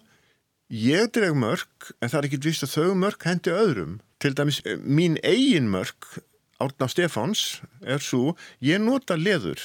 ég 0.75 1.11
dreg 1.15 1.35
mörg 1.37 1.91
en 2.01 2.11
það 2.11 2.19
er 2.21 2.29
ekkit 2.29 2.47
vist 2.49 2.67
að 2.67 2.75
þau 2.77 2.95
mörg 2.99 3.27
hendi 3.29 3.53
öðrum. 3.53 3.99
Til 4.23 4.33
dæmis 4.37 4.63
mín 4.81 5.19
eigin 5.23 5.69
mörg 5.73 6.15
Árná 6.63 6.87
Stefáns 6.89 7.61
er 7.83 8.01
svo 8.01 8.37
ég 8.63 8.81
nota 8.81 9.19
leður 9.19 9.61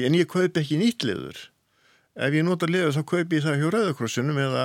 en 0.00 0.16
ég 0.16 0.28
kaupi 0.30 0.62
ekki 0.62 0.78
nýtt 0.80 1.04
leður. 1.04 1.36
Ef 2.16 2.34
ég 2.34 2.46
nota 2.46 2.68
leður 2.70 2.96
þá 2.96 3.02
kaupi 3.12 3.38
ég 3.38 3.44
það 3.44 3.60
hjá 3.60 3.72
Rauðakrossunum 3.74 4.40
eða 4.40 4.64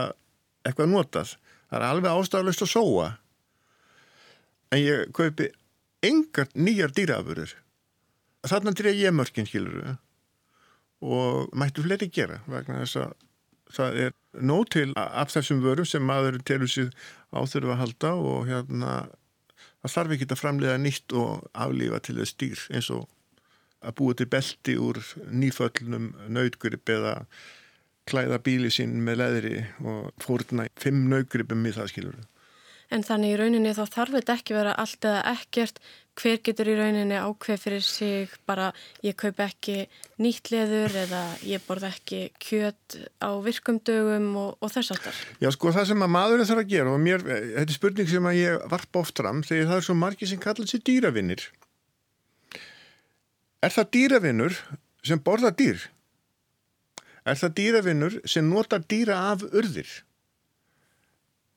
eitthvað 0.66 0.94
notað 0.94 1.36
það 1.76 1.84
er 1.84 1.88
alveg 1.92 2.16
ástæðalust 2.16 2.64
að 2.66 2.72
sóa. 2.72 3.12
En 4.72 4.82
ég 4.82 5.12
kaupi 5.16 5.52
engar 6.06 6.50
nýjar 6.56 6.94
dýrafurur 6.96 7.54
þarna 8.50 8.74
dreg 8.78 9.00
ég 9.00 9.14
mörgin 9.16 9.48
skiluru 9.50 9.96
og 11.06 11.54
mættu 11.58 11.84
fleiri 11.86 12.10
gera 12.14 12.42
vegna 12.50 12.84
þess 12.84 13.00
að 13.02 13.14
það 13.76 14.00
er 14.06 14.14
nóg 14.46 14.70
til 14.76 14.88
af 15.02 15.34
þessum 15.34 15.64
vörum 15.64 15.88
sem 15.90 16.06
maður 16.06 16.38
telur 16.48 16.70
sér 16.70 16.92
áþurfu 17.34 17.74
að 17.74 17.82
halda 17.82 18.14
og 18.22 18.48
hérna 18.50 18.94
það 19.82 19.96
þarf 19.96 20.16
ekki 20.16 20.30
að 20.30 20.42
framlega 20.42 20.80
nýtt 20.82 21.18
og 21.18 21.50
aflífa 21.66 22.02
til 22.06 22.18
þess 22.20 22.40
dýr 22.42 22.66
eins 22.78 22.92
og 22.94 23.08
að 23.86 23.98
búa 24.00 24.18
til 24.18 24.30
belti 24.30 24.78
úr 24.82 25.02
nýföllnum 25.30 26.12
nautgrip 26.34 26.90
eða 26.90 27.16
klæða 28.10 28.40
bíli 28.46 28.72
sín 28.74 29.00
með 29.06 29.22
leðri 29.24 29.58
og 29.84 30.14
fórna 30.22 30.70
fimm 30.80 31.08
nautgripum 31.12 31.66
í 31.66 31.76
það 31.76 31.92
skilur. 31.94 32.24
En 32.94 33.02
þannig 33.02 33.34
í 33.34 33.38
rauninni 33.40 33.72
þá 33.74 33.86
þarf 33.90 34.14
þetta 34.20 34.34
ekki 34.38 34.54
vera 34.54 34.74
allt 34.78 35.06
eða 35.10 35.22
ekkert 35.32 35.80
hver 36.16 36.38
getur 36.46 36.70
í 36.70 36.76
rauninni 36.78 37.18
ákveð 37.18 37.64
fyrir 37.64 37.84
sig 37.84 38.36
bara 38.48 38.70
ég 39.04 39.18
kaup 39.20 39.42
ekki 39.44 39.88
nýtt 40.22 40.52
leður 40.54 40.94
eða 41.02 41.24
ég 41.50 41.66
borð 41.66 41.88
ekki 41.90 42.22
kjöt 42.40 43.00
á 43.20 43.34
virkumdögum 43.44 44.30
og, 44.40 44.54
og 44.62 44.72
þess 44.72 44.94
aftar. 44.96 45.18
Já 45.42 45.50
sko 45.56 45.74
það 45.76 45.90
sem 45.92 46.06
að 46.06 46.14
maðurinn 46.16 46.50
þarf 46.52 46.64
að 46.64 46.72
gera 46.76 46.94
og 46.94 47.04
mér, 47.04 47.26
þetta 47.26 47.66
er 47.66 47.76
spurning 47.80 48.12
sem 48.14 48.30
að 48.30 48.40
ég 48.40 48.70
varpa 48.76 49.02
oft 49.02 49.24
fram 49.24 49.42
þegar 49.48 49.72
það 49.72 49.82
er 49.82 49.88
svo 49.90 49.98
margi 50.06 50.30
sem 50.30 50.46
kallar 50.46 50.70
sér 50.70 50.86
dýravinnir. 50.86 51.50
Er 53.66 53.74
það 53.74 53.92
dýravinnur 53.98 54.62
sem 55.06 55.26
borða 55.26 55.52
dýr? 55.58 55.90
Er 57.26 57.38
það 57.40 57.56
dýravinnur 57.58 58.20
sem 58.30 58.46
notar 58.46 58.84
dýra 58.86 59.16
af 59.32 59.46
urðir? 59.50 59.90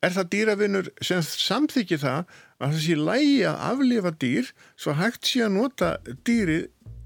Er 0.00 0.14
það 0.14 0.30
dýravinnur 0.32 0.88
sem 1.04 1.20
samþykir 1.24 2.00
það 2.00 2.36
að 2.62 2.78
sé 2.84 2.96
lægi 2.96 3.42
að 3.50 3.64
aflifa 3.72 4.12
dýr 4.22 4.52
svo 4.78 4.94
hægt 4.96 5.28
sé 5.28 5.42
að 5.44 5.56
nota 5.58 5.90
dýri 6.24 6.60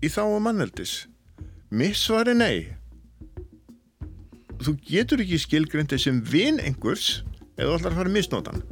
í 0.04 0.10
þá 0.12 0.22
að 0.28 0.38
manneldis? 0.46 0.94
Missvari 1.72 2.36
nei. 2.36 2.56
Þú 4.62 4.76
getur 4.86 5.24
ekki 5.24 5.40
skilgrindi 5.42 5.98
sem 5.98 6.20
vin 6.22 6.60
einhvers 6.62 7.22
eða 7.56 7.80
allar 7.80 7.96
fara 7.98 8.12
misnótan. 8.12 8.62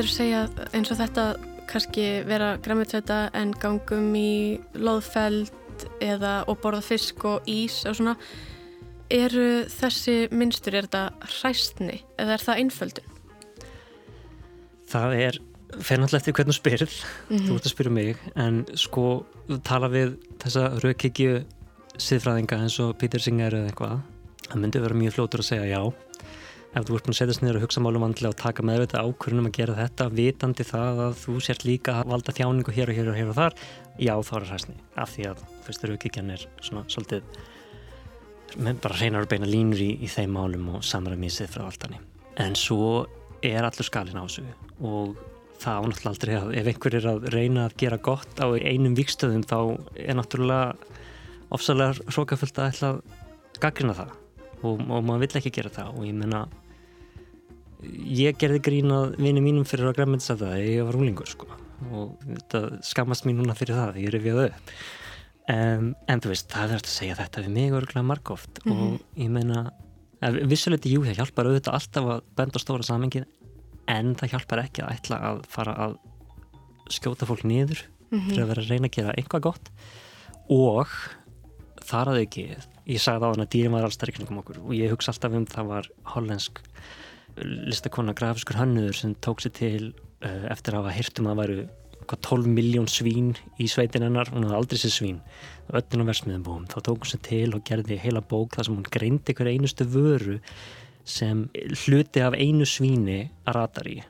Myndir 0.00 0.14
þú 0.14 0.16
segja 0.16 0.68
eins 0.72 0.88
og 0.94 0.96
þetta 0.96 1.22
kannski 1.68 2.04
vera 2.24 2.54
græmitveta 2.64 3.16
en 3.36 3.50
gangum 3.52 4.06
í 4.16 4.56
loðfeld 4.72 5.82
eða 6.00 6.38
og 6.48 6.56
borða 6.62 6.80
fisk 6.86 7.26
og 7.28 7.44
ís 7.44 7.82
og 7.84 7.98
svona 7.98 8.14
eru 9.12 9.66
þessi 9.68 10.30
minnstur, 10.32 10.78
er 10.78 10.88
þetta 10.88 11.28
hræstni 11.34 11.98
eða 12.16 12.38
er 12.38 12.46
það 12.46 12.62
einföldun? 12.62 13.12
Það 14.88 15.18
er 15.18 15.40
fennallega 15.76 16.22
eftir 16.22 16.38
hvernig 16.38 16.56
þú 16.56 16.60
spyrir 16.62 16.96
mm 16.96 17.36
-hmm. 17.36 17.46
þú 17.46 17.54
ert 17.58 17.66
að 17.66 17.74
spyrja 17.74 17.92
mig 17.92 18.16
en 18.36 18.66
sko 18.74 19.26
tala 19.62 19.92
við 19.92 20.16
þessa 20.40 20.80
raukikju 20.80 21.44
siðfræðinga 21.98 22.56
eins 22.56 22.80
og 22.80 22.96
Pítur 22.96 23.20
Singer 23.20 23.52
eða 23.52 23.66
eitthvað 23.68 24.00
það 24.48 24.60
myndi 24.60 24.80
vera 24.80 24.94
mjög 24.94 25.12
flótur 25.12 25.40
að 25.40 25.50
segja 25.52 25.76
já 25.76 25.92
ef 26.70 26.84
þú 26.86 26.96
ert 26.96 27.06
búin 27.06 27.14
að 27.14 27.18
setjast 27.18 27.42
niður 27.42 27.58
og 27.58 27.64
hugsa 27.64 27.82
málum 27.82 28.04
vandlega 28.04 28.30
og 28.30 28.38
taka 28.38 28.64
með 28.66 28.84
þetta 28.84 29.02
ákvörnum 29.02 29.48
að 29.48 29.56
gera 29.56 29.78
þetta 29.78 30.04
vitandi 30.14 30.66
það 30.68 31.00
að 31.06 31.16
þú 31.24 31.38
sért 31.42 31.64
líka 31.66 31.96
að 31.98 32.12
valda 32.12 32.34
þjáningu 32.36 32.74
hér 32.76 32.92
og 32.92 33.00
hér 33.00 33.10
og 33.10 33.18
hér 33.18 33.32
og 33.32 33.38
þar 33.40 33.56
já 33.98 34.12
þá 34.14 34.30
er 34.36 34.44
það 34.44 34.52
hræstni 34.52 34.76
af 34.94 35.14
því 35.14 35.26
að 35.32 35.42
fyrstur 35.66 35.94
aukikjan 35.96 36.30
er 36.36 36.44
svona 36.62 36.84
svolítið 36.86 37.22
bara 38.84 39.00
reynar 39.00 39.26
að 39.26 39.32
beina 39.32 39.50
línur 39.50 39.82
í, 39.82 39.90
í 39.98 40.10
þeim 40.10 40.36
málum 40.38 40.70
og 40.76 40.86
samræmísið 40.86 41.50
frá 41.56 41.66
alltaf 41.66 41.98
en 42.40 42.56
svo 42.58 43.08
er 43.42 43.66
allur 43.66 43.86
skalin 43.86 44.20
á 44.20 44.24
þessu 44.24 44.46
og 44.86 45.18
það 45.60 45.82
ánáttúrulega 45.82 46.12
aldrei 46.14 46.34
að 46.38 46.54
ef 46.60 46.70
einhver 46.70 46.96
er 46.96 47.10
að 47.10 47.28
reyna 47.34 47.66
að 47.66 47.76
gera 47.82 48.00
gott 48.00 48.40
á 48.40 48.46
einum 48.54 48.96
vikstöðum 48.96 49.44
þá 49.44 49.58
er 49.98 50.16
náttúrulega 50.16 50.74
ofsalega 51.50 52.06
hrókafullt 52.14 52.62
að 52.62 52.70
ætla 52.70 52.92
að 52.94 53.02
gaggrina 53.60 53.96
það 53.98 54.14
og, 54.62 54.80
og 54.80 55.04
maður 55.04 55.24
vill 55.24 55.40
ekki 55.40 55.54
gera 55.58 55.72
það 55.74 55.98
og 55.98 56.06
ég 56.08 56.16
menna 56.16 56.46
ég 57.82 58.38
gerði 58.40 58.62
grínað 58.64 59.16
vinið 59.18 59.44
mínum 59.44 59.66
fyrir 59.68 59.90
að 59.90 60.00
að 60.04 60.42
það 60.44 60.56
ég 60.64 60.84
var 60.84 60.96
rúlingur 60.96 61.28
sko 61.30 61.48
og 61.90 62.16
þetta 62.26 62.62
skammast 62.84 63.24
mín 63.24 63.38
núna 63.40 63.56
fyrir 63.56 63.78
það 63.78 64.00
ég 64.02 64.12
rifjaði 64.14 64.48
upp 64.50 64.72
um, 65.50 65.86
en 66.06 66.22
þú 66.22 66.32
veist, 66.32 66.48
það 66.52 66.74
er 66.74 66.82
að 66.82 66.90
segja 66.92 67.18
þetta 67.20 67.44
við 67.44 67.54
mig 67.56 67.76
örgulega 67.76 68.06
margóft 68.06 68.60
mm 68.64 68.72
-hmm. 68.72 68.82
og 68.82 69.22
ég 69.24 69.30
meina 69.30 69.70
vissulegt, 70.20 70.84
jú, 70.84 71.04
það 71.04 71.16
hjálpar 71.16 71.48
auðvitað 71.48 71.74
alltaf 71.78 72.10
að 72.14 72.20
benda 72.36 72.58
stóra 72.58 72.82
samengið 72.84 73.24
en 73.88 74.14
það 74.14 74.32
hjálpar 74.34 74.64
ekki 74.64 74.82
að 74.84 74.92
ætla 74.94 75.16
að 75.30 75.40
fara 75.48 75.74
að 75.86 75.96
skjóta 76.90 77.26
fólk 77.26 77.44
niður 77.44 77.86
mm 78.10 78.18
-hmm. 78.18 78.28
fyrir 78.28 78.42
að 78.42 78.48
vera 78.48 78.62
að 78.62 78.68
reyna 78.68 78.86
að 78.86 78.96
gera 78.96 79.14
einhvað 79.16 79.40
gott 79.40 79.70
og 80.50 80.86
þar 81.80 82.08
að 82.12 82.22
ekki 82.24 82.44
ég 82.86 83.00
sagði 83.00 83.24
á 83.26 83.30
hann 83.32 83.44
að 83.44 83.52
dýrin 83.54 83.72
var 83.72 83.84
allstað 83.84 84.10
í 84.10 84.16
kringum 84.18 84.38
okkur 84.42 84.58
og 84.58 84.74
ég 84.74 84.90
hugsa 84.90 85.12
alltaf 85.12 85.32
um 85.32 85.46
það 85.46 85.66
var 85.66 85.88
hollensk 86.14 86.60
listakonna 87.42 88.14
grafiskur 88.16 88.58
hannuður 88.60 88.96
sem 88.96 89.14
tók 89.24 89.42
sér 89.44 89.54
til 89.56 89.92
uh, 90.24 90.46
eftir 90.52 90.74
að 90.74 90.84
hafa 90.84 90.96
hirtum 90.96 91.30
að 91.30 91.42
væru 91.44 91.60
12 92.10 92.50
miljón 92.50 92.88
svín 92.90 93.34
í 93.60 93.68
sveitin 93.70 94.02
hennar. 94.02 94.30
Hún 94.32 94.48
hafði 94.48 94.58
aldrei 94.58 94.82
sér 94.82 94.94
svín. 94.94 95.18
Öllin 95.70 96.02
á 96.02 96.10
versmiðum 96.10 96.46
búum, 96.46 96.68
þá 96.70 96.78
tók 96.88 97.04
hún 97.04 97.12
sér 97.12 97.24
til 97.26 97.50
og 97.54 97.64
gerði 97.66 98.00
heila 98.02 98.22
bók 98.22 98.56
þar 98.56 98.66
sem 98.66 98.78
hún 98.78 98.88
greindi 98.96 99.36
hver 99.36 99.52
einustu 99.52 99.86
vöru 99.86 100.40
sem 101.06 101.46
hluti 101.84 102.22
af 102.22 102.34
einu 102.34 102.66
svíni 102.66 103.20
að 103.46 103.56
ratar 103.56 103.90
í. 103.90 104.00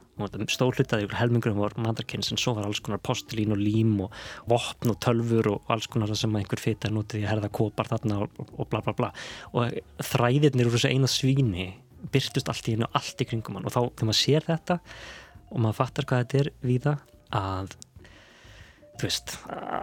Stór 0.52 0.76
hlutaði 0.76 1.06
ykkur 1.06 1.16
helmingurum 1.16 1.60
var 1.62 1.76
matarkynns 1.80 2.28
en 2.32 2.40
svo 2.40 2.52
var 2.58 2.66
alls 2.68 2.82
konar 2.84 3.00
postlín 3.00 3.54
og 3.54 3.60
lím 3.60 4.02
og 4.04 4.16
vopn 4.50 4.92
og 4.92 4.98
tölfur 5.00 5.48
og 5.54 5.70
alls 5.72 5.88
konar 5.88 6.12
sem 6.12 6.34
einhver 6.36 6.60
fyrir 6.60 6.92
nútið 6.92 7.24
í 7.24 7.28
herða 7.30 7.48
kopar 7.48 7.88
þarna 7.88 8.18
og, 8.26 8.42
og 8.52 8.68
bla 8.68 8.82
bla 8.84 8.96
bla. 8.96 9.12
Og 9.56 9.78
þræðirnir 10.10 10.68
úr 10.68 10.76
þessu 10.76 10.92
eina 10.92 11.08
svíni 11.08 11.70
byrtust 12.14 12.50
allt 12.50 12.68
í 12.68 12.76
hennu 12.76 12.88
allt 12.96 13.22
í 13.22 13.28
kringum 13.28 13.58
hann. 13.58 13.68
Og 13.68 13.74
þá 13.74 13.80
þegar 13.82 14.08
maður 14.10 14.20
sér 14.20 14.48
þetta 14.48 14.80
og 15.50 15.62
maður 15.62 15.78
fattar 15.80 16.08
hvað 16.08 16.24
þetta 16.24 16.42
er 16.42 16.50
við 16.64 16.82
það 16.86 17.06
að 17.40 17.76
þú 19.00 19.06
veist, 19.08 19.36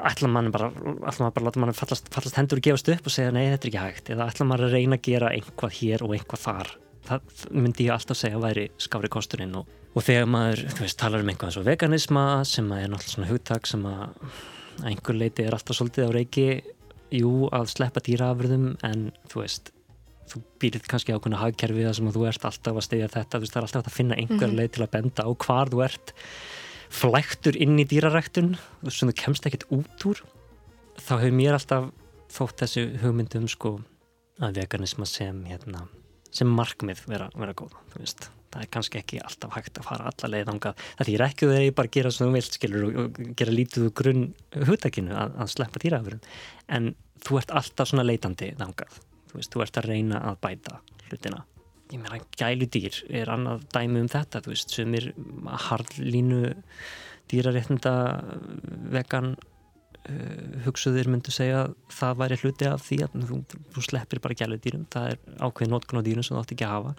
ætla 0.07 0.29
mann 0.29 0.51
bara 0.53 0.67
ætla 0.69 1.25
mann 1.25 1.33
bara 1.33 1.41
að 1.41 1.47
láta 1.47 1.61
mann 1.63 1.77
fallast, 1.77 2.11
fallast 2.13 2.37
hendur 2.37 2.61
og 2.61 2.67
gefast 2.67 2.91
upp 2.93 3.07
og 3.09 3.13
segja 3.13 3.33
nei 3.33 3.47
þetta 3.47 3.65
er 3.67 3.71
ekki 3.71 3.85
hægt. 3.85 4.11
Eða 4.13 4.27
ætla 4.31 4.49
mann 4.49 4.65
að 4.67 4.75
reyna 4.75 4.99
að 4.99 5.07
gera 5.09 5.31
einhvað 5.33 5.79
hér 5.79 6.05
og 6.05 6.13
einhvað 6.17 6.43
þar. 6.43 6.71
Það 7.07 7.33
myndi 7.55 7.87
ég 7.87 7.95
alltaf 7.95 8.19
segja 8.19 8.37
að 8.37 8.45
væri 8.45 8.67
skári 8.83 9.11
kosturinn 9.11 9.55
og, 9.57 9.69
og 9.95 10.05
þegar 10.05 10.29
maður 10.29 10.63
veist, 10.81 10.99
talar 10.99 11.23
um 11.23 11.31
einhvað 11.31 11.51
eins 11.51 11.59
og 11.61 11.67
veganisma 11.67 12.25
sem 12.47 12.71
er 12.75 12.89
náttúrulega 12.91 13.13
svona 13.15 13.31
hugtak 13.31 13.69
sem 13.69 13.85
að 13.87 14.33
einhver 14.85 15.17
leiti 15.17 15.45
er 15.47 15.55
alltaf 15.55 15.77
svolítið 15.79 16.11
á 16.11 16.15
reiki 16.17 16.47
jú 17.15 17.47
að 17.55 17.71
sleppa 17.71 18.03
dýraafröðum 18.03 18.73
en 18.85 19.09
þú 19.31 19.41
veist 19.41 19.71
þú 20.31 20.41
býrið 20.61 20.87
kannski 20.91 21.15
á 21.15 21.19
hvernig 21.19 21.41
hagkerfi 21.41 21.85
það 21.85 21.97
sem 21.97 22.11
þú 22.15 22.23
ert 22.29 22.47
alltaf 22.49 22.79
að 22.79 22.85
stegja 22.87 23.09
þetta, 23.15 23.37
þú 23.37 23.45
veist 23.45 23.55
það 23.55 23.61
er 23.61 23.67
alltaf 23.67 23.91
að 23.91 23.97
finna 23.97 24.15
einhver 24.15 24.47
-hmm. 24.47 24.57
leið 24.57 24.71
til 24.71 24.83
að 24.83 24.93
benda 24.95 25.21
á 25.23 25.31
hvar 25.45 25.69
þú 25.73 25.83
ert 25.85 26.13
flæktur 26.89 27.55
inn 27.57 27.79
í 27.79 27.85
dýraræktun 27.85 28.57
sem 28.89 29.09
þú 29.09 29.15
kemst 29.23 29.45
ekkert 29.45 29.67
út 29.71 30.05
úr 30.05 30.23
þá 30.97 31.13
hefur 31.19 31.35
mér 31.35 31.53
alltaf 31.53 31.91
þótt 32.31 32.61
þessu 32.63 32.83
hugmyndum 33.01 33.47
sko 33.47 33.79
að 34.39 34.61
veganisma 34.61 35.05
sem 35.05 35.45
hérna 35.45 35.87
sem 36.31 36.47
markmið 36.47 37.07
vera, 37.07 37.29
vera 37.35 37.53
góð 37.53 37.73
það 38.57 38.63
er 38.63 38.71
kannski 38.73 39.01
ekki 39.01 39.19
alltaf 39.23 39.55
hægt 39.57 39.79
að 39.79 39.87
fara 39.87 40.11
alla 40.11 40.29
leið 40.33 40.47
þangað. 40.51 40.85
Það 40.99 41.09
þýr 41.09 41.23
ekki 41.27 41.49
þegar 41.49 41.65
ég 41.65 41.75
bara 41.77 41.93
gera 41.97 42.13
svona 42.15 42.37
vilt 42.37 42.57
skilur 42.57 42.87
og, 42.87 43.19
gera 43.39 43.53
lítið 43.53 43.89
grunn 43.97 44.23
hugtakinu 44.69 45.17
að, 45.17 45.35
að 45.43 45.51
sleppa 45.53 45.83
dýraafurðum 45.83 46.23
en 46.77 46.89
þú 47.25 47.41
ert 47.41 47.53
alltaf 47.59 47.91
svona 47.91 48.07
leitandi 48.07 48.53
þangað. 48.59 48.99
Þú 49.37 49.41
veist, 49.41 49.53
þú 49.53 49.63
ert 49.65 49.79
að 49.79 49.89
reyna 49.91 50.21
að 50.31 50.39
bæta 50.41 50.79
hlutina. 51.07 51.43
Ég 51.93 52.01
meina, 52.01 52.17
gæludýr 52.35 52.97
er 53.21 53.29
annað 53.31 53.67
dæmi 53.75 54.01
um 54.01 54.09
þetta, 54.11 54.41
þú 54.43 54.53
veist, 54.53 54.73
sem 54.75 54.95
er 54.97 55.11
harlínu 55.67 56.41
dýraréttinda 57.31 57.93
vegan 58.91 59.35
uh, 59.37 60.65
hugsuðir 60.65 61.11
myndu 61.11 61.31
segja 61.35 61.65
að 61.67 61.77
það 61.93 62.19
væri 62.23 62.39
hluti 62.41 62.67
af 62.67 62.83
því 62.83 62.99
að 63.05 63.17
þú, 63.29 63.39
þú 63.75 63.85
sleppir 63.87 64.23
bara 64.23 64.39
gæludýrum, 64.41 64.85
það 64.91 65.13
er 65.13 65.23
ákveðin 65.37 65.75
nótkunn 65.75 66.01
á 66.03 66.07
dýrum 66.07 66.27
sem 66.27 66.35
þú 66.35 66.43
átt 66.43 66.55
ekki 66.55 66.67
að 66.67 66.75
hafa 66.75 66.95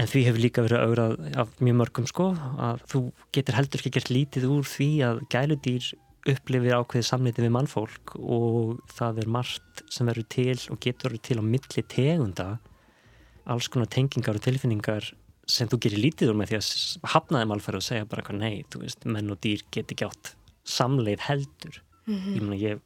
en 0.00 0.08
því 0.08 0.22
hefur 0.24 0.40
líka 0.40 0.64
verið 0.64 0.84
augrað 0.86 1.18
af 1.42 1.50
mjög 1.60 1.76
mörgum 1.82 2.06
sko 2.08 2.30
að 2.32 2.84
þú 2.88 3.00
getur 3.36 3.58
heldur 3.58 3.82
ekki 3.82 3.92
gert 3.98 4.12
lítið 4.12 4.46
úr 4.48 4.68
því 4.68 4.88
að 5.04 5.20
gæludýr 5.32 5.88
upplifir 6.28 6.76
ákveðið 6.78 7.06
samleiti 7.08 7.42
við 7.42 7.54
mannfólk 7.56 8.14
og 8.20 8.76
það 8.94 9.24
er 9.24 9.32
margt 9.36 9.82
sem 9.90 10.06
verður 10.06 10.28
til 10.30 10.58
og 10.70 10.78
getur 10.84 11.10
verið 11.10 11.24
til 11.26 11.38
á 11.42 11.44
milli 11.46 11.84
tegunda 11.94 12.46
alls 13.50 13.68
konar 13.72 13.90
tengingar 13.90 14.38
og 14.38 14.44
tilfinningar 14.44 15.08
sem 15.50 15.70
þú 15.70 15.80
gerir 15.82 16.02
lítið 16.04 16.30
úr 16.30 16.38
með 16.38 16.52
því 16.52 16.58
að 16.60 17.10
hafna 17.14 17.42
þeim 17.42 17.54
alferð 17.56 17.80
og 17.80 17.86
segja 17.88 18.08
bara 18.08 18.22
hvað 18.26 18.38
nei, 18.38 18.62
þú 18.70 18.84
veist, 18.84 19.04
menn 19.04 19.34
og 19.34 19.40
dýr 19.42 19.64
geti 19.74 19.98
gjátt 19.98 20.34
samleið 20.62 21.26
heldur 21.26 21.82
mm 22.06 22.18
-hmm. 22.18 22.54
ég, 22.54 22.60
ég, 22.62 22.80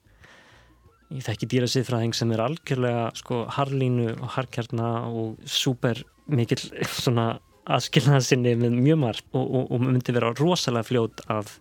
ég 1.11 1.27
þekki 1.29 1.51
dýrasýðfræðing 1.53 2.15
sem 2.15 2.33
er 2.33 2.41
algjörlega 2.41 3.15
sko 3.15 3.45
harlínu 3.45 4.17
og 4.21 4.29
harkjarna 4.29 5.07
og 5.09 5.37
súper 5.45 6.05
mikil 6.27 6.59
svona 7.05 7.39
aðskilnaða 7.67 8.21
sinni 8.21 8.55
með 8.55 8.71
mjög 8.71 8.99
margt 8.99 9.25
og, 9.33 9.55
og, 9.55 9.71
og 9.71 9.81
myndi 9.81 10.13
vera 10.13 10.33
rosalega 10.33 10.87
fljót 10.87 11.21
að 11.29 11.61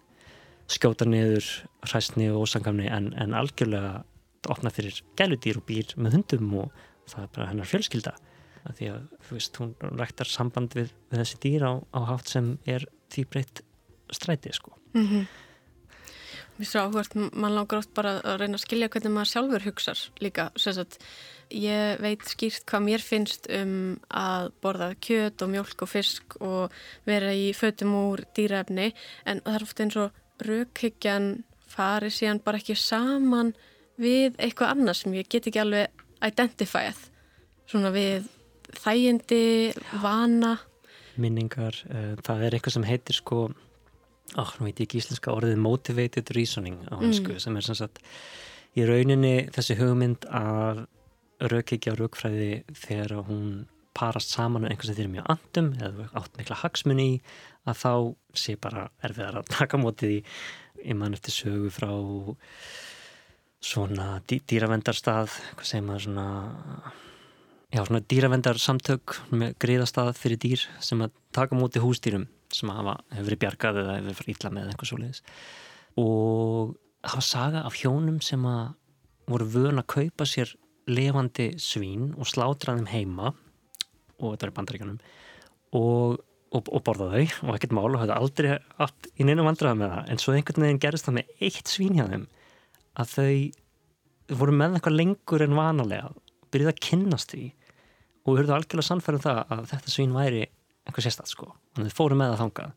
skjóta 0.72 1.07
niður 1.07 1.47
hræstni 1.86 2.30
og 2.32 2.45
ósangamni 2.45 2.89
en, 2.91 3.11
en 3.22 3.36
algjörlega 3.38 4.03
opna 4.49 4.72
fyrir 4.74 5.01
gæludýr 5.18 5.61
og 5.61 5.68
býr 5.70 5.95
með 5.97 6.20
hundum 6.20 6.53
og 6.63 6.84
það 7.09 7.24
er 7.24 7.32
bara 7.38 7.49
hennar 7.51 7.70
fjölskylda. 7.70 8.13
Að 8.66 8.78
því 8.80 8.91
að 8.91 9.01
þú 9.26 9.38
veist, 9.38 9.57
hún 9.61 9.97
ræktar 10.01 10.30
samband 10.30 10.78
við, 10.78 10.93
við 11.11 11.22
þessi 11.22 11.41
dýr 11.43 11.66
á, 11.70 11.74
á 11.93 11.99
hátt 12.09 12.32
sem 12.34 12.55
er 12.66 12.86
því 13.13 13.26
breytt 13.30 13.66
stræti 14.13 14.53
sko. 14.53 14.74
Mm 14.93 15.07
-hmm. 15.07 15.26
Mér 16.57 16.66
svo 16.66 16.80
áhvert, 16.80 17.16
mann 17.16 17.55
langar 17.55 17.78
oft 17.78 17.93
bara 17.93 18.22
að 18.22 18.39
reyna 18.39 18.55
að 18.55 18.63
skilja 18.63 18.88
hvernig 18.88 19.11
maður 19.11 19.32
sjálfur 19.32 19.66
hugsar 19.66 19.99
líka, 20.22 20.51
sérstaklega 20.55 21.03
ég 21.53 22.01
veit 22.01 22.26
skýrt 22.26 22.66
hvað 22.70 22.86
mér 22.86 23.03
finnst 23.03 23.47
um 23.53 23.97
að 24.09 24.51
borða 24.63 24.93
kjöt 25.03 25.41
og 25.45 25.51
mjölk 25.53 25.84
og 25.86 25.91
fisk 25.91 26.38
og 26.41 26.74
vera 27.05 27.34
í 27.34 27.51
fötum 27.53 27.93
úr 27.93 28.24
dýraefni 28.36 28.93
en 29.26 29.41
það 29.45 29.57
er 29.57 29.66
ofta 29.68 29.86
eins 29.86 29.97
og 29.99 30.22
raukhyggjan 30.43 31.43
fari 31.69 32.11
síðan 32.13 32.41
bara 32.45 32.59
ekki 32.61 32.75
saman 32.79 33.53
við 34.01 34.36
eitthvað 34.41 34.75
annars 34.75 35.03
sem 35.03 35.15
ég 35.15 35.29
get 35.31 35.47
ekki 35.47 35.61
alveg 35.63 36.05
identifæð 36.25 37.03
svona 37.69 37.91
við 37.95 38.27
þægindi, 38.75 39.73
vana. 40.03 40.55
Minningar, 41.21 41.77
uh, 41.89 42.15
það 42.25 42.47
er 42.47 42.57
eitthvað 42.57 42.75
sem 42.75 42.88
heitir 42.88 43.17
sko, 43.17 43.45
áh, 44.36 44.51
nú 44.57 44.67
veit 44.67 44.81
ég 44.81 44.88
ekki 44.88 44.99
íslenska 44.99 45.33
orðið 45.33 45.61
motivated 45.63 46.33
reasoning 46.36 46.81
á 46.91 46.99
hansku, 46.99 47.36
mm. 47.36 47.43
sem 47.43 47.55
er 47.55 47.67
sem 47.67 47.77
sagt 47.79 48.01
í 48.75 48.83
rauninni 48.88 49.47
þessi 49.55 49.77
hugmynd 49.79 50.27
að 50.27 50.86
raukikja 51.51 51.95
raukfræði 51.95 52.65
þegar 52.75 53.23
hún 53.27 53.65
parast 53.95 54.33
saman 54.33 54.65
um 54.65 54.69
einhvers 54.69 54.89
sem 54.89 54.97
þeir 54.97 55.05
eru 55.05 55.13
mjög 55.13 55.29
andum 55.31 55.69
eða 55.79 56.07
átt 56.19 56.39
mikla 56.39 56.59
hagsmunni 56.59 57.07
í 57.13 57.19
að 57.66 57.82
þá 57.82 57.93
sé 58.38 58.55
bara 58.61 58.89
erfiðar 59.03 59.41
að 59.41 59.49
taka 59.55 59.82
mótið 59.82 60.20
í 60.20 60.22
í 60.86 60.93
mann 60.97 61.16
eftir 61.18 61.34
sögu 61.34 61.72
frá 61.74 61.89
svona 63.66 64.20
dý, 64.30 64.39
dýravendarstað 64.45 65.34
hvað 65.55 65.68
segir 65.70 65.86
maður 65.88 66.05
svona 66.05 66.93
já 67.74 67.82
svona 67.82 68.01
dýravendarsamtök 68.11 69.16
með 69.34 69.55
greiðastað 69.63 70.13
fyrir 70.20 70.41
dýr 70.41 70.66
sem 70.84 71.01
að 71.01 71.16
taka 71.36 71.57
móti 71.57 71.82
hústýrum 71.82 72.28
sem 72.53 72.70
hafa, 72.72 72.99
hefur 73.11 73.30
verið 73.32 73.41
bjargað 73.41 73.80
eða 73.82 73.95
hefur 73.97 74.20
verið 74.20 74.36
ítla 74.36 74.51
með 74.53 74.70
eitthvað 74.70 74.91
svo 74.91 74.99
leiðis 75.01 75.24
og 76.01 76.76
var 77.05 77.26
saga 77.26 77.63
af 77.66 77.80
hjónum 77.80 78.22
sem 78.24 78.45
að 78.49 78.76
voru 79.32 79.49
vöna 79.49 79.82
að 79.82 79.91
kaupa 79.95 80.28
sér 80.30 80.53
levandi 80.86 81.55
svín 81.61 82.11
og 82.13 82.30
slátra 82.30 82.76
þeim 82.78 82.89
heima 82.91 83.32
og 84.22 84.36
þetta 84.36 84.45
var 84.45 84.51
í 84.51 84.57
bandaríkanum 84.59 84.99
og, 85.76 86.20
og, 86.56 86.70
og 86.72 86.84
borða 86.86 87.10
þau. 87.12 87.36
Og 87.47 87.58
ekkert 87.58 87.76
mál 87.76 87.89
og 87.89 88.01
hafði 88.01 88.16
aldrei 88.16 88.49
allt 88.82 89.10
í 89.16 89.28
neina 89.28 89.45
vandraða 89.45 89.80
með 89.80 89.93
það. 89.93 90.10
En 90.12 90.22
svo 90.22 90.36
einhvern 90.36 90.66
veginn 90.66 90.82
gerist 90.86 91.08
það 91.08 91.18
með 91.20 91.45
eitt 91.47 91.72
svín 91.72 91.99
hjá 91.99 92.06
þeim 92.12 92.26
að 92.95 93.14
þau 93.16 94.36
voru 94.41 94.56
með 94.56 94.78
eitthvað 94.78 94.97
lengur 94.99 95.45
en 95.45 95.58
vanalega 95.58 96.12
byrjuði 96.53 96.74
að 96.74 96.84
kynnast 96.88 97.36
því. 97.36 97.45
Og 98.26 98.39
verður 98.39 98.58
algjörlega 98.58 98.89
sannfærum 98.89 99.26
það 99.26 99.41
að 99.53 99.66
þetta 99.74 99.93
svín 99.93 100.16
væri 100.16 100.43
eitthvað 100.45 101.08
sérstætt 101.08 101.34
sko. 101.34 101.51
Og 101.76 101.86
þau 101.86 101.97
fóru 101.99 102.20
með 102.20 102.34
það 102.34 102.43
þangað. 102.45 102.76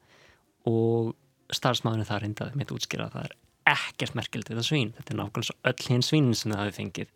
Og 0.68 1.12
starfsmáðinu 1.58 2.08
það 2.08 2.24
reyndaði 2.24 2.60
með 2.60 2.74
útskýra 2.76 3.08
að 3.08 3.16
það 3.16 3.28
er 3.28 3.36
ekkert 3.68 4.16
merkilegt 4.18 4.50
við 4.52 4.60
það 4.60 4.68
svín. 4.68 4.94
Þetta 4.98 5.14
er 5.14 5.20
nákvæmlega 5.22 5.48
svo 5.48 5.58
öll 5.70 5.88
hinn 5.88 6.04
svínin 6.04 6.36
sem 6.36 6.52
það 6.52 6.64
hafi 6.64 6.76
fengið 6.82 7.12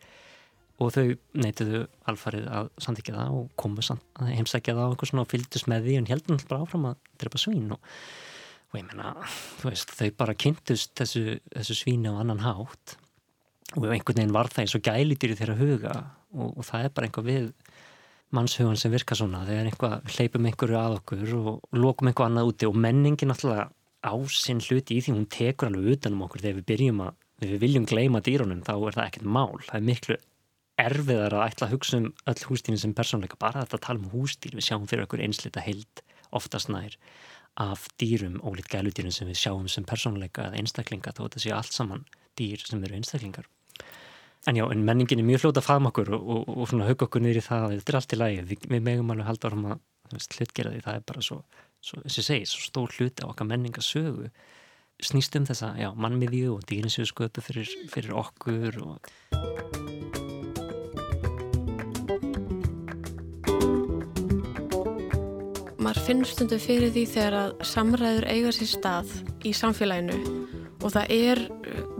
og 0.82 0.92
þau 0.94 1.06
neytiðu 1.44 1.84
alfarið 2.10 2.48
að 2.58 2.72
samtíkja 2.84 3.16
það 3.18 3.38
og 3.38 3.48
komu 3.60 3.84
að 3.84 4.32
heimsækja 4.32 4.76
það 4.78 4.96
og, 4.96 5.06
og 5.22 5.30
fylgdust 5.30 5.70
með 5.70 5.88
því 5.88 5.96
en 6.00 6.10
heldur 6.10 6.36
náttúrulega 6.36 6.52
bara 6.52 6.66
áfram 6.66 6.88
að 6.90 6.98
drepa 7.22 7.40
svín 7.40 7.70
og, 7.76 7.92
og 8.72 8.80
ég 8.80 8.88
menna, 8.88 9.14
þú 9.60 9.70
veist, 9.70 9.94
þau 9.98 10.10
bara 10.18 10.38
kynntust 10.44 10.94
þessu, 10.98 11.38
þessu 11.54 11.78
svíni 11.78 12.12
á 12.12 12.18
annan 12.18 12.44
hátt 12.44 12.96
og 13.76 13.88
einhvern 13.88 14.18
veginn 14.18 14.34
var 14.34 14.50
það 14.52 14.64
eins 14.64 14.76
og 14.76 14.84
gælitýri 14.84 15.38
þeirra 15.38 15.58
huga 15.60 15.94
og, 16.36 16.58
og 16.58 16.66
það 16.68 16.86
er 16.88 16.94
bara 16.96 17.08
einhver 17.08 17.26
við 17.28 17.46
mannshugan 18.32 18.80
sem 18.80 18.92
virka 18.92 19.16
svona. 19.16 19.44
Þegar 19.48 19.68
einhvað 19.68 20.12
hleypum 20.16 20.48
einhverju 20.48 20.78
að 20.80 20.98
okkur 21.00 21.32
og 21.38 21.76
lokum 21.76 22.10
einhvað 22.10 22.30
annað 22.30 22.52
úti 22.52 22.68
og 22.68 22.78
menningin 22.80 23.32
náttúrulega 23.32 23.68
á 24.02 24.14
sinn 24.34 24.62
hluti 24.64 24.96
í 24.96 25.04
því 25.04 25.16
hún 25.16 25.28
tekur 25.30 25.68
alveg 25.68 25.98
utanum 25.98 26.24
okkur. 26.26 26.44
Þegar 26.44 26.58
við 26.60 26.68
byrjum 26.72 27.02
að, 27.06 27.16
við 27.44 27.56
viljum 27.62 27.88
gleima 27.88 28.22
dýrunum 28.24 28.64
þá 28.66 28.74
er 28.76 28.96
það 28.98 29.04
ekkert 29.06 29.28
mál, 29.36 29.58
það 29.68 29.78
er 29.78 29.88
miklu 29.88 30.18
erfiðar 30.80 31.36
að 31.36 31.44
ætla 31.50 31.68
að 31.68 31.74
hugsa 31.76 31.98
um 32.00 32.08
öll 32.30 32.46
húsdýrin 32.48 32.80
sem 32.80 32.94
persónleika, 32.96 33.38
bara 33.40 33.64
þetta 33.64 33.80
tala 33.86 34.00
um 34.00 34.10
húsdýr. 34.12 34.56
Við 34.56 34.68
sjáum 34.68 34.88
fyrir 34.90 35.06
okkur 35.06 35.22
einslita 35.24 35.62
heild 35.64 36.04
oftast 36.32 36.72
nær 36.72 36.96
af 37.60 37.84
dýrum 38.00 38.38
ólít 38.40 38.70
gæludýrin 38.72 39.12
sem 39.12 39.28
við 39.28 39.42
sjáum 39.42 39.68
sem 39.68 39.84
persónleika 39.84 40.48
eða 40.48 40.62
einstaklinga 40.62 41.12
þó 41.12 41.26
þetta 41.26 41.42
séu 41.44 41.56
allt 41.56 41.76
saman 41.76 42.06
dýr 42.38 42.64
sem 42.64 42.80
eru 42.84 42.96
einstaklingar. 42.96 43.48
En 44.48 44.56
já, 44.56 44.64
en 44.72 44.84
menningin 44.84 45.20
er 45.20 45.28
mjög 45.28 45.44
fljóta 45.44 45.60
að 45.62 45.68
faðma 45.68 45.92
okkur 45.92 46.14
og, 46.16 46.22
og, 46.34 46.48
og 46.56 46.70
svona 46.70 46.88
hugga 46.88 47.06
okkur 47.06 47.22
niður 47.22 47.38
í 47.38 47.44
það 47.46 47.66
þetta 47.76 47.92
er 47.92 47.98
allt 48.00 48.14
í 48.14 48.18
lægi, 48.18 48.40
við, 48.48 48.64
við 48.72 48.82
megum 48.88 49.12
alveg 49.14 49.28
halda 49.28 49.52
árum 49.52 49.68
að 49.70 49.84
hlutgera 50.34 50.72
því, 50.72 50.82
það 50.82 50.98
er 50.98 51.06
bara 51.12 51.24
svo, 51.28 51.38
svo 51.78 52.02
þessi 52.02 52.26
segi, 52.26 52.50
svo 52.50 52.66
stór 52.66 52.98
hluti 52.98 53.22
á 53.22 53.30
okkar 53.30 53.48
menningasögu 53.52 54.32
snýst 55.02 55.38
um 55.38 55.46
þessa, 55.46 55.72
já, 55.78 55.92
mannmiðju 55.94 56.56
og 56.56 56.66
dýrinsjösköpu 56.70 57.44
fyrir, 57.46 57.70
fyrir 57.94 58.16
okkur 58.18 58.82
og 58.82 60.01
maður 65.82 66.06
finnur 66.06 66.28
stundum 66.30 66.60
fyrir 66.62 66.92
því 66.94 67.02
þegar 67.10 67.34
að 67.38 67.52
samræður 67.66 68.26
eiga 68.30 68.50
sér 68.54 68.68
stað 68.70 69.14
í 69.46 69.52
samfélaginu. 69.56 70.18
Og 70.82 70.90
það 70.90 71.12
er, 71.14 71.40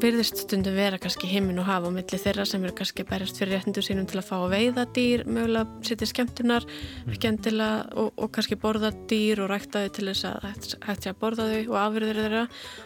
virðist 0.02 0.40
stundum 0.42 0.74
vera 0.74 0.98
kannski 1.02 1.28
heiminn 1.30 1.60
og 1.62 1.68
hafa 1.68 1.90
á 1.90 1.94
milli 1.94 2.18
þeirra 2.18 2.46
sem 2.48 2.64
eru 2.66 2.74
kannski 2.78 3.04
bærast 3.06 3.38
fyrir 3.38 3.58
réttindu 3.58 3.84
sínum 3.84 4.08
til 4.10 4.18
að 4.18 4.26
fá 4.26 4.34
að 4.40 4.54
veiða 4.56 4.86
dýr, 4.96 5.22
mögulega 5.30 5.86
setja 5.86 6.08
skemmtunar, 6.10 6.66
mm. 6.66 7.12
skemmtilega 7.18 8.00
og, 8.02 8.10
og 8.18 8.32
kannski 8.34 8.58
borða 8.62 8.90
dýr 9.10 9.44
og 9.44 9.52
rækta 9.52 9.84
þau 9.84 9.94
til 9.98 10.08
þess 10.10 10.28
að 10.30 10.48
hægt 10.88 11.06
sé 11.06 11.12
að 11.12 11.20
borða 11.22 11.48
þau 11.52 11.60
og 11.62 11.78
afverður 11.84 12.22
þeirra. 12.24 12.42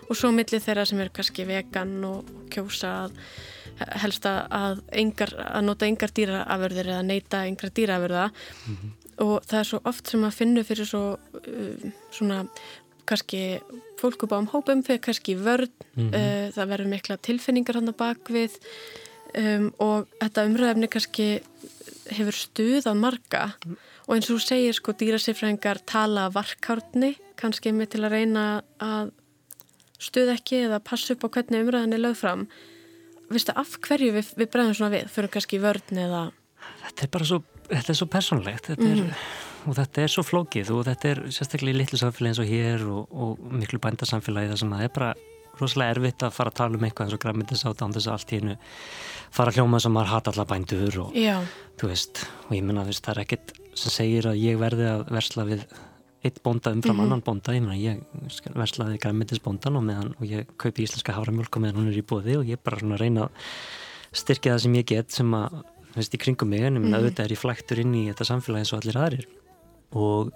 Og 0.09 0.21
svo 0.21 0.35
milli 0.37 0.63
þeirra 0.69 0.85
sem 0.91 1.01
eru 1.05 1.17
kannski 1.17 1.49
vegan 1.49 1.97
og 2.09 2.37
kjósa 2.53 2.93
að 3.07 3.19
helst 4.01 4.29
að, 4.29 4.85
engar, 4.97 5.33
að 5.37 5.67
nota 5.67 5.89
engar 5.89 6.13
dýraafverðir 6.17 6.95
eða 6.95 7.09
neyta 7.09 7.43
engar 7.49 7.73
dýraafverða 7.77 8.31
mm 8.31 8.79
-hmm 8.79 8.95
og 9.23 9.45
það 9.47 9.59
er 9.61 9.69
svo 9.71 9.81
oft 9.89 10.11
sem 10.13 10.27
að 10.27 10.37
finna 10.37 10.65
fyrir 10.67 10.89
svo 10.89 11.03
uh, 11.17 11.89
svona 12.15 12.45
kannski 13.07 13.61
fólk 14.01 14.27
upp 14.27 14.35
á 14.35 14.39
um 14.43 14.49
hópum 14.51 14.83
fyrir 14.87 15.03
kannski 15.05 15.37
vörn 15.39 15.71
mm 15.95 16.11
-hmm. 16.11 16.15
uh, 16.15 16.47
það 16.53 16.71
verður 16.73 16.93
mikla 16.95 17.17
tilfinningar 17.17 17.79
hann 17.79 17.89
að 17.89 18.01
bakvið 18.03 18.59
um, 19.35 19.73
og 19.79 20.07
þetta 20.21 20.47
umræðefni 20.49 20.89
kannski 20.89 21.29
hefur 22.11 22.37
stuð 22.37 22.87
á 22.87 22.95
marga 22.95 23.53
mm. 23.65 23.77
og 24.07 24.15
eins 24.15 24.31
og 24.31 24.37
þú 24.37 24.41
segir 24.47 24.75
sko 24.75 24.93
dýrasifræðingar 24.93 25.83
tala 25.87 26.31
varkárni 26.31 27.17
kannski 27.37 27.73
með 27.73 27.95
til 27.95 28.05
að 28.05 28.15
reyna 28.15 28.63
að 28.79 29.13
stuð 29.99 30.33
ekki 30.37 30.63
eða 30.67 30.83
passa 30.85 31.15
upp 31.15 31.25
á 31.25 31.29
hvernig 31.35 31.63
umræðan 31.65 31.97
er 31.97 32.05
lögð 32.05 32.23
fram 32.25 32.49
Vistu 33.27 33.51
af 33.59 33.73
hverju 33.83 34.13
við, 34.15 34.29
við 34.39 34.51
bregðum 34.53 34.75
svona 34.79 34.95
við 34.95 35.09
fyrir 35.11 35.33
kannski 35.35 35.59
vörn 35.59 35.99
eða 35.99 36.31
Þetta 36.85 37.03
er 37.03 37.11
bara 37.11 37.27
svo 37.27 37.41
þetta 37.71 37.93
er 37.93 37.99
svo 38.01 38.09
personlegt 38.11 38.71
þetta 38.73 38.89
er, 38.89 39.01
mm. 39.05 39.71
og 39.71 39.79
þetta 39.79 40.03
er 40.03 40.13
svo 40.13 40.27
flókið 40.27 40.73
og 40.75 40.85
þetta 40.89 41.13
er 41.13 41.23
sérstaklega 41.35 41.77
í 41.77 41.81
litlu 41.81 42.01
samfélagi 42.01 42.33
eins 42.33 42.43
og 42.43 42.53
hér 42.53 42.87
og, 42.91 43.17
og 43.17 43.57
miklu 43.63 43.81
bændasamfélagi 43.83 44.53
þar 44.53 44.63
sem 44.63 44.77
það 44.77 44.87
er 44.87 44.95
bara 44.99 45.11
rosalega 45.57 45.97
erfitt 45.97 46.25
að 46.27 46.35
fara 46.37 46.53
að 46.53 46.59
tala 46.61 46.79
um 46.79 46.87
eitthvað 46.87 47.07
eins 47.07 47.17
og 47.17 47.23
græmyndis 47.25 47.67
átt 47.69 47.83
án 47.83 47.97
þess 47.97 48.11
að 48.11 48.17
allt 48.17 48.33
í 48.33 48.41
hennu 48.41 48.57
fara 49.37 49.53
að 49.53 49.61
hljóma 49.61 49.81
sem 49.83 49.95
maður 49.97 50.13
hata 50.13 50.33
allar 50.33 50.51
bændur 50.51 50.99
og 51.07 51.19
veist, 51.83 52.25
og 52.49 52.57
ég 52.57 52.65
menna 52.67 52.87
það 52.87 53.13
er 53.15 53.23
ekkit 53.25 53.55
sem 53.77 53.93
segir 53.93 54.29
að 54.31 54.41
ég 54.41 54.59
verði 54.61 54.89
að 54.91 55.07
versla 55.13 55.47
við 55.49 55.65
eitt 56.27 56.43
bónda 56.43 56.73
umfram 56.75 56.97
mm 56.97 57.01
-hmm. 57.01 57.07
annan 57.07 57.23
bónda 57.23 57.55
ég 57.55 57.63
menna 57.63 57.77
ég 57.77 58.01
verslaði 58.55 58.99
græmyndis 58.99 59.43
bóndan 59.43 59.77
og, 59.77 59.85
meðan, 59.85 60.15
og 60.19 60.27
ég 60.27 60.47
kaupi 60.57 60.83
íslenska 60.83 61.13
háramjölk 61.13 61.57
og 61.57 61.63
meðan 61.63 61.81
hún 61.81 61.93
er 61.93 61.99
í 61.99 62.03
bóði 62.03 62.39
og 62.39 62.47
ég 62.47 62.59
bara 62.63 62.97
reyna 62.97 63.23
að 63.23 63.31
styrkja 64.13 64.55
það 64.55 64.63
sem 64.63 64.75
ég 64.75 64.87
get 64.87 65.13
sem 65.13 65.35
að 65.35 65.63
veist, 65.97 66.15
í 66.15 66.21
kringum 66.21 66.51
mig 66.53 66.65
en 66.67 66.79
mm 66.81 66.95
auðvitað 66.97 67.25
er 67.27 67.35
ég 67.35 67.43
flæktur 67.43 67.83
inn 67.83 67.95
í 67.97 68.07
þetta 68.11 68.29
samfélagi 68.31 68.65
eins 68.65 68.73
og 68.73 68.81
allir 68.81 68.99
aðrir. 69.01 69.29
Og 69.97 70.33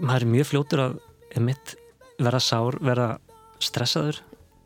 maður 0.00 0.26
er 0.26 0.32
mjög 0.34 0.50
fljótur 0.52 0.84
að 0.86 1.00
mitt 1.42 1.74
vera 2.22 2.40
sár, 2.40 2.78
vera 2.80 3.08
stressaður. 3.62 4.22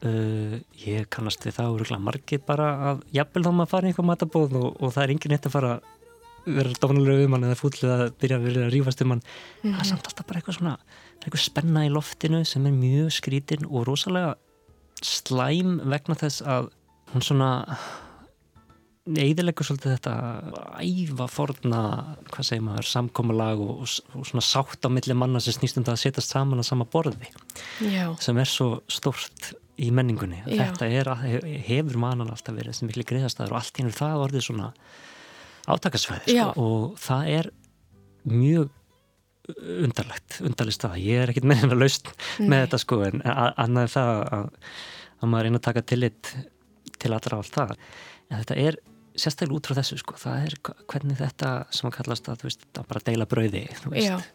Uh, 0.07 0.61
ég 0.76 1.07
kannast 1.11 1.42
við 1.47 1.57
það 1.57 1.74
úruglega 1.78 2.05
margir 2.05 2.40
bara 2.44 2.66
að 2.90 2.99
jafnvel 3.16 3.47
þá 3.47 3.53
maður 3.57 3.70
fara 3.70 3.88
í 3.88 3.90
eitthvað 3.90 4.09
matabóð 4.11 4.57
og, 4.61 4.66
og 4.76 4.92
það 4.92 5.03
er 5.03 5.12
enginn 5.14 5.34
eitt 5.34 5.49
að 5.49 5.55
fara 5.55 5.70
vera 6.47 6.74
dónulega 6.78 7.26
um 7.26 7.34
hann 7.34 7.47
eða 7.49 7.59
fúllið 7.59 7.92
að 7.94 8.03
byrja 8.20 8.38
að 8.38 8.44
vera 8.47 8.66
að 8.66 8.74
rífast 8.74 9.03
um 9.03 9.14
hann. 9.14 9.22
Mm 9.64 9.72
það 9.72 9.82
er 9.82 9.88
samt 9.88 10.11
alltaf 10.11 10.28
bara 10.28 10.40
eitthvað 10.40 10.59
svona 10.61 10.74
eitthvað 11.16 11.42
spenna 11.42 11.84
í 11.86 11.92
loftinu 11.92 12.42
sem 12.47 12.68
er 12.68 12.76
mjög 12.76 13.14
skrítin 13.16 13.66
og 13.66 13.86
rosalega 13.88 14.34
slæm 15.05 15.80
vegna 15.90 16.16
þess 16.20 16.44
að 16.47 16.70
hún 17.12 17.24
svona 17.24 17.51
eðilegur 19.07 19.66
svolítið 19.68 19.92
þetta 19.94 20.14
æfa 20.82 21.26
forna, 21.30 21.82
hvað 22.32 22.48
segir 22.48 22.64
maður 22.66 22.88
samkómalag 22.90 23.61
og, 23.62 23.84
og 24.18 24.26
svona 24.26 24.42
sátt 24.42 24.86
á 24.86 24.90
milli 24.90 25.14
manna 25.18 25.42
sem 25.42 25.54
snýst 25.54 25.78
um 25.78 25.86
það 25.86 25.94
að 25.94 26.02
setjast 26.02 26.34
saman 26.34 26.62
á 26.62 26.64
sama 26.66 26.86
borði 26.90 27.30
Já. 27.86 28.11
sem 28.22 28.38
er 28.42 28.50
svo 28.50 28.80
stort 28.90 29.52
í 29.78 29.90
menningunni. 29.94 30.40
Já. 30.48 30.72
þetta 30.72 30.88
er, 30.88 31.12
hefur 31.68 32.00
manan 32.02 32.32
alltaf 32.32 32.57
verið 32.57 32.72
þessi 32.72 32.88
miklu 32.88 33.07
greiðastæður 33.12 33.54
og 33.54 33.61
allt 33.61 33.78
hennu 33.78 33.94
það 33.94 34.24
orðið 34.24 34.46
svona 34.48 34.72
átakasfæði 35.66 36.34
sko, 36.34 36.66
og 36.66 36.98
það 37.02 37.30
er 37.36 37.50
mjög 38.26 38.74
undarlegt, 39.86 40.40
undarlegt 40.42 40.78
stað 40.80 40.98
ég 41.04 41.22
er 41.22 41.30
ekkit 41.30 41.46
meðin 41.46 41.76
að 41.76 41.84
laust 41.84 42.11
með 42.40 42.64
þetta 42.64 42.82
sko 42.82 43.00
en 43.07 43.22
annað 43.22 43.84
er 43.84 43.94
það 43.94 44.12
að, 44.40 44.50
að 45.20 45.30
maður 45.30 45.48
reyna 45.48 45.61
að 45.61 45.66
taka 45.68 45.86
tillit 45.92 46.34
til 46.96 47.12
allra 47.14 47.38
á 47.38 47.40
allt 47.42 47.54
það. 47.54 47.74
En 48.26 48.40
þetta 48.40 48.57
er 48.64 48.78
sérstaklega 49.17 49.59
út 49.59 49.71
frá 49.71 49.79
þessu 49.81 49.99
sko, 50.03 50.17
það 50.21 50.47
er 50.47 50.57
hvernig 50.93 51.19
þetta 51.21 51.51
sem 51.75 51.91
að 51.91 51.99
kallast 51.99 52.31
að, 52.33 52.47
veist, 52.47 52.64
að 52.73 52.89
bara 52.93 53.05
deila 53.09 53.29
brauði, 53.31 53.67
þú 53.83 53.93
veist, 53.97 54.33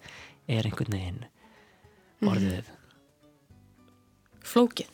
er 0.52 0.70
einhvern 0.70 0.96
veginn 0.98 1.26
mhm. 1.26 2.32
orðið 2.34 2.62
mm. 2.62 2.78
Flókið 4.52 4.88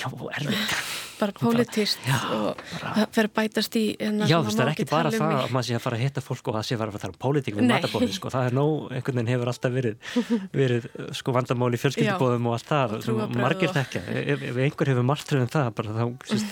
Já, 0.00 0.08
erfitt. 0.08 0.70
Bara 1.20 1.32
politist 1.36 2.00
og 2.34 2.62
það 2.72 3.04
fer 3.14 3.28
að 3.28 3.34
bætast 3.36 3.76
í 3.78 3.82
hérna 4.00 4.26
Já, 4.26 4.38
það 4.48 4.62
er 4.64 4.70
ekki 4.72 4.86
bara 4.90 5.12
um 5.12 5.14
það 5.14 5.34
að 5.36 5.52
maður 5.54 5.66
sé 5.68 5.76
að 5.76 5.84
fara 5.84 5.98
að 5.98 6.02
hitta 6.02 6.22
fólk 6.24 6.50
og 6.50 6.56
það 6.56 6.66
sé 6.66 6.74
að 6.74 6.80
fara 6.80 6.94
að 6.94 7.04
tala 7.04 7.14
um 7.14 7.20
politík 7.22 7.58
við 7.58 7.68
matabóði, 7.70 8.08
sko, 8.16 8.32
það 8.34 8.48
er 8.48 8.56
nóg, 8.58 8.74
einhvern 8.96 9.20
veginn 9.20 9.30
hefur 9.30 9.52
alltaf 9.52 9.76
verið, 9.76 10.10
verið 10.56 10.88
sko 11.20 11.36
vandamáli 11.36 11.80
fjölskyldubóðum 11.84 12.50
og 12.50 12.56
allt 12.56 12.72
það, 12.72 12.96
margir 13.38 13.74
þekka, 13.76 14.04
ef, 14.24 14.44
ef 14.50 14.60
einhver 14.66 14.90
hefur 14.90 15.08
margtröðum 15.12 15.54
það, 15.54 15.70
bara 15.78 15.96
þá 16.00 16.04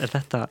er 0.06 0.14
þetta 0.14 0.44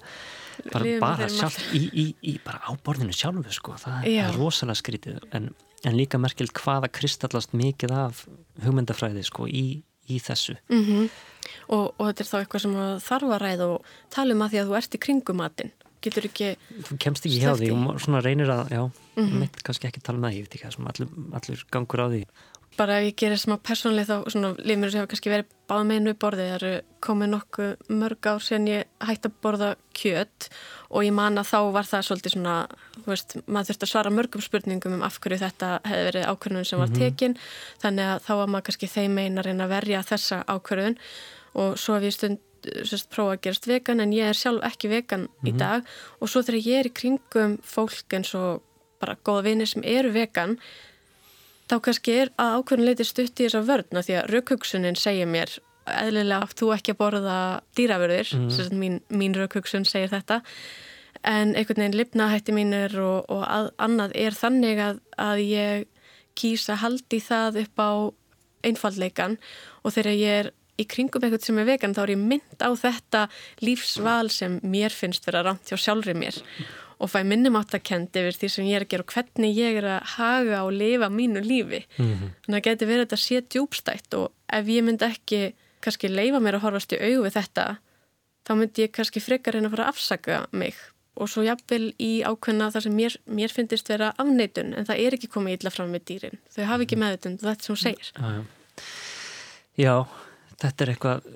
bara, 0.71 0.95
bara 1.01 1.27
sjálf 1.31 1.57
í, 1.73 1.83
í, 1.89 2.05
í 2.31 2.37
bara 2.43 2.61
áborðinu 2.69 3.15
sjálfu 3.15 3.53
sko, 3.55 3.75
það 3.81 4.07
Já. 4.11 4.23
er 4.27 4.39
rosalega 4.39 4.79
skrítið. 4.79 5.19
En, 5.37 5.51
en 5.87 5.97
líka 5.97 6.19
merkild 6.21 6.53
hvaða 6.57 6.91
kristallast 6.93 7.55
mikið 7.57 7.95
af 7.97 8.25
hugmyndafræði 8.63 9.25
sko 9.27 9.47
í, 9.49 9.81
í 10.07 10.19
þessu. 10.21 10.57
Mm 10.71 10.83
-hmm. 10.87 11.11
og, 11.67 11.93
og 11.97 12.09
þetta 12.09 12.23
er 12.23 12.31
þá 12.31 12.37
eitthvað 12.41 12.65
sem 12.65 12.79
þarf 13.07 13.35
að 13.35 13.41
ræða 13.45 13.69
og 13.75 13.95
tala 14.09 14.35
um 14.35 14.45
að 14.45 14.53
því 14.53 14.61
að 14.61 14.67
þú 14.71 14.77
ert 14.81 14.95
í 14.95 15.03
kringumatinn 15.07 15.73
getur 16.01 16.25
ekki 16.25 16.53
þú 16.87 16.97
kemst 17.01 17.27
ekki 17.27 17.41
hjá 17.43 17.53
því. 17.57 17.69
og 17.75 17.99
svona 18.01 18.21
reynir 18.25 18.49
að 18.49 18.71
já, 18.73 18.81
mm 18.81 19.25
-hmm. 19.25 19.39
mitt 19.39 19.63
kannski 19.63 19.87
ekki 19.87 20.01
tala 20.01 20.17
með 20.17 20.47
því, 20.49 20.63
allur, 20.89 21.09
allur 21.37 21.65
gangur 21.69 22.01
á 22.01 22.07
því 22.09 22.25
bara 22.77 22.99
ef 22.99 23.09
ég 23.09 23.17
gerir 23.19 23.39
smá 23.39 23.57
persónlega 23.59 24.07
þá 24.07 24.31
svona 24.31 24.51
lífmjörður 24.57 24.93
sem 24.93 25.01
hefur 25.01 25.11
kannski 25.11 25.31
verið 25.31 25.49
báð 25.69 25.81
með 25.87 25.97
einu 25.99 26.13
borði 26.21 26.45
það 26.45 26.53
eru 26.55 26.71
komið 27.03 27.31
nokkuð 27.33 27.91
mörg 28.01 28.29
ár 28.31 28.45
sen 28.45 28.67
ég 28.69 29.07
hætti 29.07 29.29
að 29.29 29.35
borða 29.43 29.71
kjött 29.97 30.47
og 30.89 31.05
ég 31.05 31.15
man 31.15 31.41
að 31.41 31.49
þá 31.51 31.57
var 31.75 31.89
það 31.89 32.05
svolítið 32.07 32.35
svona 32.35 32.55
veist, 33.07 33.35
maður 33.47 33.69
þurfti 33.71 33.87
að 33.87 33.91
svara 33.93 34.13
mörgum 34.15 34.45
spurningum 34.45 34.95
um 34.97 35.03
af 35.07 35.19
hverju 35.19 35.41
þetta 35.41 35.73
hefði 35.87 36.07
verið 36.09 36.29
ákvörðun 36.31 36.69
sem 36.69 36.81
var 36.81 36.91
mhm. 36.91 37.01
tekin 37.01 37.35
mm 37.35 37.41
-hmm. 37.41 37.81
þannig 37.83 38.13
að 38.13 38.23
þá 38.27 38.33
var 38.39 38.47
maður 38.47 38.65
kannski 38.69 38.93
þeim 38.95 39.17
eina 39.17 39.45
reyna 39.45 39.67
að 39.67 39.75
verja 39.75 40.07
þessa 40.07 40.43
ákvörðun 40.47 40.97
og 41.53 41.77
svo 41.77 41.95
hef 41.95 42.03
ég 42.07 42.15
stund 42.15 42.39
sérst, 42.61 43.09
prófa 43.09 43.35
að 43.35 43.41
gerast 43.41 43.67
vegan 43.67 43.99
en 43.99 44.13
ég 44.13 44.29
er 44.29 44.37
sjálf 44.37 44.63
ekki 44.63 44.87
vegan 44.87 45.21
mm 45.21 45.27
-hmm. 45.27 45.47
í 45.47 45.51
mhm. 45.51 45.57
dag 45.57 45.83
og 46.19 46.29
svo 46.29 46.41
þegar 46.41 46.67
ég 46.67 46.79
er 46.79 46.87
í 46.87 46.93
kringum 46.93 47.57
fólk 47.63 48.13
eins 48.13 48.35
og 48.35 48.61
bara 48.99 49.17
góða 49.25 49.43
vinir 49.43 49.67
sem 49.67 49.83
eru 49.83 50.11
vegan 50.11 50.59
þá 51.71 51.75
kannski 51.87 52.15
er 52.25 52.31
að 52.41 52.59
ákveðin 52.59 52.87
leiti 52.89 53.07
stutt 53.07 53.39
í 53.39 53.47
þessa 53.47 53.63
vörðna 53.67 54.03
því 54.05 54.17
að 54.19 54.31
raukhugsunin 54.35 54.99
segir 54.99 55.29
mér 55.31 55.57
eðlilega 55.91 56.45
að 56.45 56.55
þú 56.59 56.69
ekki 56.75 56.93
að 56.93 56.99
borða 56.99 57.37
dýraförðir, 57.77 58.31
mm. 58.37 58.77
mín, 58.77 59.01
mín 59.09 59.35
raukhugsun 59.37 59.87
segir 59.87 60.11
þetta. 60.11 60.41
En 61.27 61.55
einhvern 61.55 61.83
veginn 61.83 61.97
lifnahætti 61.99 62.53
mínir 62.55 62.95
og, 63.01 63.25
og 63.31 63.43
að, 63.45 63.71
annað 63.81 64.15
er 64.17 64.37
þannig 64.37 64.81
að, 64.81 65.01
að 65.21 65.43
ég 65.45 65.87
kýsa 66.37 66.79
haldi 66.81 67.19
það 67.21 67.61
upp 67.65 67.81
á 67.81 67.91
einfallleikan 68.65 69.37
og 69.81 69.95
þegar 69.95 70.17
ég 70.17 70.41
er 70.41 70.51
í 70.81 70.85
kringum 70.89 71.25
eitthvað 71.25 71.45
sem 71.45 71.59
er 71.61 71.67
vegan 71.67 71.95
þá 71.97 72.01
er 72.05 72.13
ég 72.15 72.21
mynd 72.21 72.63
á 72.63 72.69
þetta 72.77 73.25
lífsval 73.61 74.31
sem 74.33 74.57
mér 74.63 74.93
finnst 74.95 75.27
vera 75.27 75.43
rámt 75.45 75.69
hjá 75.69 75.77
sjálfri 75.77 76.15
mér 76.17 76.37
og 77.01 77.09
fæ 77.09 77.23
minnumáttakend 77.25 78.13
yfir 78.13 78.37
því 78.37 78.49
sem 78.53 78.67
ég 78.69 78.77
er 78.77 78.85
að 78.85 78.91
gera 78.93 79.05
og 79.05 79.13
hvernig 79.15 79.57
ég 79.57 79.79
er 79.79 79.87
að 79.95 80.09
haga 80.15 80.61
og 80.67 80.71
lifa 80.77 81.09
mínu 81.09 81.41
lífi. 81.41 81.81
Mm 81.97 82.13
-hmm. 82.13 82.29
Þannig 82.45 82.57
að 82.57 82.61
það 82.61 82.67
getur 82.67 82.87
verið 82.91 83.05
þetta 83.05 83.19
sé 83.25 83.41
djúbstætt 83.41 84.17
og 84.19 84.31
ef 84.53 84.65
ég 84.67 84.83
myndi 84.85 85.05
ekki 85.05 85.41
kannski 85.81 86.07
leifa 86.09 86.39
mér 86.39 86.55
að 86.59 86.63
horfast 86.65 86.93
í 86.93 87.01
auðu 87.01 87.23
við 87.25 87.37
þetta, 87.39 87.65
þá 88.45 88.51
myndi 88.55 88.81
ég 88.85 88.91
kannski 88.91 89.19
frekar 89.19 89.53
reyna 89.53 89.67
að 89.67 89.75
fara 89.75 89.83
að 89.83 89.93
afsaka 89.93 90.47
mig 90.51 90.75
og 91.15 91.29
svo 91.29 91.43
jafnvel 91.43 91.91
í 91.99 92.21
ákveðna 92.23 92.71
þar 92.71 92.85
sem 92.85 92.95
mér, 92.95 93.17
mér 93.25 93.51
finnist 93.53 93.89
vera 93.89 94.13
afneitun 94.17 94.73
en 94.77 94.87
það 94.87 95.01
er 95.03 95.17
ekki 95.17 95.27
komið 95.27 95.57
illa 95.57 95.73
fram 95.73 95.91
með 95.91 96.05
dýrin. 96.05 96.39
Þau 96.53 96.63
hafi 96.65 96.87
ekki 96.87 97.01
meðutund 97.01 97.43
þetta 97.43 97.63
sem 97.63 97.73
hún 97.73 97.81
segir. 97.81 98.11
Já, 98.15 98.27
já. 98.31 98.43
já, 99.83 99.95
þetta 100.63 100.83
er 100.83 100.93
eitthvað 100.93 101.29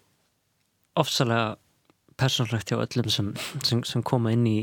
ofsalega 0.95 1.57
persónlegt 2.16 2.72
hjá 2.72 2.80
öllum 2.80 3.11
sem, 3.11 3.34
sem, 3.68 3.84
sem 3.84 4.03
koma 4.03 4.32
inn 4.32 4.47
í 4.47 4.59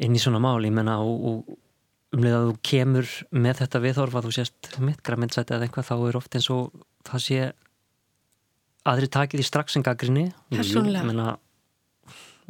inn 0.00 0.16
í 0.16 0.22
svona 0.22 0.40
mál, 0.42 0.60
ég 0.64 0.74
menna 0.74 0.98
og, 1.04 1.24
og 1.30 2.16
umlega 2.16 2.40
að 2.40 2.48
þú 2.48 2.54
kemur 2.66 3.10
með 3.30 3.62
þetta 3.62 3.82
viðhorf 3.84 4.16
að 4.18 4.26
þú 4.26 4.34
sést 4.34 4.70
mitt 4.82 5.02
græmiðsæti 5.06 5.54
eða 5.54 5.66
eitthvað, 5.66 5.90
þá 5.90 5.96
er 6.08 6.18
oft 6.18 6.36
eins 6.38 6.50
og 6.54 6.84
það 7.06 7.24
sé 7.26 7.40
aðri 8.90 9.10
takið 9.12 9.42
í 9.42 9.46
strax 9.46 9.78
en 9.78 9.86
gaggrinni 9.86 10.30
Persónlega 10.50 11.36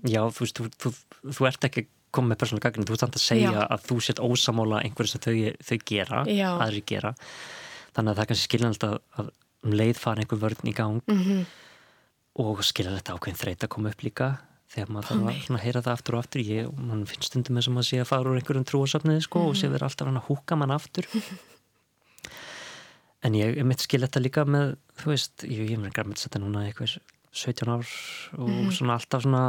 Já, 0.09 0.23
þú 0.33 0.45
veist, 0.47 0.57
þú, 0.57 0.69
þú, 0.81 0.93
þú 1.37 1.47
ert 1.51 1.67
ekki 1.69 1.85
komið 2.15 2.33
með 2.33 2.39
persónlega 2.41 2.69
gaggrinni, 2.69 2.89
þú 2.89 2.97
ert 2.97 3.05
samt 3.05 3.19
að 3.19 3.25
segja 3.27 3.51
Já. 3.53 3.65
að 3.67 3.83
þú 3.91 3.97
sést 4.07 4.23
ósamála 4.25 4.81
einhverju 4.87 5.13
sem 5.13 5.25
þau, 5.27 5.35
þau 5.69 5.79
gera 5.91 6.23
Já. 6.31 6.49
aðri 6.57 6.85
gera 6.89 7.13
þannig 7.93 8.13
að 8.13 8.15
það 8.15 8.23
er 8.23 8.31
kannski 8.31 8.49
skiljanlega 8.49 8.89
að, 8.89 9.01
að 9.21 9.33
um 9.61 9.77
leið 9.77 10.01
fara 10.01 10.25
einhver 10.25 10.41
vörn 10.41 10.71
í 10.71 10.75
gang 10.77 11.03
mm 11.05 11.21
-hmm. 11.21 11.43
og 12.47 12.63
skiljanlega 12.65 13.17
ákveðin 13.19 13.43
þreyt 13.43 13.67
að 13.67 13.73
koma 13.75 13.93
upp 13.93 14.07
líka 14.07 14.31
þegar 14.71 14.93
maður 14.95 15.11
þarf 15.11 15.51
að 15.51 15.63
heyra 15.65 15.83
það 15.83 15.97
aftur 15.97 16.17
og 16.17 16.25
aftur 16.25 16.43
ég, 16.47 16.73
mann 16.79 17.07
finnst 17.11 17.31
stundum 17.31 17.59
eins 17.59 17.69
og 17.71 17.77
maður 17.77 17.91
sé 17.91 18.01
að 18.01 18.11
fara 18.11 18.31
úr 18.31 18.39
einhverjum 18.39 18.67
trúasöfniði 18.71 19.25
sko 19.27 19.43
mm 19.43 19.51
og 19.51 19.57
sé 19.59 19.67
mhm. 19.67 19.75
verið 19.75 19.87
alltaf 19.89 20.11
hann 20.11 20.21
að 20.21 20.29
húka 20.29 20.59
mann 20.59 20.75
aftur 20.75 21.09
en 23.27 23.39
ég, 23.39 23.57
ég 23.59 23.67
mitt 23.67 23.83
skil 23.83 24.05
þetta 24.05 24.23
líka 24.23 24.45
með 24.47 24.77
þú 25.01 25.11
veist, 25.11 25.47
ég, 25.47 25.65
ég 25.73 25.81
er 25.81 25.97
græmið 25.97 26.19
að 26.19 26.23
setja 26.23 26.43
núna 26.43 26.67
eitthvað 26.69 27.01
17 27.31 27.71
ár 27.71 27.91
og 28.39 28.49
mm 28.51 28.71
svona 28.75 28.97
alltaf 28.99 29.23
svona 29.23 29.43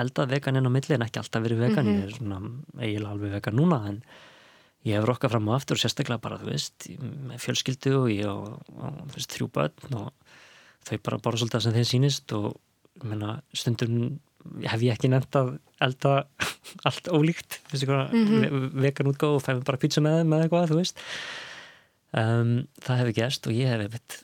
eldað 0.00 0.32
vegan 0.34 0.58
inn 0.58 0.68
á 0.68 0.72
milli 0.72 0.96
en 0.96 1.04
ekki 1.06 1.20
alltaf 1.20 1.44
verið 1.44 1.62
vegan 1.64 1.86
mm 1.86 1.92
-hmm. 1.92 2.00
ég 2.00 2.06
er 2.06 2.16
svona 2.16 2.38
eiginlega 2.80 3.12
alveg 3.12 3.30
vegan 3.36 3.56
núna 3.56 3.78
en 3.88 4.02
ég 4.84 4.92
hef 4.96 5.04
rokkað 5.04 5.30
fram 5.30 5.48
og 5.48 5.54
aftur 5.54 5.76
og 5.76 5.80
sérstaklega 5.80 6.20
bara 6.20 6.38
þú 6.38 6.46
veist, 6.50 6.88
með 7.28 7.38
fjölskyldu 7.44 7.92
og 8.02 8.08
ég 8.10 8.28
og, 8.28 8.60
og 8.76 8.92
þú 9.10 9.14
veist, 9.16 9.32
þrjú 9.32 9.46
börn 9.48 9.94
og 9.94 10.12
þau 10.86 10.98
bara 11.02 11.18
bara 11.18 11.36
svolítið 11.36 11.60
sem 11.60 11.72
þeir 11.72 11.90
sínist 11.90 12.32
og 12.32 12.56
menna, 13.02 13.42
stundum 13.52 14.20
hef 14.66 14.84
ég 14.84 14.94
ekki 14.94 15.10
nefnt 15.12 15.38
að 15.38 15.54
elda 15.84 16.14
allt 16.88 17.10
ólíkt 17.12 17.60
mm 17.72 18.26
-hmm. 18.26 18.70
vegan 18.80 19.10
útgáð 19.12 19.36
og 19.38 19.44
fæfum 19.44 19.64
bara 19.64 19.80
pizza 19.82 20.00
með 20.00 20.20
þeim 20.20 20.32
eða 20.32 20.46
eitthvað, 20.46 20.70
þú 20.70 20.76
veist 20.80 21.02
um, 22.12 22.66
það 22.80 22.98
hefur 23.00 23.18
gerst 23.20 23.46
og 23.46 23.52
ég 23.52 23.68
hef 23.68 23.80
einmitt 23.80 24.20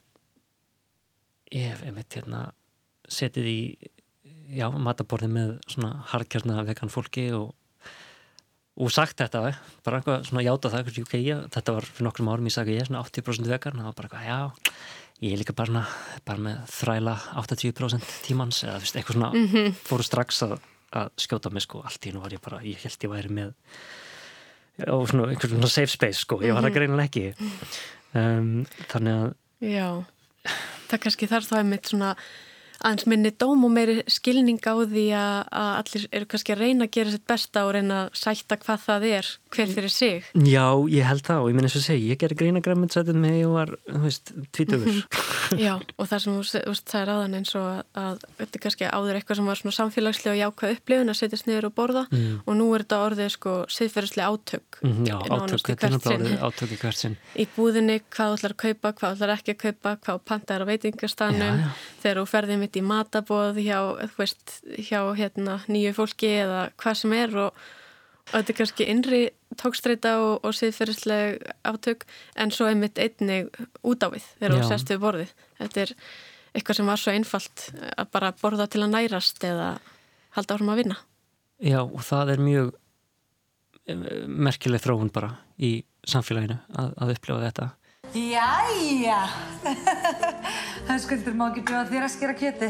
ég 1.52 1.68
hef 1.70 1.82
einmitt 1.82 2.14
hérna 2.16 2.52
setið 3.08 3.46
í 3.46 3.60
já, 4.52 4.70
mataborði 4.70 5.28
með 5.28 5.58
svona 5.68 6.04
harkjarna 6.12 6.64
vegan 6.64 6.92
fólki 6.92 7.30
og 7.32 7.52
og 8.80 8.88
sagt 8.92 9.20
þetta, 9.20 9.52
bara 9.84 9.98
eitthvað 10.00 10.22
svona 10.28 10.44
játa 10.46 10.70
það, 10.72 10.86
ok, 11.04 11.14
ég, 11.20 11.40
þetta 11.52 11.74
var 11.76 11.86
fyrir 11.86 12.06
nokkrum 12.06 12.30
árum 12.32 12.46
ég 12.48 12.54
sagði 12.54 12.78
ég 12.78 12.84
er 12.84 12.88
svona 12.88 13.02
80% 13.04 13.50
vegan 13.52 13.76
og 13.76 13.82
það 13.82 13.88
var 13.90 13.96
bara 13.98 14.08
eitthvað, 14.08 14.28
já, 14.30 14.38
ég 15.22 15.32
er 15.32 15.40
líka 15.40 15.54
bara, 15.56 15.84
bara 16.26 16.42
með 16.42 16.62
þræla 16.74 17.16
80% 17.42 18.14
tímans 18.26 18.62
eða 18.66 18.78
veist, 18.82 18.96
eitthvað 18.98 19.18
svona, 19.18 19.32
mm 19.32 19.48
-hmm. 19.48 19.74
fóru 19.86 20.06
strax 20.06 20.42
að, 20.42 20.56
að 20.92 21.10
skjóta 21.16 21.50
mig 21.50 21.62
sko, 21.62 21.82
allt 21.86 22.06
í 22.06 22.12
nú 22.12 22.22
var 22.24 22.32
ég 22.34 22.42
bara 22.42 22.62
ég 22.62 22.82
held 22.82 23.06
ég 23.06 23.12
væri 23.12 23.28
með 23.28 23.52
og 24.88 25.08
svona 25.08 25.28
einhvern 25.28 25.52
svona 25.52 25.68
safe 25.68 25.92
space 25.92 26.24
sko, 26.24 26.40
ég 26.42 26.54
var 26.54 26.64
það 26.64 26.74
greinilega 26.74 27.08
ekki. 27.08 27.34
Um, 28.14 28.66
þannig 28.88 29.12
að 29.20 29.34
Já, 29.62 30.04
það 30.90 31.02
kannski 31.04 31.28
þarf 31.30 31.46
þá 31.46 31.56
einmitt 31.60 31.86
svona 31.86 32.16
aðeins 32.82 33.06
minni 33.10 33.30
dóm 33.38 33.62
og 33.66 33.72
meiri 33.72 34.02
skilning 34.10 34.60
á 34.62 34.74
því 34.74 35.06
að, 35.14 35.36
að 35.62 35.70
allir 35.78 36.06
eru 36.18 36.28
kannski 36.32 36.54
að 36.54 36.62
reyna 36.62 36.86
að 36.86 36.94
gera 36.96 37.14
sitt 37.14 37.26
besta 37.30 37.64
og 37.66 37.74
reyna 37.76 37.98
að 38.04 38.16
sætta 38.18 38.58
hvað 38.62 38.82
það 38.86 39.06
er 39.10 39.30
hver 39.52 39.72
fyrir 39.76 39.92
sig. 39.92 40.30
Já, 40.34 40.66
ég 40.90 41.06
held 41.06 41.24
það 41.26 41.44
og 41.44 41.50
ég 41.50 41.58
minn 41.58 41.68
eins 41.68 41.76
og 41.78 41.84
segi, 41.84 42.08
ég 42.10 42.20
ger 42.20 42.34
greina 42.38 42.62
græmiðsætið 42.64 43.18
með 43.22 43.36
ég 43.38 43.52
var, 43.52 43.74
þú 43.88 44.02
veist, 44.06 44.32
tvítöfur. 44.56 45.00
Já, 45.60 45.74
og 45.76 46.08
það 46.08 46.24
sem 46.24 46.32
þú 46.38 46.62
veist, 46.72 46.86
það 46.88 47.02
er 47.02 47.12
aðan 47.12 47.38
eins 47.38 47.54
og 47.58 47.68
að 48.02 48.22
þetta 48.40 48.58
er 48.58 48.64
kannski 48.66 48.88
áður 48.88 49.18
eitthvað 49.18 49.40
sem 49.40 49.50
var 49.52 49.60
svona 49.60 49.76
samfélagslega 49.78 50.32
og 50.32 50.40
jákvæð 50.40 50.76
upplifun 50.78 51.12
að 51.12 51.18
setjast 51.20 51.48
niður 51.48 51.68
og 51.68 51.76
borða 51.76 52.04
mm. 52.08 52.38
og 52.46 52.58
nú 52.58 52.68
er 52.72 52.86
þetta 52.86 53.00
orðið 53.06 53.30
sko 53.36 53.54
siðferðislega 53.76 54.32
átök. 54.32 54.80
Mm, 54.82 55.02
já, 55.10 55.16
átök, 55.20 55.66
þetta 55.68 55.88
er 55.88 55.94
náttúrulega 55.96 56.48
átök 56.48 56.72
í 56.72 56.80
hvert 56.80 57.00
sinn. 57.02 57.18
Í 57.36 57.48
búðinni, 57.52 57.98
hvað 58.08 58.32
þú 58.32 58.38
ætlar 58.38 58.56
að 58.56 58.62
kaupa, 58.64 58.94
hvað 58.98 59.12
þú 59.12 59.18
ætlar 59.18 59.34
ekki 59.36 59.54
að 59.54 59.60
kaupa, 59.66 59.94
hvað 60.06 60.22
panta 60.32 60.56
er 60.56 60.64
á 60.64 60.70
veitingastanum, 60.72 61.62
þegar 62.02 62.22
þú 62.22 62.26
ferðið 62.32 62.62
mitt 62.62 62.71
í 62.78 62.82
matabóð 62.86 63.60
hjá, 63.62 63.78
veist, 64.16 64.58
hjá 64.78 65.00
hérna, 65.18 65.60
nýju 65.70 65.94
fólki 65.98 66.32
eða 66.42 66.66
hvað 66.80 66.98
sem 67.02 67.14
er 67.18 67.38
og, 67.46 67.62
og 68.30 68.34
þetta 68.34 68.52
er 68.54 68.58
kannski 68.60 68.88
innri 68.90 69.22
tókstreita 69.60 70.16
og, 70.22 70.34
og 70.46 70.56
siðferðisleg 70.56 71.40
átök 71.68 72.06
en 72.40 72.52
svo 72.54 72.68
er 72.70 72.78
mitt 72.78 73.00
einnig 73.00 73.50
út 73.84 74.04
á 74.04 74.08
við 74.12 74.26
þegar 74.38 74.56
þú 74.56 74.68
sest 74.70 74.92
við 74.92 75.02
borðið. 75.02 75.34
Þetta 75.60 75.84
er 75.84 75.94
eitthvað 76.52 76.78
sem 76.78 76.92
var 76.92 77.00
svo 77.00 77.14
einfalt 77.16 77.66
að 77.96 78.12
bara 78.12 78.32
borða 78.40 78.68
til 78.70 78.84
að 78.84 78.94
nærast 78.94 79.44
eða 79.46 79.74
halda 80.36 80.56
árum 80.56 80.72
að 80.72 80.82
vinna. 80.82 80.98
Já 81.62 81.80
og 81.82 82.02
það 82.04 82.34
er 82.34 82.42
mjög 82.42 82.72
eh, 83.86 84.08
merkileg 84.26 84.82
þróun 84.82 85.12
bara 85.14 85.36
í 85.62 85.76
samfélaginu 86.08 86.58
að, 86.74 86.92
að 86.98 87.14
upplifa 87.16 87.44
þetta. 87.46 87.68
Jæja, 88.12 89.22
það 90.86 90.98
skuldur 91.00 91.36
má 91.36 91.46
ekki 91.46 91.62
bjóða 91.64 91.86
þér 91.88 92.04
að 92.04 92.10
skera 92.12 92.34
kjöti. 92.36 92.68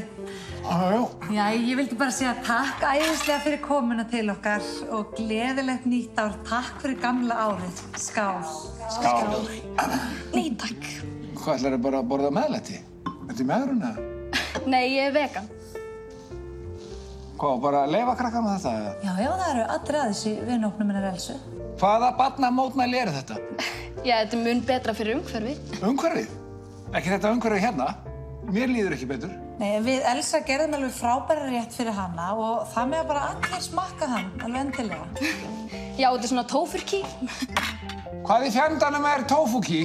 Jájá. 0.62 1.00
Já, 1.34 1.42
ég 1.56 1.72
vildi 1.80 1.98
bara 1.98 2.14
segja 2.14 2.36
takk 2.46 2.84
æðislega 2.86 3.40
fyrir 3.42 3.58
komuna 3.64 4.04
til 4.12 4.22
okkar 4.30 4.62
og 4.94 5.16
gleðilegt 5.18 5.88
nýtt 5.90 6.22
ár. 6.22 6.38
Takk 6.46 6.78
fyrir 6.84 7.00
gamla 7.02 7.40
árið. 7.48 7.82
Skál. 7.98 8.38
Skál. 8.86 9.34
Nei, 10.30 10.52
takk. 10.62 10.86
Hvað 11.40 11.56
ætlar 11.56 11.74
það 11.74 11.84
bara 11.88 12.04
að 12.04 12.08
borða 12.14 12.32
meðlætti? 12.38 12.78
Er 13.10 13.34
þetta 13.34 13.50
meðruna? 13.50 13.92
Nei, 14.76 14.82
ég 14.94 15.10
er 15.10 15.16
vegan. 15.18 15.52
Hvað, 17.34 17.62
bara 17.66 17.82
að 17.82 17.96
leifa 17.96 18.18
krakka 18.22 18.46
með 18.46 18.60
þetta? 18.62 18.96
Já, 19.02 19.14
já, 19.18 19.32
það 19.42 19.48
eru 19.56 19.70
allra 19.74 20.06
aðeins 20.06 20.26
í 20.30 20.38
vinnóknum 20.46 20.92
minnar 20.92 21.10
Elsu. 21.10 21.40
Hvaða 21.82 22.14
barnamótmæli 22.14 23.02
er 23.02 23.16
þetta? 23.18 23.42
Já, 24.02 24.16
þetta 24.22 24.38
er 24.38 24.42
mun 24.46 24.62
betra 24.66 24.94
fyrir 24.96 25.18
umhverfi. 25.20 25.54
Umhverfið? 25.84 26.32
Ekki 26.92 27.12
þetta 27.14 27.32
umhverfið 27.36 27.64
hérna? 27.66 27.88
Mér 28.52 28.72
líður 28.72 28.96
ekki 28.96 29.06
betur. 29.12 29.34
Nei, 29.60 29.76
við 29.84 30.06
Elsa 30.10 30.40
gerðum 30.42 30.74
alveg 30.78 30.94
frábæra 30.96 31.44
rétt 31.52 31.74
fyrir 31.76 31.94
hana 31.94 32.32
og 32.34 32.64
það 32.72 32.88
með 32.90 33.02
að 33.02 33.10
bara 33.12 33.26
allir 33.30 33.62
smakka 33.62 34.08
hann, 34.10 34.30
alveg 34.42 34.64
endilega. 34.64 35.28
Já, 36.00 36.08
þetta 36.08 36.24
er 36.24 36.30
svona 36.32 36.46
tófurki. 36.50 37.02
Hvað 38.26 38.48
í 38.48 38.50
fjandanum 38.54 39.06
er 39.12 39.24
tofuki? 39.30 39.82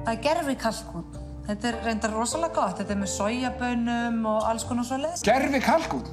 Það 0.00 0.10
er 0.16 0.20
gerfi 0.26 0.56
kalkún. 0.64 1.06
Þetta 1.44 1.68
er 1.68 1.78
reyndar 1.84 2.14
rosalega 2.16 2.56
gott. 2.56 2.78
Þetta 2.80 2.94
er 2.94 3.00
með 3.02 3.10
sojabönum 3.14 4.20
og 4.30 4.46
alls 4.48 4.64
konar 4.66 4.86
svo 4.88 4.98
leiðis. 5.02 5.24
Gerfi 5.26 5.60
kalkún? 5.64 6.06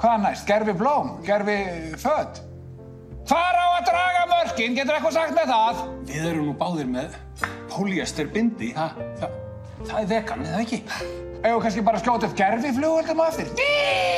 Hvað 0.00 0.22
næst? 0.24 0.46
Gerfi 0.48 0.74
blóm? 0.80 1.14
Gerfi 1.26 1.58
född? 2.00 2.40
Hvar 3.28 3.56
á 3.60 3.66
að 3.78 3.86
draga 3.90 4.24
mörkin? 4.32 4.74
Getur 4.76 4.96
eitthvað 4.98 5.16
sagt 5.18 5.36
með 5.36 5.52
það? 5.52 5.84
Við 6.14 6.28
erum 6.30 6.44
nú 6.46 6.52
báðir 6.54 6.86
með 6.86 7.16
polyester 7.72 8.28
bindi. 8.30 8.68
Ha, 8.76 8.92
það, 9.18 9.32
það 9.80 9.96
er 9.98 10.06
vegan, 10.12 10.44
eða 10.46 10.60
ekki? 10.62 10.78
Eða 11.40 11.56
kannski 11.64 11.82
bara 11.90 12.02
skjóta 12.04 12.30
upp 12.30 12.38
gerfi 12.38 12.70
flugvöldum 12.76 13.18
á 13.18 13.24
eftir? 13.32 13.50
Ví! 13.58 14.14